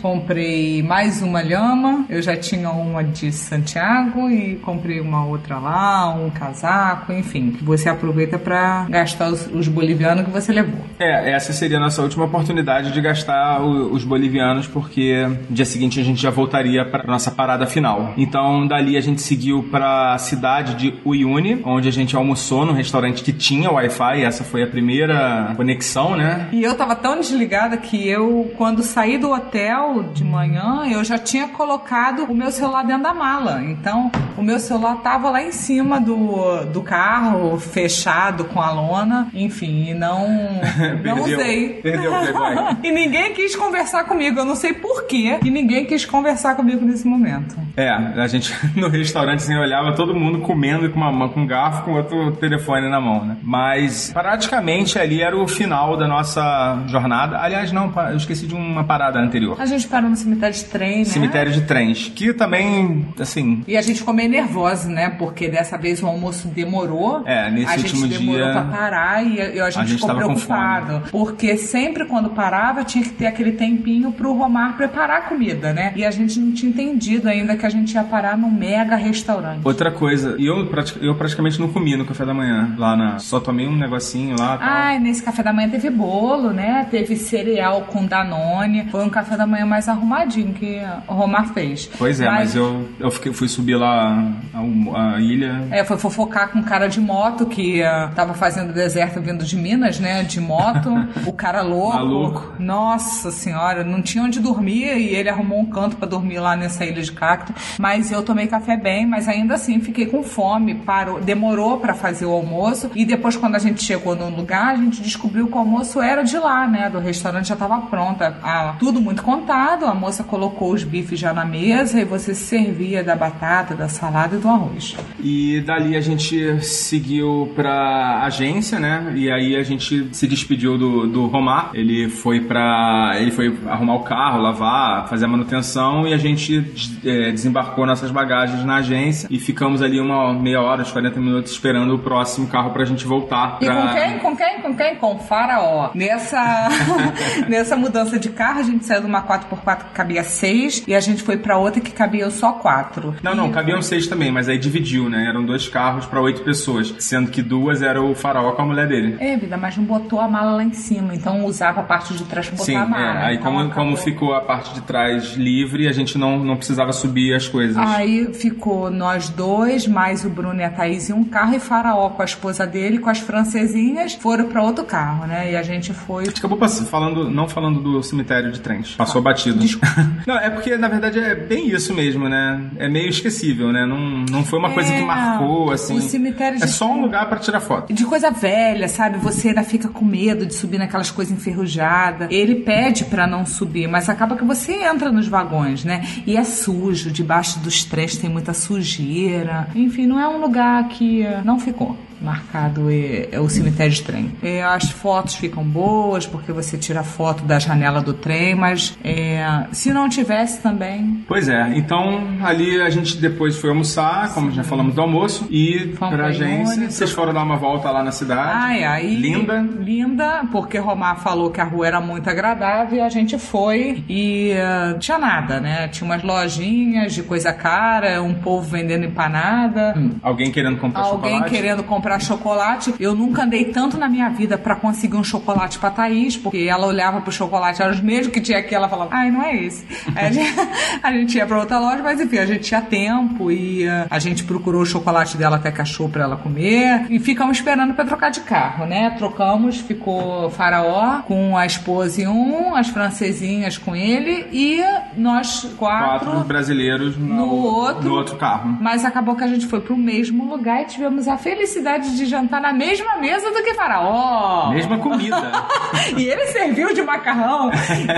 [0.00, 2.04] Comprei mais uma lhama.
[2.08, 7.56] Eu já tinha uma de Santiago e comprei uma outra lá, um casaco, enfim.
[7.62, 10.80] Você aproveita para gastar os, os bolivianos que você levou.
[10.98, 15.64] É, essa seria a nossa última oportunidade de gastar o- os bolivianos, porque no dia
[15.64, 18.14] seguinte a gente já voltaria para nossa parada final.
[18.16, 22.72] Então, dali a gente seguiu para a cidade de Uyuni, onde a gente almoçou num
[22.72, 24.22] restaurante que tinha Wi-Fi.
[24.22, 26.48] Essa foi a primeira conexão, né?
[26.52, 31.18] E eu tava tão desligada que eu, quando saí do hotel de manhã, eu já
[31.18, 33.62] tinha colocado o meu celular dentro da mala.
[33.62, 39.28] Então, o meu celular tava lá em cima do, do carro, fechado com a lona.
[39.34, 40.26] Enfim, e não,
[41.04, 41.80] não usei.
[41.82, 42.76] Perdeu o Playboy.
[42.84, 44.38] e ninguém quis conversar comigo.
[44.38, 45.38] Eu não sei porquê.
[45.44, 47.56] E ninguém quis conversar comigo nesse momento.
[47.76, 51.46] É, a gente no restaurante assim, olhava todo mundo comendo com uma mão, com um
[51.46, 53.36] garfo, com outro telefone na mão, né?
[53.42, 57.38] Mas praticamente ali era o final da nossa jornada.
[57.38, 59.56] Aliás, não, eu esqueci de uma parada anterior.
[59.58, 61.04] A gente parou no cemitério de trem, né?
[61.04, 65.10] Cemitério de trens, que também, assim, E a gente ficou meio nervosa, né?
[65.10, 67.22] Porque dessa vez o almoço demorou.
[67.26, 70.00] É, nesse a gente último demorou dia, pra parar e a, e a gente gente
[70.00, 71.02] ficou preocupado.
[71.10, 75.92] Porque sempre quando parava tinha que ter aquele tempinho pro Romar preparar a comida, né?
[75.96, 79.60] E a gente não tinha entendido ainda que a gente ia parar num mega restaurante.
[79.64, 80.68] outra coisa, e eu,
[81.00, 83.18] eu praticamente não comi no café da manhã lá na.
[83.18, 84.68] Só tomei um negocinho lá tal.
[84.68, 86.86] Ai, nesse café da manhã teve bolo, né?
[86.90, 88.84] Teve cereal com Danone.
[88.98, 91.88] Foi um café da manhã mais arrumadinho que o Romar fez.
[91.96, 95.68] Pois é, mas, eu, eu fiquei- fui subir lá a, a ilha.
[95.70, 99.56] É, foi fofocar com um cara de moto que ah, tava fazendo deserto vindo de
[99.56, 100.24] Minas, né?
[100.24, 100.90] De moto.
[101.24, 101.94] o cara louco.
[101.96, 102.54] Maluco.
[102.58, 106.84] Nossa senhora, não tinha onde dormir e ele arrumou um canto pra dormir lá nessa
[106.84, 107.54] ilha de cacto.
[107.78, 110.74] Mas eu tomei café bem, mas ainda assim fiquei com fome.
[110.74, 114.76] Parou, demorou pra fazer o almoço e depois quando a gente chegou no lugar, a
[114.76, 116.90] gente descobriu que o almoço era de lá, né?
[116.90, 118.36] Do restaurante já tava pronta.
[118.42, 119.84] Ah, tudo muito contado.
[119.86, 123.88] A moça colocou os bifes já na mesa e você se servia da batata, da
[123.88, 124.96] salada e do arroz.
[125.22, 129.12] E dali a gente seguiu pra agência, né?
[129.14, 131.70] E aí a gente se despediu do, do Romar.
[131.74, 133.12] Ele foi pra.
[133.16, 136.64] Ele foi arrumar o carro, lavar, fazer a manutenção e a gente
[137.04, 141.52] é, desembarcou nossas bagagens na agência e ficamos ali uma meia hora, uns 40 minutos
[141.52, 143.74] esperando o próximo carro pra gente voltar E pra.
[143.76, 144.18] com quem?
[144.18, 144.60] Com quem?
[144.62, 144.96] Com quem?
[144.96, 145.90] Com o faraó.
[145.94, 146.68] Nessa,
[147.48, 151.22] nessa mudança de carro, gente saiu de uma 4x4 que cabia 6 e a gente
[151.22, 153.16] foi pra outra que cabia só 4.
[153.22, 155.26] Não, não, cabiam seis também, mas aí dividiu, né?
[155.28, 158.86] Eram dois carros pra oito pessoas, sendo que duas era o faraó com a mulher
[158.88, 159.16] dele.
[159.18, 162.24] É, vida, mas não botou a mala lá em cima, então usava a parte de
[162.24, 162.86] trás pra botar Sim, a é.
[162.86, 163.20] mala.
[163.26, 166.92] Aí Então como, como ficou a parte de trás livre, a gente não, não precisava
[166.92, 167.76] subir as coisas.
[167.76, 172.10] Aí ficou nós dois, mais o Bruno e a Thaís em um carro e Faraó
[172.10, 175.52] com a esposa dele, com as francesinhas, foram pra outro carro, né?
[175.52, 178.94] E a gente foi A gente acabou pass- falando, não falando do cemitério de trens.
[178.96, 179.58] Passou batido.
[180.26, 182.60] não, é porque, na verdade, é bem isso mesmo, né?
[182.78, 183.84] É meio esquecível, né?
[183.86, 183.98] Não,
[184.30, 185.96] não foi uma coisa É, que marcou, assim.
[185.96, 187.92] o cemitério de É só um lugar pra tirar foto.
[187.92, 189.18] de coisa velha, sabe?
[189.18, 192.28] Você ainda fica com medo de subir naquelas coisas enferrujadas.
[192.30, 196.06] Ele pede pra não subir, mas acaba que você entra nos vagões, né?
[196.26, 199.68] E é sujo, debaixo dos trens tem muita sujeira.
[199.74, 204.32] Enfim, não é um lugar que não ficou marcado é, é o cemitério de trem.
[204.42, 209.64] É, as fotos ficam boas porque você tira foto da janela do trem, mas é,
[209.72, 214.62] se não tivesse também Pois é, então ali a gente depois foi almoçar, como já
[214.64, 216.74] falamos do almoço, e Fomos pra agência.
[216.74, 218.50] Ione, Vocês foram dar uma volta lá na cidade.
[218.54, 219.14] Ai, aí.
[219.16, 219.60] Linda.
[219.78, 224.50] Linda, porque Romar falou que a rua era muito agradável e a gente foi e
[224.52, 225.88] eh, tinha nada, né?
[225.88, 231.54] Tinha umas lojinhas de coisa cara, um povo vendendo empanada, Alguém querendo comprar alguém chocolate.
[231.54, 232.94] querendo comprar comprar chocolate.
[232.98, 236.86] Eu nunca andei tanto na minha vida pra conseguir um chocolate pra Thaís, porque ela
[236.86, 239.84] olhava pro chocolate, era os mesmos que tinha aqui, ela falava, ai, não é esse.
[240.16, 240.54] A gente,
[241.02, 244.18] a gente ia pra outra loja, mas enfim, a gente tinha tempo e uh, a
[244.18, 248.04] gente procurou o chocolate dela até que achou pra ela comer e ficamos esperando pra
[248.04, 249.10] trocar de carro, né?
[249.10, 254.82] Trocamos, ficou Faraó com a esposa em um, as francesinhas com ele e
[255.16, 258.08] nós quatro, Quatro brasileiros no, no outro.
[258.08, 258.78] no outro carro.
[258.80, 262.60] Mas acabou que a gente foi pro mesmo lugar e tivemos a felicidade de jantar
[262.60, 264.70] na mesma mesa do que Faraó.
[264.70, 265.36] Mesma comida.
[266.16, 267.70] E ele serviu de macarrão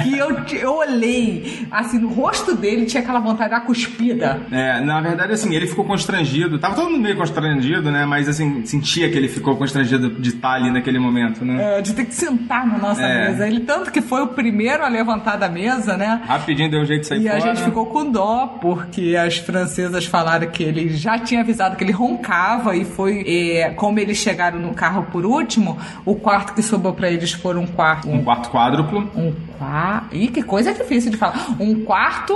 [0.02, 0.30] que eu,
[0.60, 4.40] eu olhei, assim, no rosto dele tinha aquela vontade da cuspida.
[4.50, 6.58] É, na verdade, assim, ele ficou constrangido.
[6.58, 8.04] Tava todo mundo meio constrangido, né?
[8.04, 11.78] Mas, assim, sentia que ele ficou constrangido de estar ali naquele momento, né?
[11.78, 13.28] É, de ter que sentar na nossa É.
[13.30, 13.46] mesa.
[13.46, 16.22] Ele tanto que foi o primeiro a levantar da mesa, né?
[16.26, 17.36] Rapidinho deu um jeito de sair E fora.
[17.36, 21.84] a gente ficou com dó, porque as francesas falaram que ele já tinha avisado que
[21.84, 23.24] ele roncava e foi.
[23.26, 27.56] é, como eles chegaram no carro por último, o quarto que sobrou pra eles foi
[27.56, 28.08] um quarto.
[28.08, 29.10] Um quarto quádruplo.
[29.14, 30.16] Um quarto.
[30.16, 31.54] Ih, que coisa difícil de falar.
[31.58, 32.34] Um quarto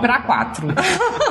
[0.00, 0.68] pra quatro.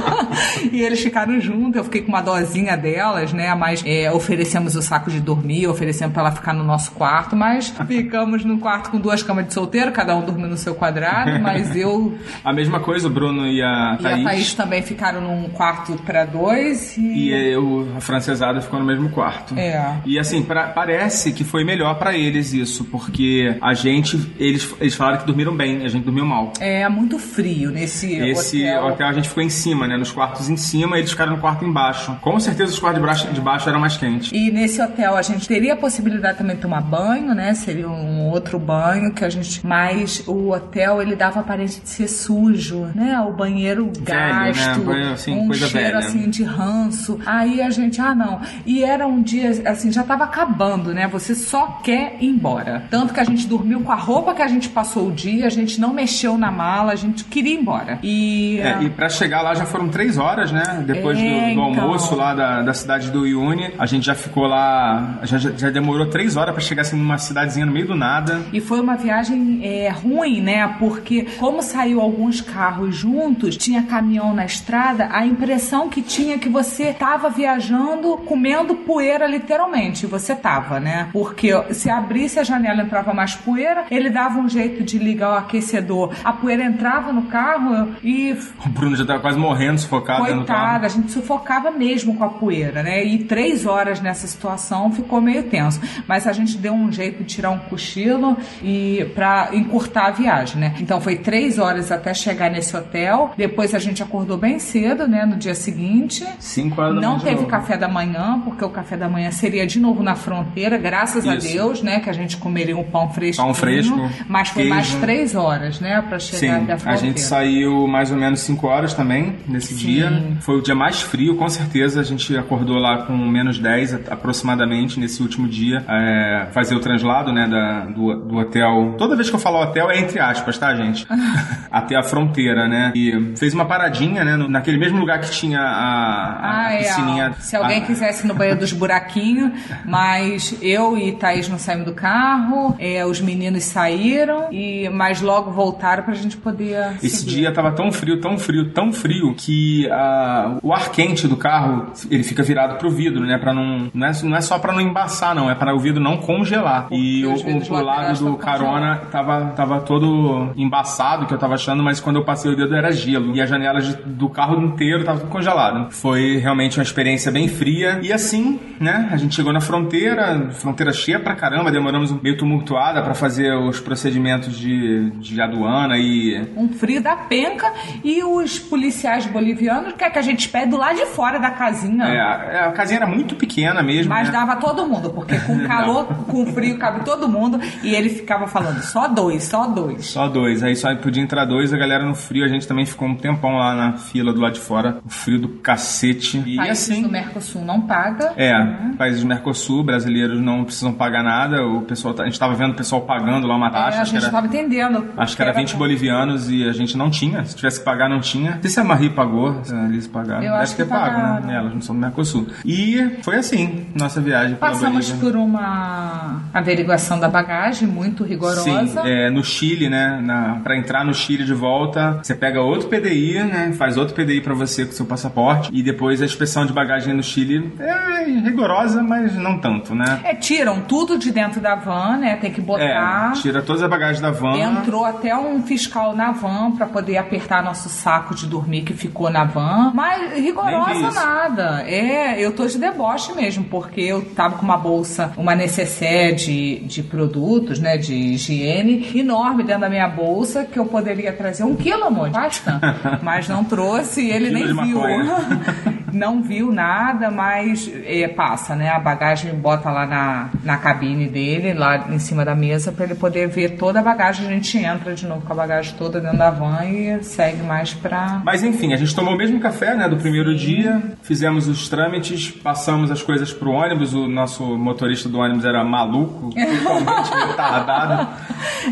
[0.71, 3.53] e eles ficaram juntos, eu fiquei com uma dozinha delas, né?
[3.55, 7.69] Mas é, oferecemos o saco de dormir, oferecemos pra ela ficar no nosso quarto, mas
[7.87, 11.75] ficamos no quarto com duas camas de solteiro, cada um dormindo no seu quadrado, mas
[11.75, 12.13] eu
[12.43, 14.25] A mesma coisa, o Bruno e a e Thaís.
[14.25, 17.25] a Thaís também ficaram num quarto pra dois e.
[17.25, 19.44] E eu, a francesada ficou no mesmo quarto.
[19.55, 19.95] É.
[20.05, 24.95] E assim, pra- parece que foi melhor pra eles isso, porque a gente, eles, eles
[24.95, 26.53] falaram que dormiram bem, a gente dormiu mal.
[26.59, 28.85] É muito frio nesse Esse hotel.
[28.85, 29.07] hotel.
[29.07, 29.97] a gente ficou em cima, né?
[29.97, 32.15] Nos quartos em cima, eles ficaram no quarto embaixo.
[32.21, 34.31] Com certeza os quartos de baixo, de baixo eram mais quentes.
[34.33, 37.53] E nesse hotel a gente teria a possibilidade também de tomar banho, né?
[37.53, 39.65] Seria um outro banho que a gente.
[39.65, 43.19] Mas o hotel ele dava aparência de ser sujo, né?
[43.21, 43.91] O banheiro né?
[44.03, 45.97] gasto, Banheiro, assim, um cheiro velha.
[45.99, 47.19] assim de ranço.
[47.25, 48.41] Aí a gente, ah não.
[48.65, 49.34] E era um dia
[49.65, 51.07] assim, já tava acabando, né?
[51.07, 52.85] Você só quer ir embora.
[52.89, 55.49] Tanto que a gente dormiu com a roupa que a gente passou o dia, a
[55.49, 57.99] gente não mexeu na mala, a gente queria ir embora.
[58.03, 60.83] E, É, e pra chegar lá já foram três horas, né?
[60.85, 61.83] Depois É, do, do então.
[61.83, 66.07] almoço lá da, da cidade do Iune, a gente já ficou lá, já, já, demorou
[66.07, 68.41] três horas pra chegar assim numa cidadezinha no meio do nada.
[68.53, 70.75] E foi uma viagem é, ruim, né?
[70.79, 76.37] Porque como saiu alguns carros juntos, tinha caminhão na estrada, a impressão que tinha é
[76.37, 80.05] que você tava viajando comendo poeira literalmente.
[80.05, 81.09] E Você tava, né?
[81.11, 85.37] Porque se abrisse a janela entrava mais poeira, ele dava um jeito de ligar o
[85.37, 86.13] aquecedor.
[86.23, 90.25] A poeira entrava no carro e O Bruno já tava quase morrendo, sufocado.
[90.25, 93.03] Coitada, a gente sufocava mesmo com a poeira, né?
[93.03, 95.79] E três horas nessa situação ficou meio tenso.
[96.07, 100.59] Mas a gente deu um jeito de tirar um cochilo e para encurtar a viagem,
[100.59, 100.73] né?
[100.79, 103.31] Então foi três horas até chegar nesse hotel.
[103.37, 105.25] Depois a gente acordou bem cedo, né?
[105.25, 106.25] No dia seguinte.
[106.39, 107.47] Cinco horas da Não manhã de teve novo.
[107.47, 111.35] café da manhã, porque o café da manhã seria de novo na fronteira, graças a
[111.35, 111.47] Isso.
[111.53, 111.99] Deus, né?
[111.99, 113.43] Que a gente comeria um pão fresco.
[113.43, 115.01] Pão fresco, Mas foi mais queijo.
[115.01, 116.01] três horas, né?
[116.07, 117.07] Pra chegar Sim, até a a fronteira.
[117.07, 119.85] gente saiu mais ou menos 5 horas também nesse Sim.
[119.85, 120.23] dia.
[120.41, 122.01] Foi o dia mais frio, com certeza.
[122.01, 125.83] A gente acordou lá com menos 10 a- aproximadamente nesse último dia.
[125.87, 128.95] É, fazer o translado, né, da, do, do hotel.
[128.97, 131.05] Toda vez que eu falo hotel é entre aspas, tá, gente?
[131.71, 132.91] Até a fronteira, né?
[132.95, 136.77] E fez uma paradinha, né, naquele mesmo lugar que tinha a, a Ah, é.
[136.79, 137.33] piscininha.
[137.37, 137.41] ó.
[137.41, 139.51] Se alguém a- quisesse no banheiro dos buraquinhos,
[139.85, 145.51] mas eu e Thaís não saímos do carro, é, os meninos saíram, e mas logo
[145.51, 146.95] voltaram pra gente poder.
[147.03, 147.31] Esse seguir.
[147.31, 151.87] dia tava tão frio, tão frio, tão frio que ah, o ar quente do carro
[152.09, 153.37] ele fica virado pro vidro, né?
[153.37, 156.01] Para não não é, não é só pra não embaçar, não, é para o vidro
[156.01, 156.87] não congelar.
[156.91, 161.99] e o, o, lado do carona tava, tava todo embaçado, que eu tava achando, mas
[161.99, 165.29] quando eu passei o dedo era gelo e as janelas do carro inteiro tava tudo
[165.29, 165.91] congelado.
[165.91, 169.09] Foi realmente uma experiência bem fria e assim, né?
[169.11, 173.51] A gente chegou na fronteira, fronteira cheia pra caramba, demoramos um meio tumultuada pra fazer
[173.53, 180.11] os procedimentos de, de aduana e Um frio da penca e os policiais bolivianos quer
[180.11, 182.05] que a gente do lado de fora da casinha.
[182.05, 184.09] É, a, a casinha era muito pequena mesmo.
[184.09, 184.33] Mas né?
[184.33, 187.59] dava todo mundo, porque com calor, com frio, cabe todo mundo.
[187.83, 190.05] E ele ficava falando, só dois, só dois.
[190.05, 193.07] Só dois, aí só podia entrar dois, a galera no frio, a gente também ficou
[193.07, 196.43] um tempão lá na fila do lado de fora, o frio do cacete.
[196.45, 197.01] E Países assim.
[197.01, 198.33] do Mercosul não paga.
[198.37, 198.53] É,
[198.97, 202.71] países do Mercosul, brasileiros não precisam pagar nada, o pessoal, tá- a gente tava vendo
[202.71, 205.05] o pessoal pagando lá uma É, taxa, a acho que gente era, estava entendendo.
[205.17, 208.19] acho que era 20 bolivianos e a gente não tinha, se tivesse que pagar não
[208.19, 208.59] tinha.
[208.61, 211.15] Sei se a Marie pagou, se a Liz pagaram, Eu deve acho ter que pago,
[211.15, 211.45] pagaram.
[211.47, 211.55] né?
[211.55, 212.47] Elas não são do Mercosul.
[212.65, 217.87] E foi assim, nossa viagem Passamos por uma averiguação da bagagem.
[217.87, 218.63] muito rigorosa.
[218.63, 220.19] Sim, é, no Chile, né?
[220.21, 223.73] Na, pra entrar no Chile de volta, você pega outro PDI, né?
[223.77, 225.69] Faz outro PDI pra você com seu passaporte.
[225.73, 228.64] E depois a inspeção de bagagem no Chile é rigorosa,
[229.03, 230.21] mas não tanto, né?
[230.23, 232.35] É, tiram tudo de dentro da van, né?
[232.37, 233.31] Tem que botar.
[233.35, 234.57] É, tira todas as bagagens da van.
[234.57, 239.29] Entrou até um fiscal na van pra poder apertar nosso saco de dormir que ficou
[239.29, 239.91] na van.
[239.93, 241.83] Mas rigorosa nada.
[241.87, 246.79] É, eu tô de deboche mesmo, porque eu tava com uma bolsa, uma necessaire de,
[246.79, 247.97] de produtos, né?
[247.97, 252.79] De higiene, enorme dentro da minha bolsa, que eu poderia trazer um quilo, amor, basta.
[253.21, 255.01] Mas não trouxe e ele Quilo nem de viu.
[256.15, 258.89] não viu nada, mas é, passa, né?
[258.89, 263.15] A bagagem bota lá na, na cabine dele, lá em cima da mesa, pra ele
[263.15, 264.47] poder ver toda a bagagem.
[264.47, 267.93] A gente entra de novo com a bagagem toda dentro da van e segue mais
[267.93, 268.41] pra.
[268.45, 272.49] Mas enfim, a gente tomou o mesmo café, né, do primeiro dia, fizemos os trâmites,
[272.49, 278.27] passamos as coisas pro ônibus, o nosso motorista do ônibus era maluco, totalmente retardado.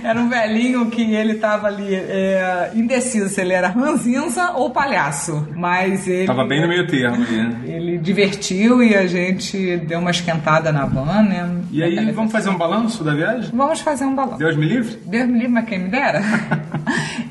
[0.03, 5.48] Era um velhinho que ele tava ali é, indeciso se ele era ranzinza ou palhaço.
[5.56, 6.27] Mas ele.
[6.27, 7.72] Tava bem no meio termo ali.
[7.72, 11.49] Ele divertiu e a gente deu uma esquentada na van, né?
[11.71, 13.49] E aí, vamos fazer um balanço da viagem?
[13.53, 14.38] Vamos fazer um balão.
[14.38, 14.97] Deus me livre?
[15.05, 16.21] Deus me livre, mas quem me dera.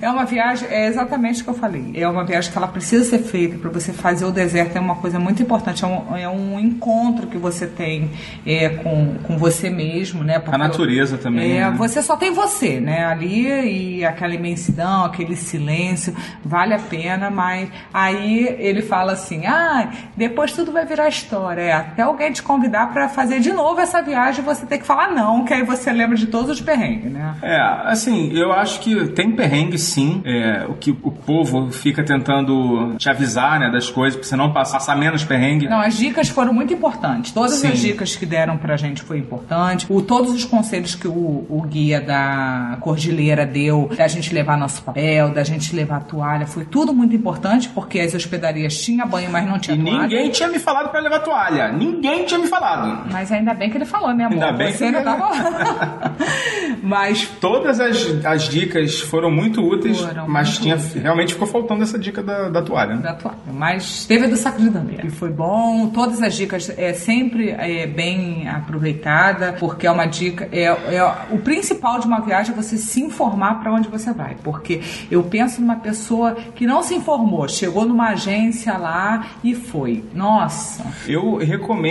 [0.00, 1.92] É uma viagem, é exatamente o que eu falei.
[1.94, 4.74] É uma viagem que ela precisa ser feita para você fazer o deserto.
[4.76, 5.84] É uma coisa muito importante.
[5.84, 8.10] É um, é um encontro que você tem
[8.44, 10.38] é, com, com você mesmo, né?
[10.40, 11.76] Porque A natureza também, É, né?
[11.76, 13.04] você só tem você, né?
[13.04, 19.90] Ali e aquela imensidão, aquele silêncio, vale a pena, mas aí ele fala assim: ah,
[20.16, 21.60] depois tudo vai virar história.
[21.60, 25.10] É, até alguém te convidar para fazer de novo essa viagem, você tem que falar
[25.12, 27.34] não, que aí você lembra de todos os perrengues, né?
[27.42, 27.60] É,
[27.90, 30.22] assim, eu acho que tem perrengue sim.
[30.24, 34.52] É, o que o povo fica tentando te avisar, né, das coisas, pra você não
[34.52, 35.68] passar, passar menos perrengue.
[35.68, 37.32] Não, as dicas foram muito importantes.
[37.32, 37.68] Todas Sim.
[37.68, 39.86] as dicas que deram pra gente foi importante.
[39.88, 41.12] O, todos os conselhos que o,
[41.48, 46.64] o guia da Cordilheira deu, da gente levar nosso papel, da gente levar toalha, foi
[46.64, 50.02] tudo muito importante, porque as hospedarias tinham banho, mas não tinha E toalha.
[50.02, 51.68] ninguém tinha me falado pra levar toalha.
[51.72, 53.10] Ninguém tinha me falado.
[53.10, 54.34] Mas ainda bem que ele falou, né, amor?
[54.42, 56.12] Ainda bem Você que ainda ele- tava...
[56.82, 60.94] mas Todas as, as dicas foram muito úteis, Foram mas muito tinha, úteis.
[60.94, 62.96] realmente ficou faltando essa dica da, da toalha.
[62.96, 63.38] da toalha.
[63.52, 64.72] Mas teve a do saco de.
[65.06, 65.88] E foi bom.
[65.88, 70.48] Todas as dicas é sempre é, bem aproveitada, porque é uma dica.
[70.52, 74.36] É, é o principal de uma viagem é você se informar para onde você vai.
[74.42, 74.80] Porque
[75.10, 80.02] eu penso numa pessoa que não se informou, chegou numa agência lá e foi.
[80.14, 80.84] Nossa.
[81.06, 81.81] Eu recomendo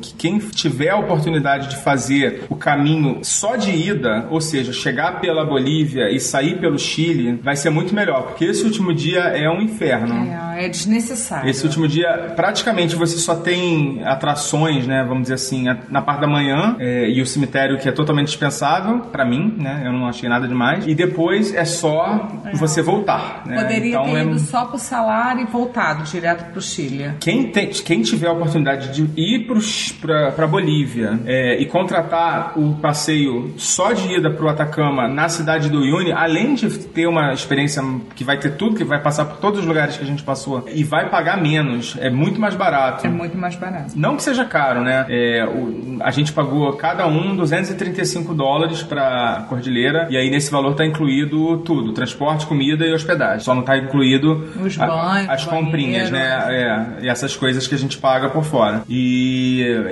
[0.00, 5.20] que quem tiver a oportunidade de fazer o caminho só de ida, ou seja, chegar
[5.20, 9.48] pela Bolívia e sair pelo Chile, vai ser muito melhor, porque esse último dia é
[9.50, 10.14] um inferno.
[10.56, 11.48] É, é desnecessário.
[11.48, 15.04] Esse último dia, praticamente você só tem atrações, né?
[15.06, 19.00] Vamos dizer assim, na parte da manhã é, e o cemitério que é totalmente dispensável
[19.12, 19.82] pra mim, né?
[19.84, 20.86] Eu não achei nada demais.
[20.86, 23.60] E depois é só você voltar, né?
[23.62, 27.10] Poderia então ter é ido só pro salário e voltado direto pro Chile.
[27.20, 33.54] quem, tem- quem tiver a oportunidade de ir para Bolívia é, e contratar o passeio
[33.56, 37.82] só de ida para o Atacama na cidade do Uyuni, além de ter uma experiência
[38.14, 40.64] que vai ter tudo, que vai passar por todos os lugares que a gente passou
[40.72, 43.06] e vai pagar menos, é muito mais barato.
[43.06, 43.92] É muito mais barato.
[43.96, 45.06] Não que seja caro, né?
[45.08, 50.74] É, o- a gente pagou cada um 235 dólares pra Cordilheira e aí nesse valor
[50.74, 53.40] tá incluído tudo: transporte, comida e hospedagem.
[53.40, 56.12] Só não tá incluído Os a- as comprinhas, banheiro.
[56.34, 56.94] né?
[57.00, 58.82] É, e essas coisas que a gente paga por fora.
[58.88, 59.23] E,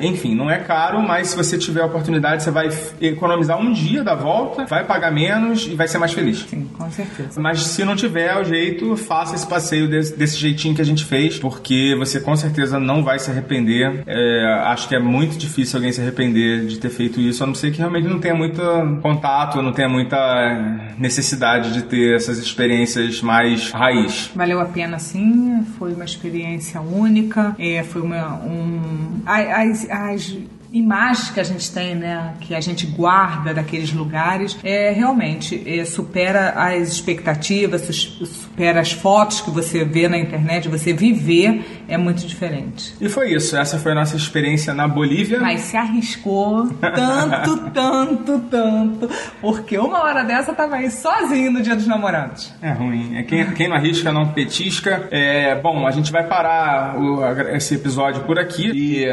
[0.02, 2.68] enfim, não é caro, mas se você tiver a oportunidade, você vai
[3.00, 6.46] economizar um dia da volta, vai pagar menos e vai ser mais feliz.
[6.48, 7.40] Sim, com certeza.
[7.40, 11.04] Mas se não tiver o jeito, faça esse passeio desse, desse jeitinho que a gente
[11.04, 14.02] fez, porque você com certeza não vai se arrepender.
[14.06, 17.54] É, acho que é muito difícil alguém se arrepender de ter feito isso, a não
[17.54, 18.62] ser que realmente não tenha muito
[19.00, 20.16] contato, não tenha muita
[20.98, 24.30] necessidade de ter essas experiências mais raiz.
[24.34, 25.64] Valeu a pena, sim.
[25.78, 27.54] Foi uma experiência única.
[27.58, 29.21] É, foi uma, um...
[29.26, 30.36] As, as
[30.72, 32.34] imagens que a gente tem, né?
[32.40, 39.40] Que a gente guarda daqueles lugares, é realmente é, supera as expectativas, supera as fotos
[39.40, 40.68] que você vê na internet.
[40.68, 42.94] Você viver é muito diferente.
[43.00, 43.56] E foi isso.
[43.56, 45.40] Essa foi a nossa experiência na Bolívia.
[45.40, 49.10] Mas se arriscou tanto, tanto, tanto.
[49.40, 52.52] Porque uma hora dessa tava aí sozinho no dia dos namorados.
[52.62, 53.16] É ruim.
[53.16, 55.08] É quem, quem não arrisca não petisca.
[55.10, 57.22] É, bom, a gente vai parar o-
[57.54, 59.04] esse episódio por aqui e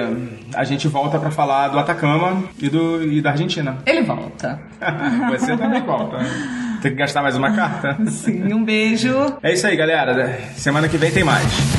[0.54, 3.80] a gente volta pra falar do Atacama e, do, e da Argentina.
[3.84, 4.60] Ele volta.
[5.32, 6.18] Você também volta.
[6.80, 7.98] Tem que gastar mais uma carta?
[8.06, 9.16] Sim, um beijo.
[9.42, 10.40] É isso aí, galera.
[10.56, 11.79] Semana que vem tem mais.